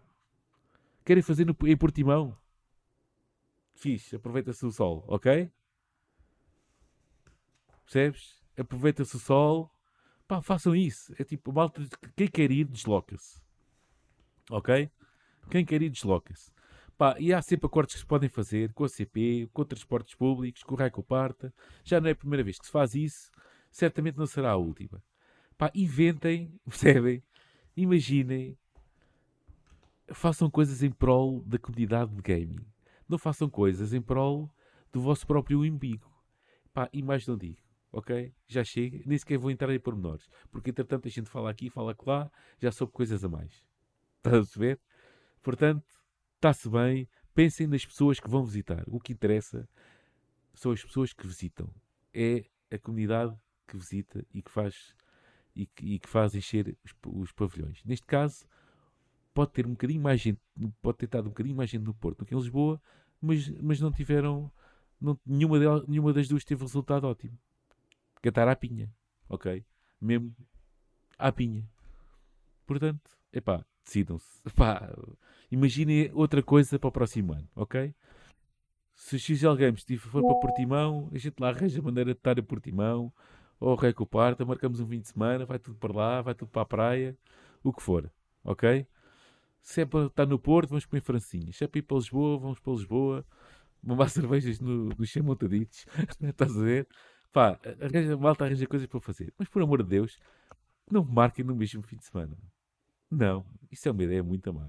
[1.04, 2.36] Querem fazer no, em Portimão?
[3.72, 5.50] Fixe, aproveita-se o sol, ok?
[7.90, 8.40] Percebes?
[8.56, 9.74] Aproveita-se o sol.
[10.28, 11.12] Pá, façam isso.
[11.18, 11.82] É tipo, malta,
[12.16, 13.42] quem quer ir, desloca-se.
[14.48, 14.88] Ok?
[15.50, 16.52] Quem quer ir, desloca-se.
[16.96, 20.62] Pá, e há sempre acordos que se podem fazer com a CP, com transportes públicos,
[20.62, 21.52] com o Raio Parta.
[21.82, 23.28] Já não é a primeira vez que se faz isso.
[23.72, 25.02] Certamente não será a última.
[25.58, 27.24] Pá, inventem, percebem?
[27.76, 28.56] Imaginem
[30.12, 32.64] façam coisas em prol da comunidade de gaming.
[33.08, 34.48] Não façam coisas em prol
[34.92, 36.08] do vosso próprio umbigo.
[36.72, 37.58] Pá, e mais não digo,
[37.92, 38.32] ok?
[38.46, 40.28] Já chega, nem sequer vou entrar em pormenores.
[40.50, 43.64] Porque entretanto a gente fala aqui, fala lá, já soube coisas a mais.
[44.18, 44.80] Estás a perceber?
[45.42, 45.84] Portanto,
[46.36, 48.84] está-se bem, pensem nas pessoas que vão visitar.
[48.86, 49.68] O que interessa
[50.54, 51.72] são as pessoas que visitam.
[52.12, 53.36] É a comunidade
[53.66, 54.94] que visita e que faz,
[55.54, 57.82] e que, e que faz encher os, os pavilhões.
[57.84, 58.44] Neste caso,
[59.32, 60.40] pode ter um bocadinho mais gente,
[60.82, 62.80] pode ter estado um bocadinho mais gente no Porto do que em Lisboa,
[63.20, 64.50] mas, mas não tiveram,
[65.00, 67.38] não, nenhuma, delas, nenhuma das duas teve resultado ótimo.
[68.22, 68.92] Cantar à pinha,
[69.28, 69.64] ok?
[70.00, 70.34] Mesmo
[71.18, 71.68] à pinha.
[72.66, 74.42] Portanto, epá, decidam-se.
[75.50, 77.94] Imaginem outra coisa para o próximo ano, ok?
[78.94, 82.42] Se XL Games for para Portimão, a gente lá arranja a maneira de estar a
[82.42, 83.12] Portimão,
[83.58, 86.62] ou Reco Parta, marcamos um fim de semana, vai tudo para lá, vai tudo para
[86.62, 87.18] a praia,
[87.62, 88.10] o que for,
[88.44, 88.86] ok?
[89.62, 91.56] Se é para estar no Porto, vamos comer francinhas.
[91.56, 93.26] Se é para ir para Lisboa, vamos para Lisboa.
[93.82, 95.86] Mamar cervejas no, no Che Montaditos.
[96.22, 96.88] Estás a ver?
[97.32, 99.32] Pá, arranja, malta arranja coisas para fazer.
[99.38, 100.18] Mas por amor de Deus,
[100.90, 102.36] não marquem no mesmo fim de semana.
[103.10, 104.68] Não, isso é uma ideia muito má.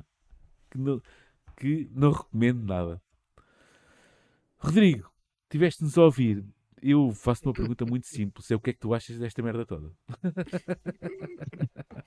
[0.69, 1.01] Que não,
[1.57, 3.01] que não recomendo nada.
[4.57, 5.11] Rodrigo,
[5.49, 6.43] tiveste-nos a ouvir.
[6.81, 8.49] Eu faço uma pergunta muito simples.
[8.49, 9.91] É o que é que tu achas desta merda toda?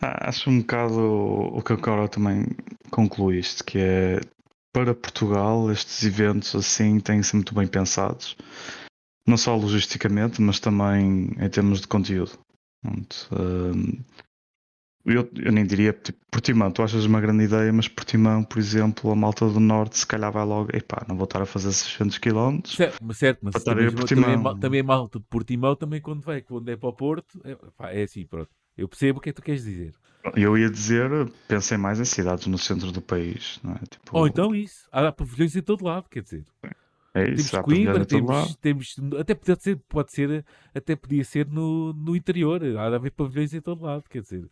[0.00, 2.46] Ah, acho um bocado o que agora também
[2.90, 4.20] concluíste, que é
[4.72, 8.36] para Portugal estes eventos assim têm que ser muito bem pensados,
[9.28, 12.32] não só logisticamente, mas também em termos de conteúdo.
[12.84, 14.02] Hum,
[15.04, 19.10] eu, eu, nem diria tipo, Portimão, tu achas uma grande ideia, mas Portimão, por exemplo,
[19.10, 22.18] a malta do Norte, se calhar vai logo, epá, não vou estar a fazer 600
[22.18, 22.60] km.
[22.66, 26.76] Certo, certo mas também, também, também a malta de Portimão, também quando vai, quando é
[26.76, 28.50] para o Porto, é, pá, é assim, pronto.
[28.76, 29.94] Eu percebo o que é que tu queres dizer.
[30.36, 31.10] Eu ia dizer,
[31.48, 33.78] pensem mais em cidades no centro do país, não é?
[33.78, 34.16] Tipo...
[34.16, 36.44] Ou então isso, há pavilhões em todo lado, quer dizer.
[37.18, 41.92] É isso, temos Coimbra, temos, temos, até pode ser, pode ser, até podia ser no,
[41.92, 44.48] no interior, há de haver pavilhões em todo lado, quer dizer.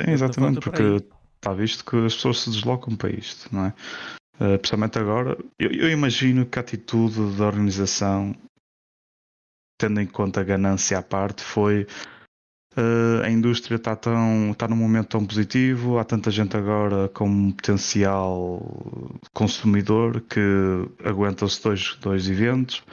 [0.00, 1.02] Sim, exatamente, porque
[1.36, 3.74] está visto que as pessoas se deslocam para isto, não é?
[4.40, 8.34] Uh, principalmente agora, eu, eu, imagino que a atitude da organização,
[9.76, 11.86] tendo em conta a ganância à parte, foi
[12.78, 17.50] Uh, a indústria está tão está num momento tão positivo, há tanta gente agora com
[17.50, 18.62] potencial
[19.32, 20.40] consumidor que
[21.04, 22.84] aguenta-se dois, dois eventos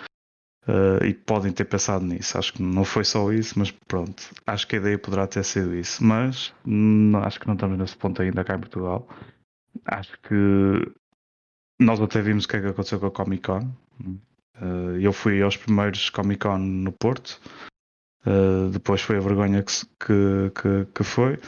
[0.67, 2.35] uh, e podem ter pensado nisso.
[2.35, 5.75] Acho que não foi só isso, mas pronto, acho que a ideia poderá ter sido
[5.75, 6.03] isso.
[6.03, 9.07] Mas não, acho que não estamos nesse ponto ainda cá em Portugal.
[9.85, 10.91] Acho que
[11.79, 13.71] nós até vimos o que é que aconteceu com a Comic Con.
[14.59, 17.39] Uh, eu fui aos primeiros Comic Con no Porto.
[18.25, 21.39] Uh, depois foi a vergonha que, que, que, que foi.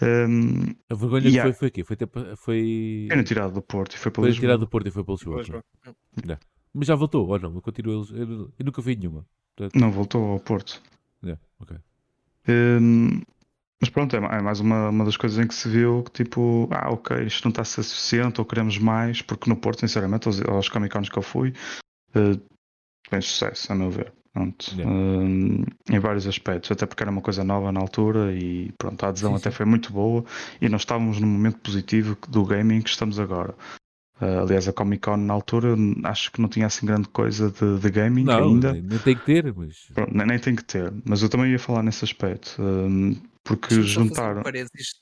[0.00, 1.84] Um, a vergonha que foi foi aqui?
[1.84, 1.96] Foi,
[2.36, 3.08] foi...
[3.12, 5.62] foi tirado do Porto e foi para foi tirado do Porto e foi para Lisboa.
[6.24, 6.40] Yeah.
[6.72, 7.54] Mas já voltou ou não?
[7.54, 9.26] Eu, continuo, eu, eu nunca vi nenhuma.
[9.54, 9.78] Portanto...
[9.78, 10.82] Não, voltou ao Porto.
[11.22, 11.76] Yeah, okay.
[12.48, 13.20] um,
[13.82, 16.68] mas pronto, é, é mais uma, uma das coisas em que se viu que tipo,
[16.70, 20.28] ah, ok, isto não está a ser suficiente ou queremos mais, porque no Porto, sinceramente,
[20.28, 21.52] aos, aos Comic Cons que eu fui,
[22.14, 22.40] uh,
[23.10, 24.12] tem sucesso, a meu ver.
[24.32, 24.90] Pronto, yeah.
[24.90, 29.10] um, em vários aspectos, até porque era uma coisa nova na altura e pronto, a
[29.10, 29.56] adesão sim, até sim.
[29.56, 30.24] foi muito boa
[30.58, 33.54] e nós estávamos no momento positivo do gaming que estamos agora.
[34.22, 37.78] Uh, aliás, a Comic Con na altura acho que não tinha assim grande coisa de,
[37.78, 38.72] de gaming não, ainda.
[38.72, 39.88] Nem, nem tem que ter, mas.
[39.92, 42.56] Pronto, nem, nem, tem que ter, mas eu também ia falar nesse aspecto.
[42.62, 44.38] Um, porque juntar.
[44.38, 44.42] Um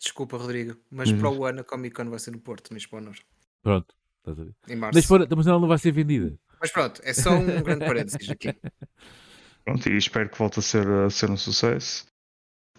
[0.01, 3.01] desculpa, Rodrigo, mas para o ano a Comic Con vai ser no Porto, mas para
[3.03, 3.19] nós.
[3.63, 4.55] Pronto, estás a ver.
[4.69, 4.97] Em março.
[4.97, 6.37] Mas, fora, mas ela não vai ser vendida.
[6.61, 8.55] Mas pronto, é só um grande parênteses aqui.
[9.65, 12.07] Pronto, e espero que volte a ser, a ser um sucesso.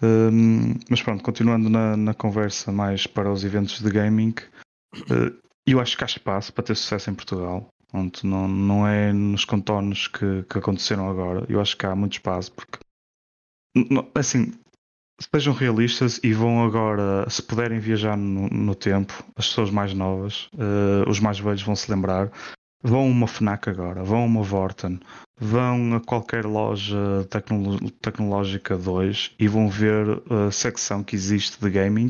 [0.01, 4.33] Um, mas pronto, continuando na, na, conversa mais para os eventos de gaming,
[4.95, 7.67] uh, eu acho que há espaço para ter sucesso em Portugal.
[7.87, 11.45] Pronto, não, não é nos contornos que, que aconteceram agora.
[11.47, 12.79] Eu acho que há muito espaço porque
[14.15, 14.53] assim,
[15.33, 20.49] sejam realistas e vão agora, se puderem viajar no, no tempo, as pessoas mais novas,
[20.55, 22.31] uh, os mais velhos vão se lembrar
[22.83, 24.99] Vão a uma FNAC agora, vão a uma Vorten,
[25.39, 31.69] vão a qualquer loja tecno tecnológica 2 e vão ver a secção que existe de
[31.69, 32.09] gaming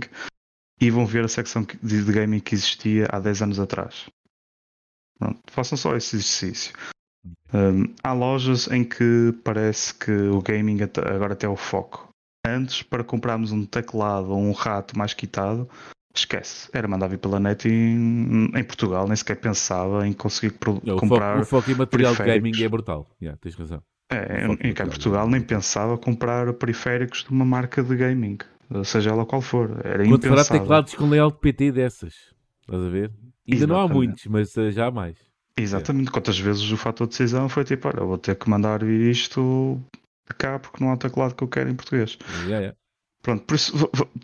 [0.79, 4.07] e vão ver a secção de, gaming que existia há 10 anos atrás.
[5.19, 6.73] Pronto, façam só esse exercício.
[7.53, 12.09] Um, há lojas em que parece que o gaming agora até é o foco.
[12.47, 15.69] Antes, para comprarmos um teclado ou um rato mais quitado,
[16.13, 20.97] Esquece, era mandar vir pela net em, em Portugal, nem sequer pensava em conseguir Não,
[20.97, 21.39] comprar.
[21.39, 23.81] O foco, o foco em material de gaming é brutal, yeah, tens razão.
[24.11, 28.37] É, em cá em Portugal nem pensava comprar periféricos de uma marca de gaming.
[28.83, 29.69] seja ela qual for.
[29.85, 30.59] Era Quando fará impensável.
[30.61, 32.13] teclados com layout PT dessas.
[32.61, 33.11] Estás a ver?
[33.49, 33.93] Ainda não há Exatamente.
[34.07, 35.17] muitos, mas eh, já há mais.
[35.57, 36.11] Exatamente.
[36.11, 39.79] Quantas vezes o fator de decisão foi tipo, olha, vou ter que mandar vir isto
[40.29, 42.17] de cá porque não há teclado que eu quero em português.
[42.45, 42.77] Yeah, yeah.
[43.21, 43.71] Pronto, por isso,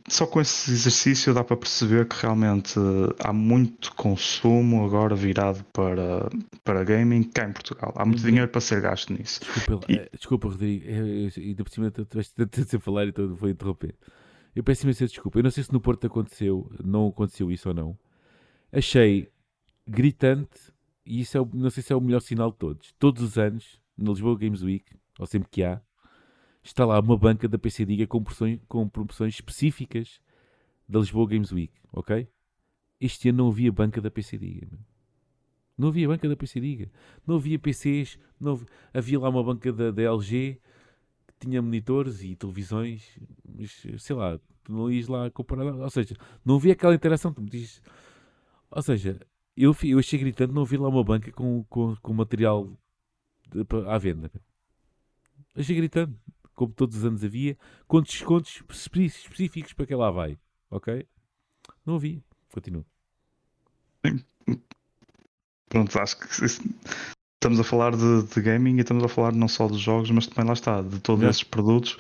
[0.08, 5.64] só com esse exercício dá para perceber que realmente eh, há muito consumo agora virado
[5.66, 6.28] para,
[6.64, 7.94] para gaming cá em Portugal.
[7.96, 8.30] Há muito Uhum.
[8.30, 9.42] dinheiro para ser gasto nisso.
[9.54, 10.84] Desculpa, E- eh, desculpa Rodrigo.
[10.86, 13.94] Eu- Ainda por cima tu tiveste tanto a falar e então vou interromper.
[14.56, 15.38] Eu peço imensa desculpa.
[15.38, 17.96] Eu não sei se no Porto aconteceu, não aconteceu isso ou não.
[18.72, 19.30] Achei
[19.88, 20.60] gritante,
[21.06, 22.94] e isso é, não sei se é o melhor sinal de todos.
[22.98, 24.86] Todos os anos, na Lisboa Games Week,
[25.20, 25.80] ou sempre que há,
[26.64, 30.20] está lá uma banca da PC Diga com promoções, com promoções específicas
[30.88, 32.28] da Lisboa Games Week, ok?
[33.00, 34.68] Este ano não havia banca da PC Diga.
[35.78, 36.92] Não havia banca da PC Diga.
[37.26, 40.60] Não havia PCs, não havia, havia lá uma banca da, da LG
[41.28, 45.78] que tinha monitores e televisões, mas sei lá, tu não ias lá comprar nada.
[45.78, 47.32] Ou seja, não havia aquela interação.
[47.34, 47.82] Tu me dizes,
[48.72, 49.20] ou seja,
[49.56, 52.70] eu, eu achei gritante não havia lá uma banca com, com, com material
[53.50, 54.32] de- à venda.
[55.56, 56.14] Achei gritante,
[56.58, 57.56] como todos os anos havia,
[57.88, 60.36] com descontos espe- específicos para quem lá vai.
[60.72, 61.06] Ok?
[61.86, 62.20] Não havia.
[62.52, 62.84] Continuo.
[65.70, 69.68] Pronto, acho que estamos a falar de, de gaming e estamos a falar não só
[69.68, 71.30] dos jogos, mas também lá está, de todos Yeah.
[71.30, 71.96] esses produtos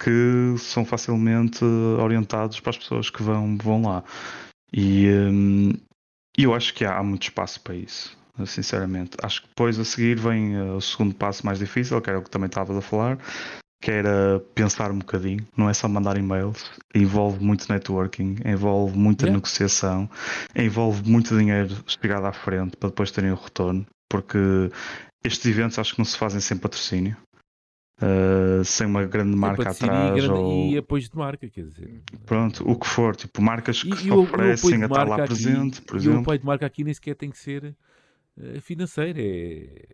[0.00, 4.04] que são facilmente orientados para as pessoas que vão, vão lá.
[4.72, 5.72] E hum,
[6.36, 8.16] eu acho que há, há muito espaço para isso,
[8.46, 9.16] sinceramente.
[9.22, 12.22] Acho que depois a seguir vem eh, o segundo passo mais difícil, que era o
[12.22, 13.18] que também estavas a falar,
[13.80, 19.24] que era pensar um bocadinho, não é só mandar e-mails, envolve muito networking, envolve muita
[19.24, 19.36] Yeah.
[19.36, 20.10] negociação,
[20.54, 24.38] envolve muito dinheiro chegado à frente para depois terem o retorno, porque
[25.24, 27.16] estes eventos acho que não se fazem sem patrocínio.
[28.00, 32.00] Uh, sem uma grande marca e atrás grande- ou e apoio de marca, quer dizer.
[32.26, 35.26] pronto, o que for, tipo marcas que E, se e oferecem a estar lá aqui,
[35.26, 36.20] presente, por e o exemplo.
[36.20, 37.76] apoio de marca aqui nem sequer tem que ser
[38.40, 39.86] eh, financeiro, é,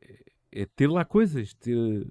[0.52, 2.06] é ter lá coisas, ter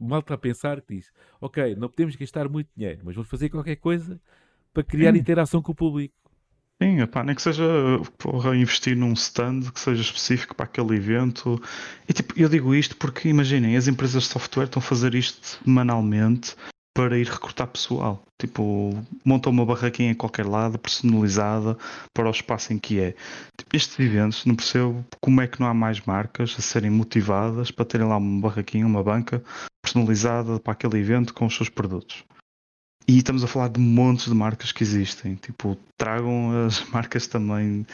[0.00, 3.76] malta a pensar que diz, ok, não podemos gastar muito dinheiro, mas vamos fazer qualquer
[3.76, 4.20] coisa
[4.72, 5.18] para criar Sim.
[5.18, 6.14] interação com o público.
[6.82, 7.62] Sim, epá, nem que seja
[8.16, 11.60] porra, investir num stand que seja específico para aquele evento.
[12.08, 15.60] E tipo, eu digo isto porque imaginem, as empresas de software estão a fazer isto
[15.62, 16.56] semanalmente
[16.94, 18.22] para ir recrutar pessoal.
[18.38, 18.92] Tipo,
[19.24, 21.76] montam uma barraquinha em qualquer lado, personalizada
[22.14, 23.14] para o espaço em que é.
[23.56, 27.70] Tipo, estes eventos, não percebo como é que não há mais marcas a serem motivadas
[27.70, 29.42] para terem lá uma barraquinha, uma banca
[29.82, 32.24] personalizada para aquele evento com os seus produtos.
[33.08, 35.34] E estamos a falar de montes de marcas que existem.
[35.34, 37.84] Tipo, tragam as marcas também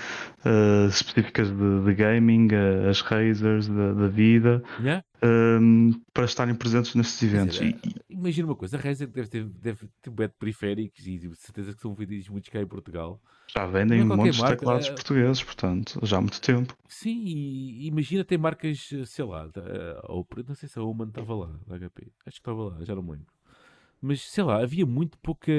[0.44, 5.02] eh, específicas de, de gaming, eh, as Razers da, da vida, Yeah?
[5.22, 7.56] ehm, para estarem presentes nestes eventos.
[7.56, 11.34] dizer, E- imagina uma coisa, a Razer deve ter, deve ter de periféricos e de
[11.36, 13.20] certeza que são vendidos muitos cá em Portugal.
[13.54, 16.76] já vendem é montes de teclados eh, portugueses, portanto, já há muito tempo.
[16.88, 19.62] Sim, e imagina ter marcas, eh, sei lá, da,
[20.04, 20.12] a
[20.46, 23.02] não sei se a Oman estava lá, da HP, acho que estava lá, já não
[23.02, 23.35] me lembro.
[24.00, 25.50] Mas sei lá, havia muito pouca,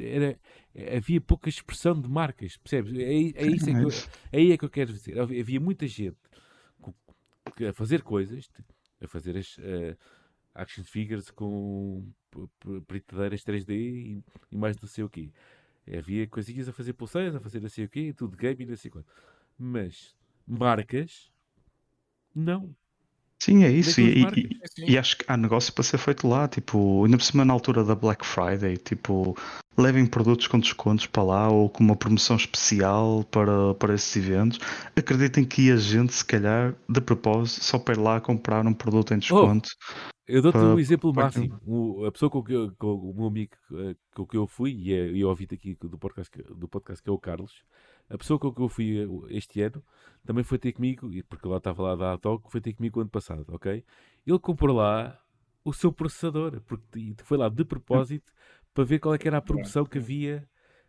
[0.00, 0.38] era,
[0.96, 2.92] havia pouca expressão de marcas, percebes?
[2.94, 3.90] É, é isso é que eu,
[4.32, 5.18] é aí é que eu quero dizer.
[5.18, 6.16] Havia muita gente
[7.68, 8.64] a fazer coisas, t-
[9.00, 9.96] a fazer as eh,
[10.54, 15.30] action figures com p- p- britadeiras 3D e, e mais não sei o quê.
[15.98, 18.76] Havia coisinhas a fazer pulseiras, a fazer não sei o quê, tudo game e não
[18.76, 19.12] sei quanto.
[19.58, 20.16] Mas
[20.46, 21.30] marcas,
[22.34, 22.74] não.
[23.44, 24.00] Sim, é isso.
[24.00, 26.46] E, e- e acho que há negócio para ser feito lá.
[26.46, 29.36] Tipo, ainda por cima na altura da Black Friday, tipo,
[29.76, 34.60] levem produtos com descontos para lá ou com uma promoção especial para, para esses eventos.
[34.96, 39.12] Acreditem que ia gente, se calhar, de propósito, só para ir lá comprar um produto
[39.12, 39.68] em desconto.
[40.28, 41.58] Eu dou-te um exemplo para- máximo.
[41.66, 44.70] O- a pessoa com, que eu- com o meu amigo eh, com que eu fui,
[44.72, 47.52] e é- eu ouvi aqui do podcast, do podcast que é o Carlos,
[48.12, 49.82] a pessoa com que eu fui eh, este ano
[50.24, 53.02] também foi ter comigo, porque lá estava lá a dar toque, foi ter comigo o
[53.02, 53.82] ano passado, ok?
[54.26, 55.18] Ele comprou lá
[55.64, 58.32] o seu processador, porque foi lá de propósito
[58.74, 60.46] para ver qual é que era a promoção que havia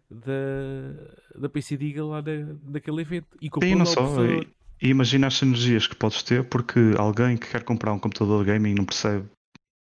[0.10, 3.38] da, da PC Diga lá na, naquele evento.
[3.41, 4.26] E comprou Sim, lá não só.
[4.26, 4.48] E,
[4.82, 8.52] e imagina as sinergias que podes ter, porque alguém que quer comprar um computador de
[8.52, 9.26] gaming não percebe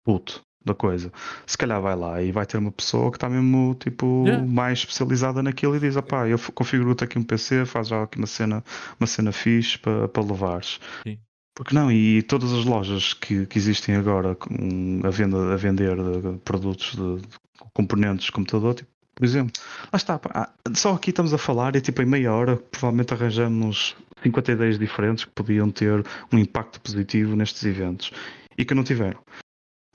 [0.05, 1.13] puto da coisa.
[1.47, 4.47] Se calhar vai lá e vai ter uma pessoa que está mesmo tipo Yeah.
[4.47, 8.27] mais especializada naquilo e diz: opá, eu configuro-te aqui um PC, faz já aqui uma
[8.27, 8.65] cena,
[8.99, 10.81] uma cena fixe para, para levares.
[11.07, 11.19] Sim.
[11.55, 11.91] Porque não?
[11.91, 16.95] E todas as lojas que, que existem agora com, a, venda, a vender de produtos
[16.95, 17.39] de, de
[17.75, 19.53] componentes de computador, tipo, por exemplo,
[19.93, 23.13] lá está, pá, ah, só aqui estamos a falar e tipo em meia hora provavelmente
[23.13, 28.13] arranjamos 50 ideias diferentes que podiam ter um impacto positivo nestes eventos
[28.57, 29.19] e que não tiveram.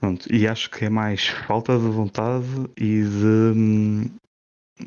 [0.04, 2.44] Pronto, e acho que é mais falta de vontade
[2.76, 4.10] e de, hum,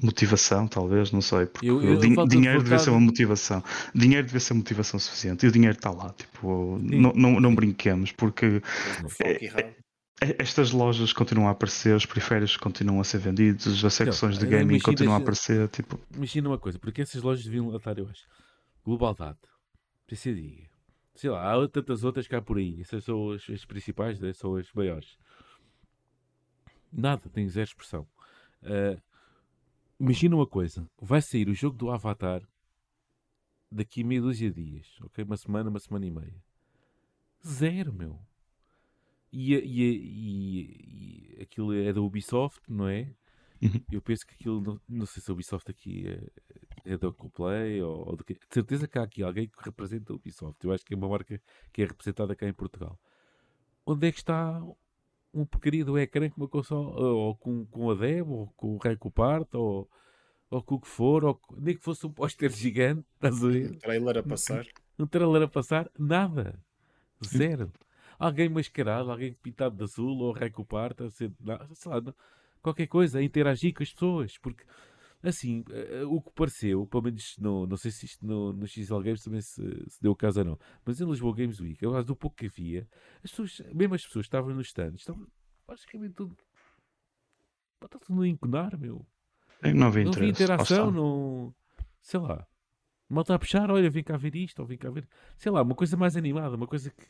[0.03, 1.48] motivação, talvez, não sei.
[1.48, 3.64] Porque Eu- eu- din- de dinheiro devia ser uma motivação.
[3.95, 5.44] Dinheiro devia ser motivação suficiente.
[5.45, 6.14] E o dinheiro está lá.
[6.14, 8.61] Tipo, não, não, não brinquemos, porque
[9.10, 9.73] foco errado.
[10.22, 14.45] e- estas lojas continuam a aparecer, os periféricos continuam a ser vendidos, as secções de
[14.45, 15.68] gaming imagina continuam a aparecer.
[15.69, 18.22] Tipo, Imagina uma coisa, porque essas lojas deviam latar, eu acho.
[18.85, 19.48] Global Data,
[20.07, 20.68] PCD,
[21.18, 22.81] sei lá, há tantas outras cá por aí.
[22.81, 24.34] Essas são as, as principais, né?
[24.34, 25.18] são as maiores.
[26.91, 28.07] Nada, tem zero expressão.
[28.64, 29.02] Ah,
[29.99, 32.41] imagina uma coisa, vai sair o jogo do Avatar
[33.72, 35.23] daqui a meia dúzia de dias, ok?
[35.23, 36.44] Uma semana, uma semana e meia.
[37.45, 38.19] Zero, meu.
[39.31, 43.14] E, e, e- e aquilo é da Ubisoft, não é?
[43.61, 43.81] Uhum.
[43.91, 46.22] Eu penso que aquilo, não, não sei se a Ubisoft aqui é,
[46.88, 48.34] é da Coplay ou, ou do que.
[48.34, 50.64] De certeza que há aqui alguém que representa a Ubisoft.
[50.65, 51.41] Eu acho que é uma marca
[51.73, 52.97] que é representada cá em Portugal.
[53.85, 54.61] Onde é que está
[55.34, 58.77] uma porcaria do ecrã com uma console, ou com, com a Deb, ou com o
[58.77, 59.89] Raico Part, ou,
[60.49, 63.76] ou com o que for, ou nem que fosse um póster gigante, estás a ver?
[63.80, 64.65] Trailer a passar.
[64.97, 66.59] Um trailer a passar, nada.
[67.23, 67.72] Zero.
[68.19, 72.01] Alguém mascarado, alguém pintado de azul ou recopar, a ser, na- sei lá,
[72.61, 74.38] qualquer coisa, a interagir com as pessoas.
[74.39, 74.64] Porque,
[75.28, 78.99] assim, eh, o que pareceu, pelo menos, no, não sei se isto no, no XL
[78.99, 81.95] Games também se, se deu o caso ou não, mas em Lisboa Games Week, eu
[81.95, 82.88] acho do pouco que havia,
[83.24, 85.28] as pessoas, mesmo as pessoas que estavam nos stands, estavam
[85.68, 86.38] basicamente tudo.
[87.84, 89.06] Está tudo a enconar, meu.
[89.76, 90.24] não havia Não interesse.
[90.24, 91.54] lá interação, não.
[92.02, 92.48] Sei lá.
[93.10, 95.08] Malta a puxar, olha, vem cá ver isto, ou vem cá ver.
[95.38, 97.08] Sei lá, uma coisa mais animada, uma coisa que,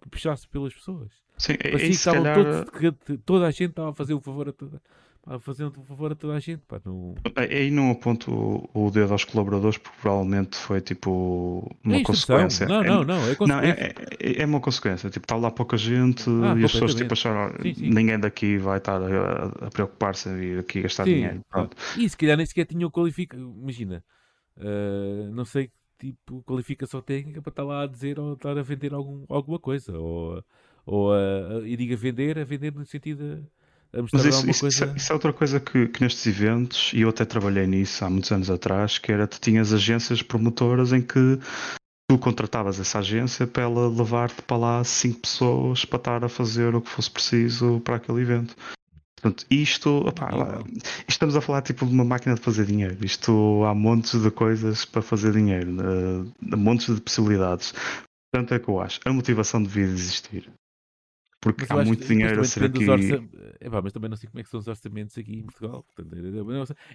[0.00, 1.12] que puxasse pelas pessoas.
[1.36, 4.14] Sim, é, Parecia é que estavam calhar, todos, que toda a gente estava a fazer
[4.14, 4.82] um favor a toda,
[5.26, 7.14] a fazer um favor a toda a gente, pá, não.
[7.36, 8.30] Aí não aponto
[8.74, 12.66] o- dedo aos colaboradores, porque provavelmente foi tipo uma é consequência.
[12.66, 15.08] Não, É- não, não, é Não, é, é, é uma consequência.
[15.10, 17.90] Tipo, está lá pouca gente Ah, e as pessoas tipo, acharam Sim, sim.
[17.90, 21.40] ninguém daqui vai estar a, a preocupar-se em vir aqui gastar Sim, dinheiro.
[21.48, 21.76] Pronto.
[21.98, 23.54] E se calhar nem sequer tinham qualificação.
[23.60, 24.04] Imagina,
[24.58, 28.92] ah, não sei tipo qualificação técnica para estar lá a dizer ou estar a vender
[28.92, 29.96] algum, alguma coisa.
[29.98, 30.42] Ou,
[30.84, 33.61] ou a, a- e diga vender, a vender no sentido mostrar
[34.12, 34.68] Mas isso, alguma isso, coisa.
[34.76, 38.04] isso é- isso é outra coisa que, que nestes eventos, e eu até trabalhei nisso
[38.04, 41.38] há muitos anos atrás, que era tu tinhas agências promotoras em que
[42.10, 46.74] tu contratavas essa agência para ela levar-te para lá cinco pessoas para estar a fazer
[46.74, 48.56] o que fosse preciso para aquele evento.
[49.20, 50.02] Portanto, isto,
[50.36, 50.64] lá-
[51.06, 52.96] estamos a falar tipo de uma máquina de fazer dinheiro.
[53.04, 57.72] Isto há montes de coisas para fazer dinheiro, eh, montes de possibilidades.
[58.32, 58.98] Portanto, é que eu acho.
[59.04, 60.50] A motivação devia existir.
[61.42, 62.84] Porque há acho muito dinheiro a ser aqui.
[63.60, 65.84] Epá, mas também não sei como é que são os orçamentos aqui em Portugal.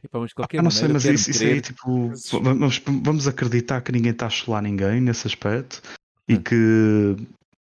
[0.02, 3.82] Epá, mas de qualquer Ah, não sei, mas isso, isso aí, tipo, vamos, vamos acreditar
[3.82, 5.82] que ninguém está a chular ninguém nesse aspecto
[6.30, 6.41] e Hum.
[6.41, 7.28] que,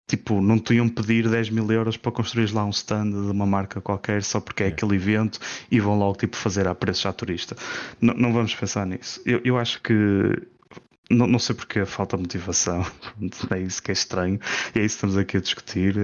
[0.07, 3.47] tipo, não te iam pedir 10 mil euros para construir lá um stand de uma
[3.47, 4.69] marca qualquer só porque é, É.
[4.69, 5.39] aquele evento
[5.71, 7.55] e vão logo, tipo, fazer a preços à turista.
[7.99, 9.19] Não, não vamos pensar nisso.
[9.25, 9.93] Eu, eu acho que.
[11.09, 12.81] Não, não sei porque falta motivação,
[13.51, 14.39] é isso que é estranho,
[14.75, 15.95] e é isso que estamos aqui a discutir.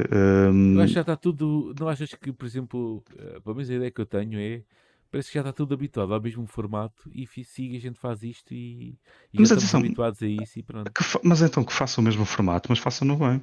[0.74, 1.74] Eu acho que já está tudo.
[1.80, 4.64] Não achas que, por exemplo, eh, pelo menos a ideia que eu tenho é.
[5.12, 8.54] Parece que já está tudo habituado ao mesmo formato e siga, a gente faz isto
[8.54, 8.98] e,
[9.34, 10.92] e Mas atenção, habituados a isso e pronto.
[11.02, 13.42] Fa- mas então que façam o mesmo formato, mas façam-no bem.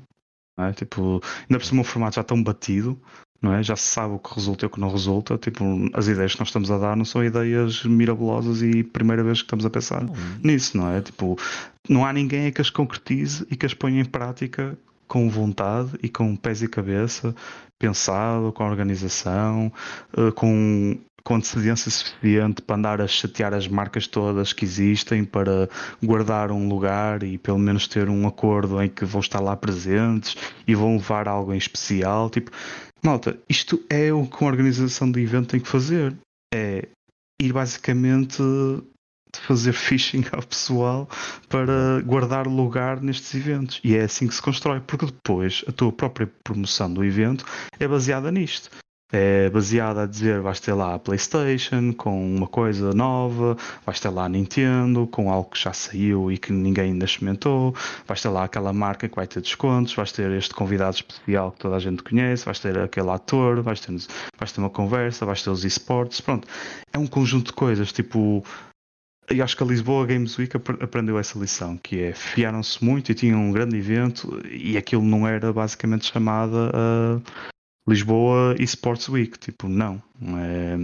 [0.59, 0.72] É?
[0.72, 3.01] Tipo, ainda por cima o formato já tão batido,
[3.43, 3.62] não é?
[3.62, 5.36] Já se sabe o que resulta e o que não resulta.
[5.36, 9.39] Tipo, as ideias que nós estamos a dar não são ideias mirabolosas e primeira vez
[9.39, 11.01] que estamos a pensar Não, nisso, não é?
[11.01, 11.36] Tipo,
[11.89, 14.78] não há ninguém que as concretize e que as ponha em prática
[15.09, 17.35] com vontade e com pés e cabeça,
[17.78, 19.70] pensado, com organização,
[20.16, 25.69] eh, com, com antecedência suficiente para andar a chatear as marcas todas que existem, para
[26.02, 30.35] guardar um lugar e pelo menos ter um acordo em que vão estar lá presentes
[30.66, 32.31] e vão levar algo em especial.
[32.31, 32.51] Tipo,
[33.05, 36.16] malta, isto é o que uma organização de evento tem que fazer.
[36.55, 36.89] É
[37.41, 38.43] ir basicamente
[39.41, 41.09] fazer phishing ao pessoal
[41.49, 43.81] para guardar lugar nestes eventos.
[43.83, 47.45] E é assim que se constrói, porque depois a tua própria promoção do evento
[47.79, 48.70] é baseada nisto.
[49.14, 54.09] É baseada a dizer vais ter lá a PlayStation com uma coisa nova, vais ter
[54.09, 57.74] lá a Nintendo com algo que já saiu e que ninguém ainda experimentou,
[58.09, 61.59] vais ter lá aquela marca que vai ter descontos, vais ter este convidado especial que
[61.59, 63.94] toda a gente conhece, vais ter aquele ator, vais ter,
[64.39, 66.48] vais ter uma conversa, vais ter os esportes, pronto.
[66.90, 68.43] É um conjunto de coisas, tipo,
[69.28, 73.12] eu acho que a Lisboa Games Week ap- aprendeu essa lição, que é fiaram-se muito
[73.12, 77.20] e tinham um grande evento e aquilo não era basicamente chamada a
[77.88, 80.02] Lisboa Esports Week, tipo, não,
[80.38, 80.76] é,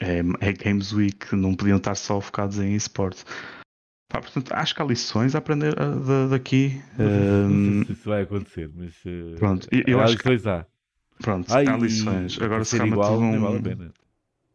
[0.00, 3.24] é, é Games Week, não podiam estar só focados em esportes.
[4.08, 6.80] Pá, portanto, acho que há lições a aprender ah, da- daqui.
[6.98, 8.94] não sei se isso vai acontecer, mas.
[9.06, 10.66] eh, pronto, eu- há acho que- lições há.
[11.20, 12.36] pronto, Ah, há e- lições.
[12.36, 13.92] e Agora se realmente igual, vão- nem vale a pena.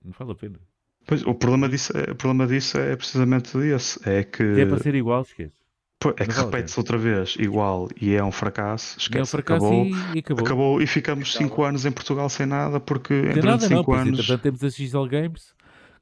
[0.03, 0.59] Não vale a pena.
[1.07, 3.99] Pois, o problema disso é, o problema disso é precisamente esse.
[4.09, 5.55] É que, Se é para ser igual, esquece.
[5.99, 8.97] Pô, é que repete-se outra vez igual e é um fracasso.
[9.11, 10.45] É um Esquece, fracasso acabou, e, e acabou.
[10.45, 11.47] acabou e ficamos Acabou.
[11.49, 13.83] 5 anos em Portugal sem nada porque tem durante nada, não.
[13.83, 14.19] 5 Pois, anos.
[14.19, 15.53] entretanto, temos a XL Games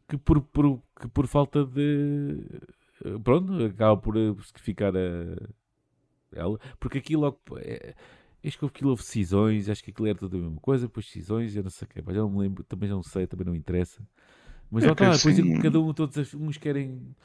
[0.07, 2.40] que por, por, que por falta de.
[3.24, 4.99] Pronto, acaba por eh, ficar a.
[6.34, 7.22] Ela, porque aquilo.
[7.22, 7.94] logo- É,
[8.45, 11.56] acho que aquilo houve decisões, acho que aquilo era tudo a mesma coisa, depois decisões,
[11.56, 13.45] eu não sei o quê, mas já não me lembro, também já não sei, também
[13.45, 14.02] não interessa.
[14.72, 17.15] Mas É lá está, depois cada um, todos uns querem.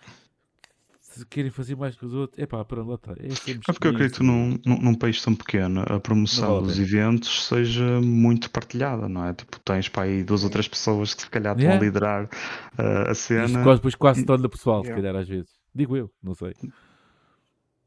[1.19, 2.39] Se Querem fazer mais que os outros.
[2.39, 3.13] É pá, pronto, lá está.
[3.13, 6.67] É, É porque eu acredito que num, num, num país tão pequeno a promoção vale
[6.67, 9.33] dos eventos seja muito partilhada, não é?
[9.35, 11.83] Tipo, tens para aí duas ou três pessoas que se calhar estão Yeah.
[11.83, 13.63] a liderar uh, a Isto cena.
[13.63, 15.03] quase, depois quase se torna pessoal, se Yeah.
[15.03, 15.51] calhar, às vezes.
[15.75, 16.55] Digo eu, não sei.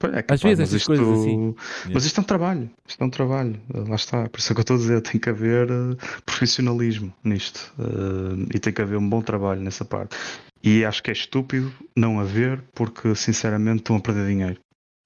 [0.03, 1.56] É Às capaz, vezes mas estas isto- coisas assim.
[1.94, 4.56] Mas isto é um trabalho, isto é um trabalho, uh, lá está, por isso é
[4.56, 5.95] que eu estou a dizer, tem que haver uh,
[6.26, 10.18] profissionalismo nisto uh, e tem que haver um bom trabalho nessa parte.
[10.63, 14.59] E acho que é estúpido não haver, porque sinceramente estão a perder dinheiro.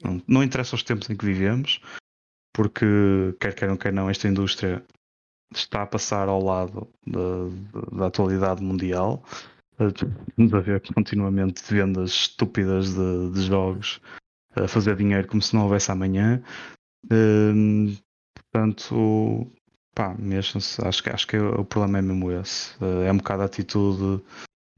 [0.04, 1.82] Não, não interessa os tempos em que vivemos,
[2.54, 2.86] porque
[3.40, 4.84] quer queiram, quer não, esta indústria
[5.54, 9.24] está a passar ao lado da, da atualidade mundial.
[9.80, 14.02] Estamos a ver continuamente vendas estúpidas de, de jogos
[14.56, 16.42] a fazer dinheiro como se não houvesse amanhã.
[17.12, 17.96] Hum,
[18.34, 19.52] portanto,
[19.94, 20.86] pá, mexam-se.
[20.86, 22.74] Acho acho que o problema é mesmo esse.
[23.06, 24.24] É um bocado a atitude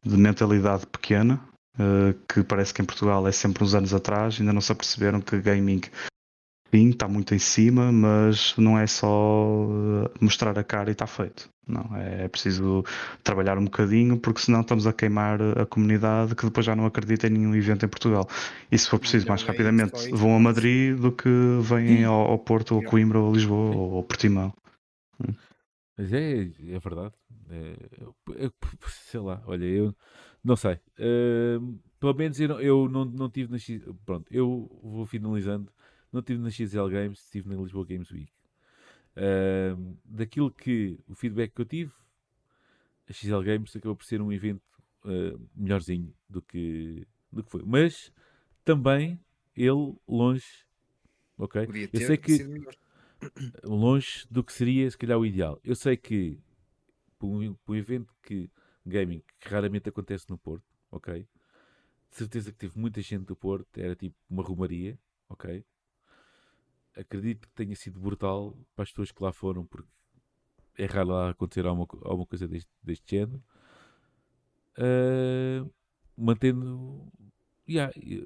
[0.04, 1.42] de mentalidade pequena,
[1.80, 5.22] uh, que parece que em Portugal é sempre uns anos atrás, ainda não se aperceberam
[5.22, 5.82] que gaming
[6.74, 11.08] sim, está muito em cima, mas não é só uh, mostrar a cara e está
[11.08, 11.50] feito.
[11.68, 12.84] Não, é, é preciso
[13.24, 17.28] trabalhar um bocadinho, porque senão estamos a queimar a comunidade que depois já não acredita
[17.28, 18.28] em nenhum evento em Portugal.
[18.72, 21.30] E se for preciso, Não mais é rapidamente, vão a Madrid do que
[21.62, 22.86] vêm ao, ao Porto, ou a.
[22.86, 24.54] Coimbra, ou a Lisboa, ou ao Portimão.
[25.98, 27.14] Mas é, é verdade.
[27.50, 28.16] É, eu-
[28.90, 29.96] sei lá, olha, eu
[30.44, 30.80] não sei.
[31.00, 33.84] Ahm, pelo menos eu, não, eu não, não tive na X.
[34.06, 35.72] Pronto, eu vou finalizando.
[36.12, 38.32] Não tive na XL Games, estive na Lisboa Games Week.
[39.16, 41.92] Ahm, daquilo que o feedback que eu tive,
[43.10, 44.62] a XL Games acabou por ser um evento
[45.06, 47.64] ah, melhorzinho do que, do que foi.
[47.66, 48.12] Mas
[48.64, 49.20] também
[49.56, 50.66] ele longe.
[51.38, 51.68] Ok?
[51.94, 52.68] Eu sei que
[53.64, 55.60] longe do que seria se calhar o ideal.
[55.64, 56.38] Eu sei que
[57.18, 58.50] para um, para um evento que
[58.86, 61.28] gaming que raramente acontece no Porto, ok?
[62.10, 64.98] De certeza que teve muita gente do Porto, era tipo uma rumaria,
[65.30, 65.64] ok?
[66.96, 69.90] Acredito que tenha sido brutal para as pessoas que lá foram, porque
[70.78, 73.44] é raro lá acontecer alguma, alguma coisa deste, deste género.
[74.78, 75.66] Ah,
[76.16, 77.12] mantendo.
[77.68, 78.24] Yeah, eh,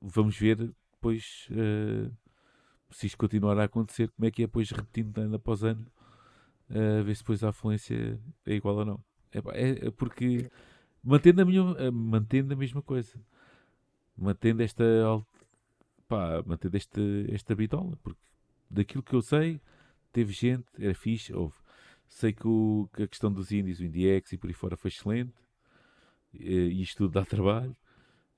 [0.00, 0.56] vamos ver
[0.92, 2.10] depois ah,
[2.90, 5.86] se isto continuar a acontecer, como é que é depois repetindo ano após ano,
[6.70, 9.04] a ver se depois a afluência é igual ou não.
[9.32, 9.38] É,
[9.88, 10.50] é- porque
[11.02, 13.18] mantendo a, minha, eh, mantendo a mesma coisa,
[14.16, 14.84] mantendo esta
[16.08, 18.20] pá, mantendo esta, esta bitola, porque
[18.70, 19.60] daquilo que eu sei,
[20.12, 21.54] teve gente, era fixe, houve.
[22.08, 24.88] Sei que, o- que a questão dos indies, o IndieX e por aí fora foi
[24.90, 25.32] excelente,
[26.34, 26.38] eh,
[26.68, 27.76] e isto tudo dá trabalho.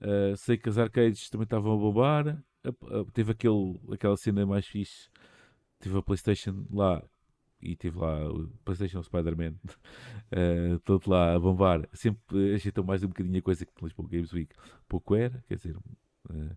[0.00, 2.28] Uh, sei que as arcades também estavam a bombar.
[2.64, 5.09] A- a- teve aquele, aquela cena mais fixe.
[5.80, 7.02] Teve a PlayStation lá
[7.62, 11.89] e teve lá o PlayStation Spider-Man uh, todo lá a bombar.
[11.93, 14.55] Sempre ajeitou mais um bocadinho a coisa que Lisboa Games Week
[14.89, 16.56] pouco era, quer dizer, uh,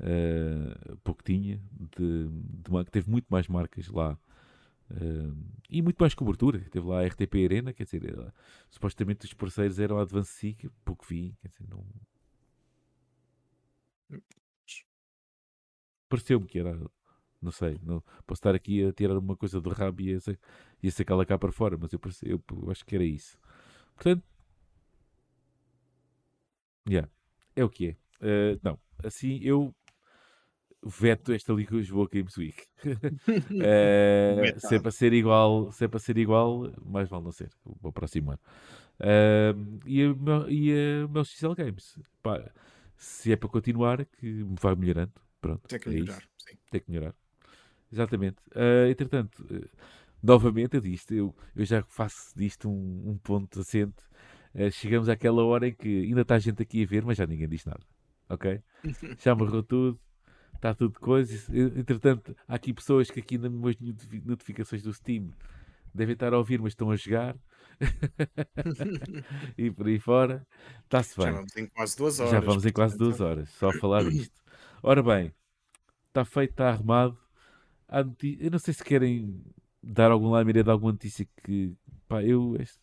[0.00, 1.60] uh, pouco tinha.
[1.96, 4.18] De, de teve muito mais marcas lá.
[4.90, 5.34] Uh,
[5.70, 6.60] e muito mais cobertura.
[6.70, 8.32] Teve lá a RTP Arena, quer dizer,
[8.70, 11.84] supostamente os parceiros eram a Advance Seek, pouco vi, quer dizer, não,
[16.12, 16.78] pareceu-me que era,
[17.42, 20.36] não sei, não, posso estar aqui a tirar uma coisa do rabo e a, sa-
[20.82, 23.38] e a sacá-la cá para fora, mas eu, eu, eu acho que era isso.
[23.96, 24.24] Portanto,
[26.88, 27.08] yeah,
[27.56, 27.96] é o que é.
[28.54, 29.74] Uh, não, assim eu
[30.84, 32.64] veto esta Lisboa Games Week.
[33.62, 37.50] Uh, se é para ser igual, se é para ser igual, mais vale não ser,
[37.64, 38.40] o próximo ano.
[38.98, 40.72] Uh, e a, meu- e
[41.04, 42.50] a meu XL Games, pá,
[42.96, 45.12] se é para continuar, que vai melhorando.
[45.40, 46.24] Pronto, Tem que é melhorar.
[46.70, 47.14] Tem que melhorar.
[47.92, 48.36] Exatamente.
[48.54, 49.68] Ah, entretanto, eh,
[50.22, 54.02] novamente eu disse, eu, eu já faço disto um, um ponto assente.
[54.54, 57.48] Eh, chegamos àquela hora em que ainda está gente aqui a ver, mas já ninguém
[57.48, 57.80] diz nada.
[58.28, 58.60] Ok?
[59.22, 60.00] Já morreu tudo.
[60.54, 61.34] Está tudo coisa.
[61.54, 65.30] Eh, Entretanto, há aqui pessoas que aqui nas minhas notifi- notificações do Steam
[65.94, 67.36] devem estar a ouvir, mas estão a jogar.
[69.58, 70.46] e por aí fora.
[70.84, 71.34] Está-se Já bem.
[71.34, 72.32] vamos em quase duas horas.
[72.32, 74.40] Já vamos em quase duas horas, só a falar disto.
[74.82, 75.32] Ora bem,
[76.08, 77.18] está feito, está arrumado.
[77.92, 79.44] Há noti- Eu não sei se querem
[79.82, 81.74] dar algum lamiré de alguma notícia que.
[82.08, 82.56] Pá, eu.
[82.58, 82.80] este-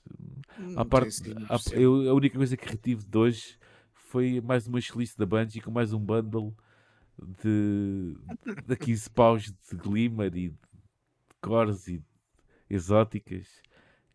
[0.76, 1.08] À parte,
[1.50, 1.82] à- especial.
[1.82, 3.58] eu- a única coisa que retive de hoje
[3.94, 6.56] foi mais uma chelice da Bungie com mais um bundle
[7.44, 8.16] de,
[8.68, 10.56] de 15 paus de Glimmer e de
[11.42, 12.04] cores e
[12.70, 13.48] exóticas.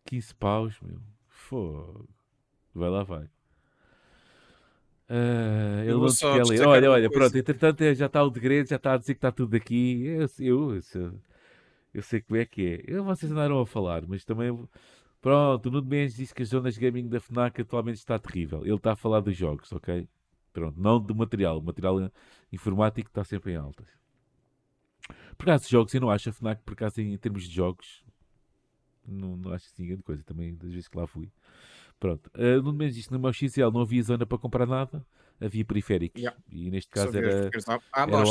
[0.05, 0.99] 15 paus, meu.
[1.27, 2.07] Fogo.
[2.73, 3.29] Vai lá, vai.
[5.83, 6.59] Ele vou não quer ler.
[6.59, 7.09] destacar Olha, olha, coisa.
[7.09, 7.37] pronto.
[7.37, 10.03] Entretanto, eh, já está o degredo, já está a dizer que está tudo aqui.
[10.05, 11.11] Eu, eu, eu, sei-
[11.93, 12.83] eu sei como é que é.
[12.87, 14.57] Eu, vocês andaram a falar, mas também.
[15.21, 18.61] Pronto, o Nuno Mendes disse que as zonas gaming da FNAC atualmente está terrível.
[18.65, 20.07] Ele está a falar dos jogos, ok?
[20.53, 21.59] Pronto, não do material.
[21.59, 22.11] O material
[22.53, 23.87] informático está sempre em altas.
[25.37, 28.03] Por acaso, jogos, eu não acho a FNAC, por acaso, em, em termos de jogos,
[29.07, 30.23] não, não acho assim grande coisa.
[30.23, 31.29] Também, das vezes que lá fui.
[31.99, 32.29] Pronto.
[32.35, 35.05] Uh, Nuno Mendes disse no meu XL não havia zona para comprar nada,
[35.39, 36.21] havia periféricos.
[36.21, 36.39] Yeah.
[36.49, 37.49] E neste caso era, era.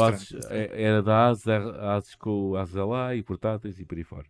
[0.09, 4.27] Asus, é- era da ASUS, ASUS com ASUS lá e portáteis e por aí fora.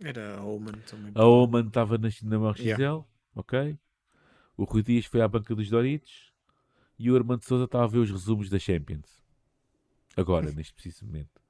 [0.00, 1.12] Era a Oman também.
[1.14, 3.04] A Oman estava na, na meu XL, Yeah.
[3.34, 3.78] ok?
[4.56, 6.32] O Rui Dias foi à banca dos Doritos
[6.98, 9.24] e o Armando Souza estava a ver os resumos da Champions.
[10.16, 11.40] Agora, neste preciso momento.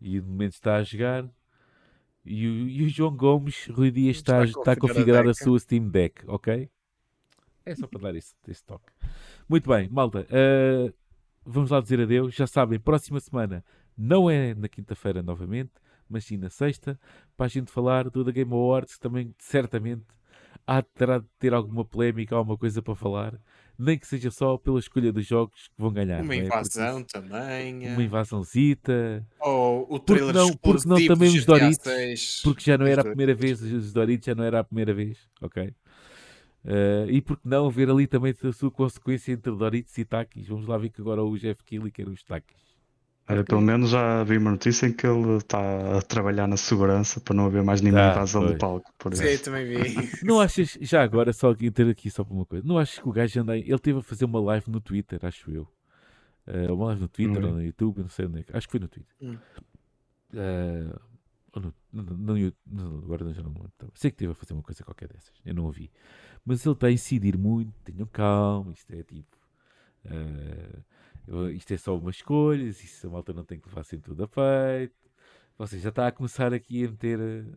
[0.00, 1.28] E no momento está a jogar.
[2.24, 5.30] E o, e o João Gomes, Rui Dias, está, Está a está a configurar a
[5.30, 6.70] a sua Steam Deck, ok?
[7.64, 8.90] É só para dar esse, esse toque.
[9.48, 10.26] Muito bem, malta.
[10.30, 10.92] eh,
[11.44, 12.34] vamos lá dizer adeus.
[12.34, 13.64] Já sabem, próxima semana
[13.96, 15.72] não é na quinta-feira novamente,
[16.08, 16.98] mas sim na sexta,
[17.36, 20.04] para a gente falar do The Game Awards, também certamente
[20.66, 23.40] há terá de ter alguma polémica, alguma coisa para falar,
[23.80, 26.22] nem que seja só pela escolha dos jogos que vão ganhar.
[26.22, 26.38] Uma é?
[26.42, 27.86] Porque invasão também.
[27.88, 27.92] é.
[27.92, 29.26] Uma invasãozita.
[29.40, 31.82] Ou o Porque trailer não- porque não também os Doritos?
[31.82, 32.40] 6.
[32.44, 35.18] Porque já não era a primeira vez, os Doritos já não era a primeira vez,
[35.40, 35.72] ok?
[36.64, 40.46] Eh, e porque não ver ali também a sua consequência entre Doritos e Takis?
[40.46, 42.69] Vamos lá ver que agora o Jeff Kelly quer os Takis.
[43.28, 47.20] Olha, pelo menos já vi uma notícia em que ele está a trabalhar na segurança
[47.20, 48.92] para não haver mais nenhuma Tá, invasão do palco.
[48.98, 49.44] Por Sim, isso.
[49.44, 49.76] também vi.
[50.24, 53.08] Não achas, já agora, só aqui ter aqui só para uma coisa, não achas que
[53.08, 55.68] o gajo anda aí, ele teve a fazer uma live no Twitter, acho eu.
[56.46, 57.46] Eh, uma live no Twitter Hum.
[57.48, 58.42] ou no YouTube, não sei onde é.
[58.42, 59.14] que- Acho que foi no Twitter.
[59.22, 59.38] Hum.
[60.34, 60.96] Eh,
[61.52, 63.72] ou no, no, no, no- agora já não me lembro.
[63.94, 65.88] Sei que teve a fazer uma coisa qualquer dessas, eu não ouvi.
[66.44, 69.36] Mas ele está a incidir muito, tenham calma, isto é tipo.
[70.04, 70.82] eu-
[71.54, 74.28] isto é só umas escolhas, isso a malta não tem que levar sempre tudo a
[74.28, 74.94] peito.
[75.58, 77.20] Você já está a começar aqui a meter.
[77.20, 77.56] eh,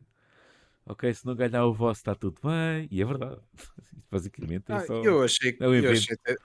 [0.86, 2.88] Ok, se não ganhar o vosso está tudo bem.
[2.92, 3.40] E é verdade.
[4.12, 5.02] Basicamente é Ah, só.
[5.04, 6.36] eu achei que é um eu, achei até,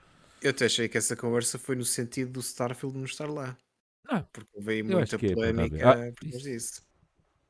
[0.41, 3.57] eu até achei que essa conversa foi no sentido do Starfield não estar lá.
[4.07, 6.81] Ah, Porque veio muita é, polémica Ah, por causa isso- disso.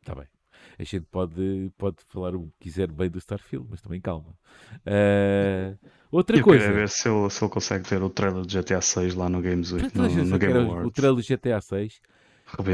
[0.02, 0.28] Está bem.
[0.80, 4.36] A gente pode, pode falar o que quiser bem do Starfield, mas também calma.
[4.86, 5.78] Eh,
[6.12, 6.48] outra Eu coisa.
[6.48, 9.42] queria ver se ele, se ele consegue ter o trailer de GTA 6 lá no
[9.42, 10.92] Games Week, no, no Game quer o- Awards.
[10.92, 12.00] trailer do GTA 6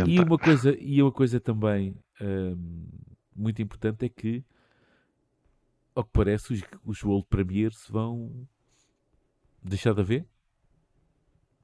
[0.04, 0.22] E Rebenta.
[0.22, 2.88] uma coisa, e uma coisa também hum,
[3.36, 4.44] muito importante é que,
[5.96, 8.48] ao que parece, os, os World Premiers vão
[9.64, 10.26] deixar de haver,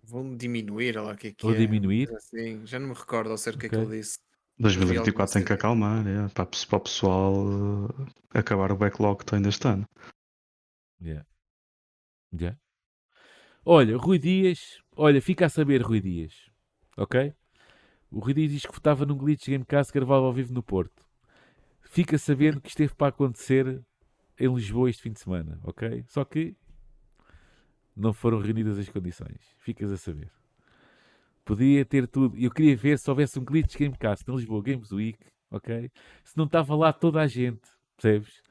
[0.04, 1.56] Vão diminuir, olha lá o que é que ou é.
[1.56, 2.10] diminuir.
[2.16, 4.20] Assim, já não me recordo ao certo o que é que ele disse.
[4.60, 7.34] 2024 tem que acalmar, é, para, para o pessoal
[8.36, 9.86] eh, acabar o backlog que tem deste ano.
[11.02, 11.22] Yeah.
[12.34, 12.58] Yeah.
[13.66, 16.34] Olha, Rui Dias, olha, fica a saber, Rui Dias,
[16.98, 17.34] ok?
[18.10, 21.06] O Rui Dias diz que estava num Glitch Gamecast gravado ao vivo no Porto.
[21.82, 23.82] Fica sabendo que esteve para acontecer
[24.40, 26.04] em Lisboa este fim de semana, ok?
[26.08, 26.56] Só que
[27.96, 29.56] não foram reunidas as condições.
[29.60, 30.32] Ficas a saber.
[31.46, 32.38] Podia ter tudo.
[32.38, 35.92] Eu queria ver se houvesse um Glitch Gamecast em Lisboa Games Week, ok?
[36.24, 37.62] Se não estava lá toda a gente,
[37.96, 38.42] percebes?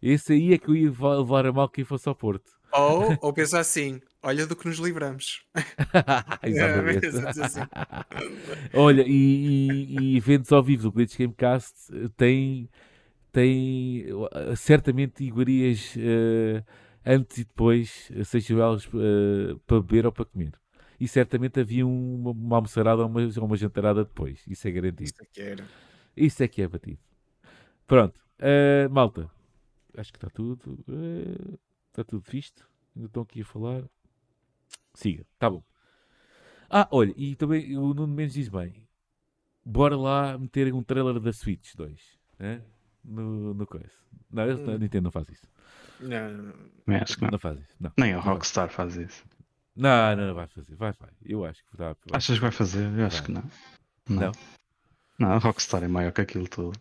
[0.00, 2.57] Esse aí é que eu ia levar a mal quem fosse ao Porto.
[2.72, 5.42] Ou, ou pensar assim, olha do que nos livramos.
[6.44, 7.06] Exatamente.
[7.06, 7.60] É, assim.
[8.74, 12.68] Olha, e, e- e eventos ao vivo do Glitch Gamecast eh, tem,
[13.32, 16.62] tem eh, certamente iguarias eh,
[17.06, 20.52] antes e depois, sejam elas eh, para beber ou para comer.
[21.00, 24.42] E certamente havia uma, uma almoçarada ou uma, uma jantarada depois.
[24.48, 25.04] Isso é garantido.
[25.10, 25.64] Isso é que era.
[26.16, 26.98] Isso é que é batido.
[27.86, 28.20] Pronto.
[28.40, 29.30] eh, malta.
[29.96, 30.78] Acho que está tudo.
[30.88, 31.58] eh,
[32.00, 32.68] está tudo visto.
[32.96, 33.84] Ainda estão aqui a falar.
[34.94, 35.24] Siga.
[35.38, 35.62] Tá bom.
[36.70, 37.14] Ah, olha.
[37.16, 38.86] E também o Nuno Mendes diz bem.
[39.64, 42.18] Bora lá meter um trailer da Switch 2.
[42.38, 42.62] né?
[43.04, 43.90] No, no coisa.
[44.30, 44.78] Não, eu- a Hum.
[44.78, 45.46] Nintendo não faz isso.
[46.00, 46.54] Não, não, não.
[46.86, 47.30] Mas acho que não.
[47.30, 47.74] Não faz isso.
[47.80, 48.20] Não, Nem a.
[48.20, 49.24] Rockstar faz isso.
[49.74, 50.74] Não, não, não vai fazer.
[50.76, 51.10] Vai, vai.
[51.24, 51.88] Eu acho que vai.
[51.88, 51.96] vai.
[52.12, 52.86] Achas que vai fazer?
[52.98, 53.26] Eu acho Vai.
[53.26, 53.50] que não.
[54.08, 54.32] Não.
[55.18, 56.78] Não, a Rockstar é maior que aquilo tudo.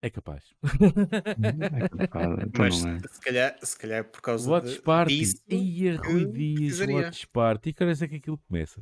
[0.00, 0.44] É capaz.
[0.62, 2.98] É capaz, então Mas é.
[3.08, 5.18] se, calhar, se calhar por causa Watch de, Party.
[5.18, 6.80] disso, Ia Rui que Dias.
[6.80, 7.70] Watch Party.
[7.70, 8.80] E que horas é que aquilo começa?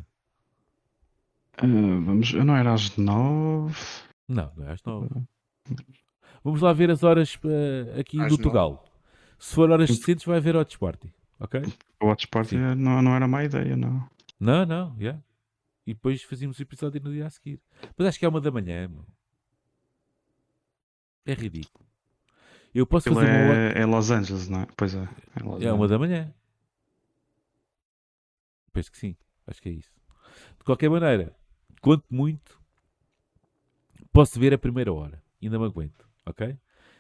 [1.57, 3.75] Ah, vamos, eu não era às nove.
[4.29, 5.09] Não, não é às nove.
[6.45, 8.43] Vamos lá ver as horas eh, aqui Às do.
[8.43, 8.85] Tugal.
[9.39, 11.13] Se for horas decentes, vai haver Hot Sporting.
[11.41, 11.63] Ok?
[12.01, 12.57] O Hotspot Sim.
[12.77, 14.09] não, não era má ideia, não.
[14.39, 15.19] Não, não, já.
[15.87, 17.61] E depois fazíamos o episódio no dia a seguir.
[17.97, 19.05] Mas acho que é uma da manhã, meu.
[21.27, 21.85] É ridículo.
[22.75, 23.79] Eu posso Aquilo fazer uma outra.
[23.79, 24.67] é, é Los Angeles, não é?
[24.77, 25.03] Pois é.
[25.61, 26.33] É, É uma da manhã.
[28.73, 29.17] Penso que sim.
[29.47, 29.91] Acho que é isso.
[30.59, 31.35] De qualquer maneira,
[31.81, 32.61] quanto muito,
[34.13, 35.23] posso ver a primeira hora.
[35.43, 36.07] Ainda me aguento.
[36.27, 36.57] Ok?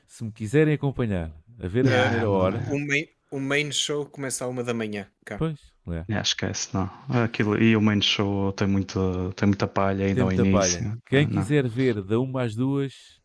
[0.07, 2.59] Se me quiserem acompanhar a ver a Não, primeira hora.
[2.73, 5.07] O main, o main show começa à uma da manhã.
[5.24, 5.36] Cá.
[5.36, 5.59] Pois,
[5.89, 6.05] é.
[6.15, 6.89] É, esquece, não.
[7.24, 10.81] Aquilo, e o main show tem, muito, tem muita palha ainda Tem ao início.
[10.82, 10.98] palha.
[11.07, 11.43] Quem Não.
[11.43, 13.20] quiser ver da uma às duas,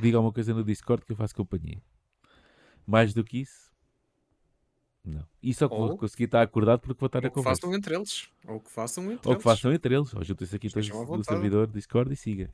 [0.00, 1.80] diga alguma coisa no Discord que eu faço companhia.
[2.86, 3.70] Mais do que isso,
[5.04, 5.24] não.
[5.42, 7.60] E só que vou Ou- conseguir estar acordado porque vou estar Ou que conversa.
[7.62, 8.28] façam entre eles.
[8.46, 9.38] Ou que façam entre Ou eles.
[9.38, 10.14] que façam entre eles.
[10.14, 11.24] Ou juntem-se aqui todos vontade.
[11.26, 12.52] servidor Discord e siga.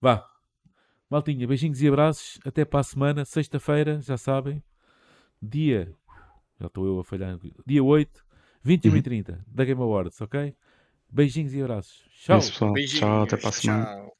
[0.00, 0.26] Vá.
[1.08, 2.38] Maltinha, beijinhos e abraços.
[2.44, 3.24] Até para a semana.
[3.24, 4.62] Sexta-feira, já sabem.
[5.42, 5.92] Dia.
[6.60, 7.38] Já estou eu a falhar.
[7.66, 8.24] Dia 8,
[8.62, 9.02] 21 e Uhum.
[9.02, 10.54] 30 da Game Awards, ok?
[11.08, 12.04] Beijinhos e abraços.
[12.20, 12.38] Tchau.
[12.38, 12.74] Isso, pessoal.
[12.74, 13.84] Tchau, até para a semana.
[13.86, 14.16] Tchau.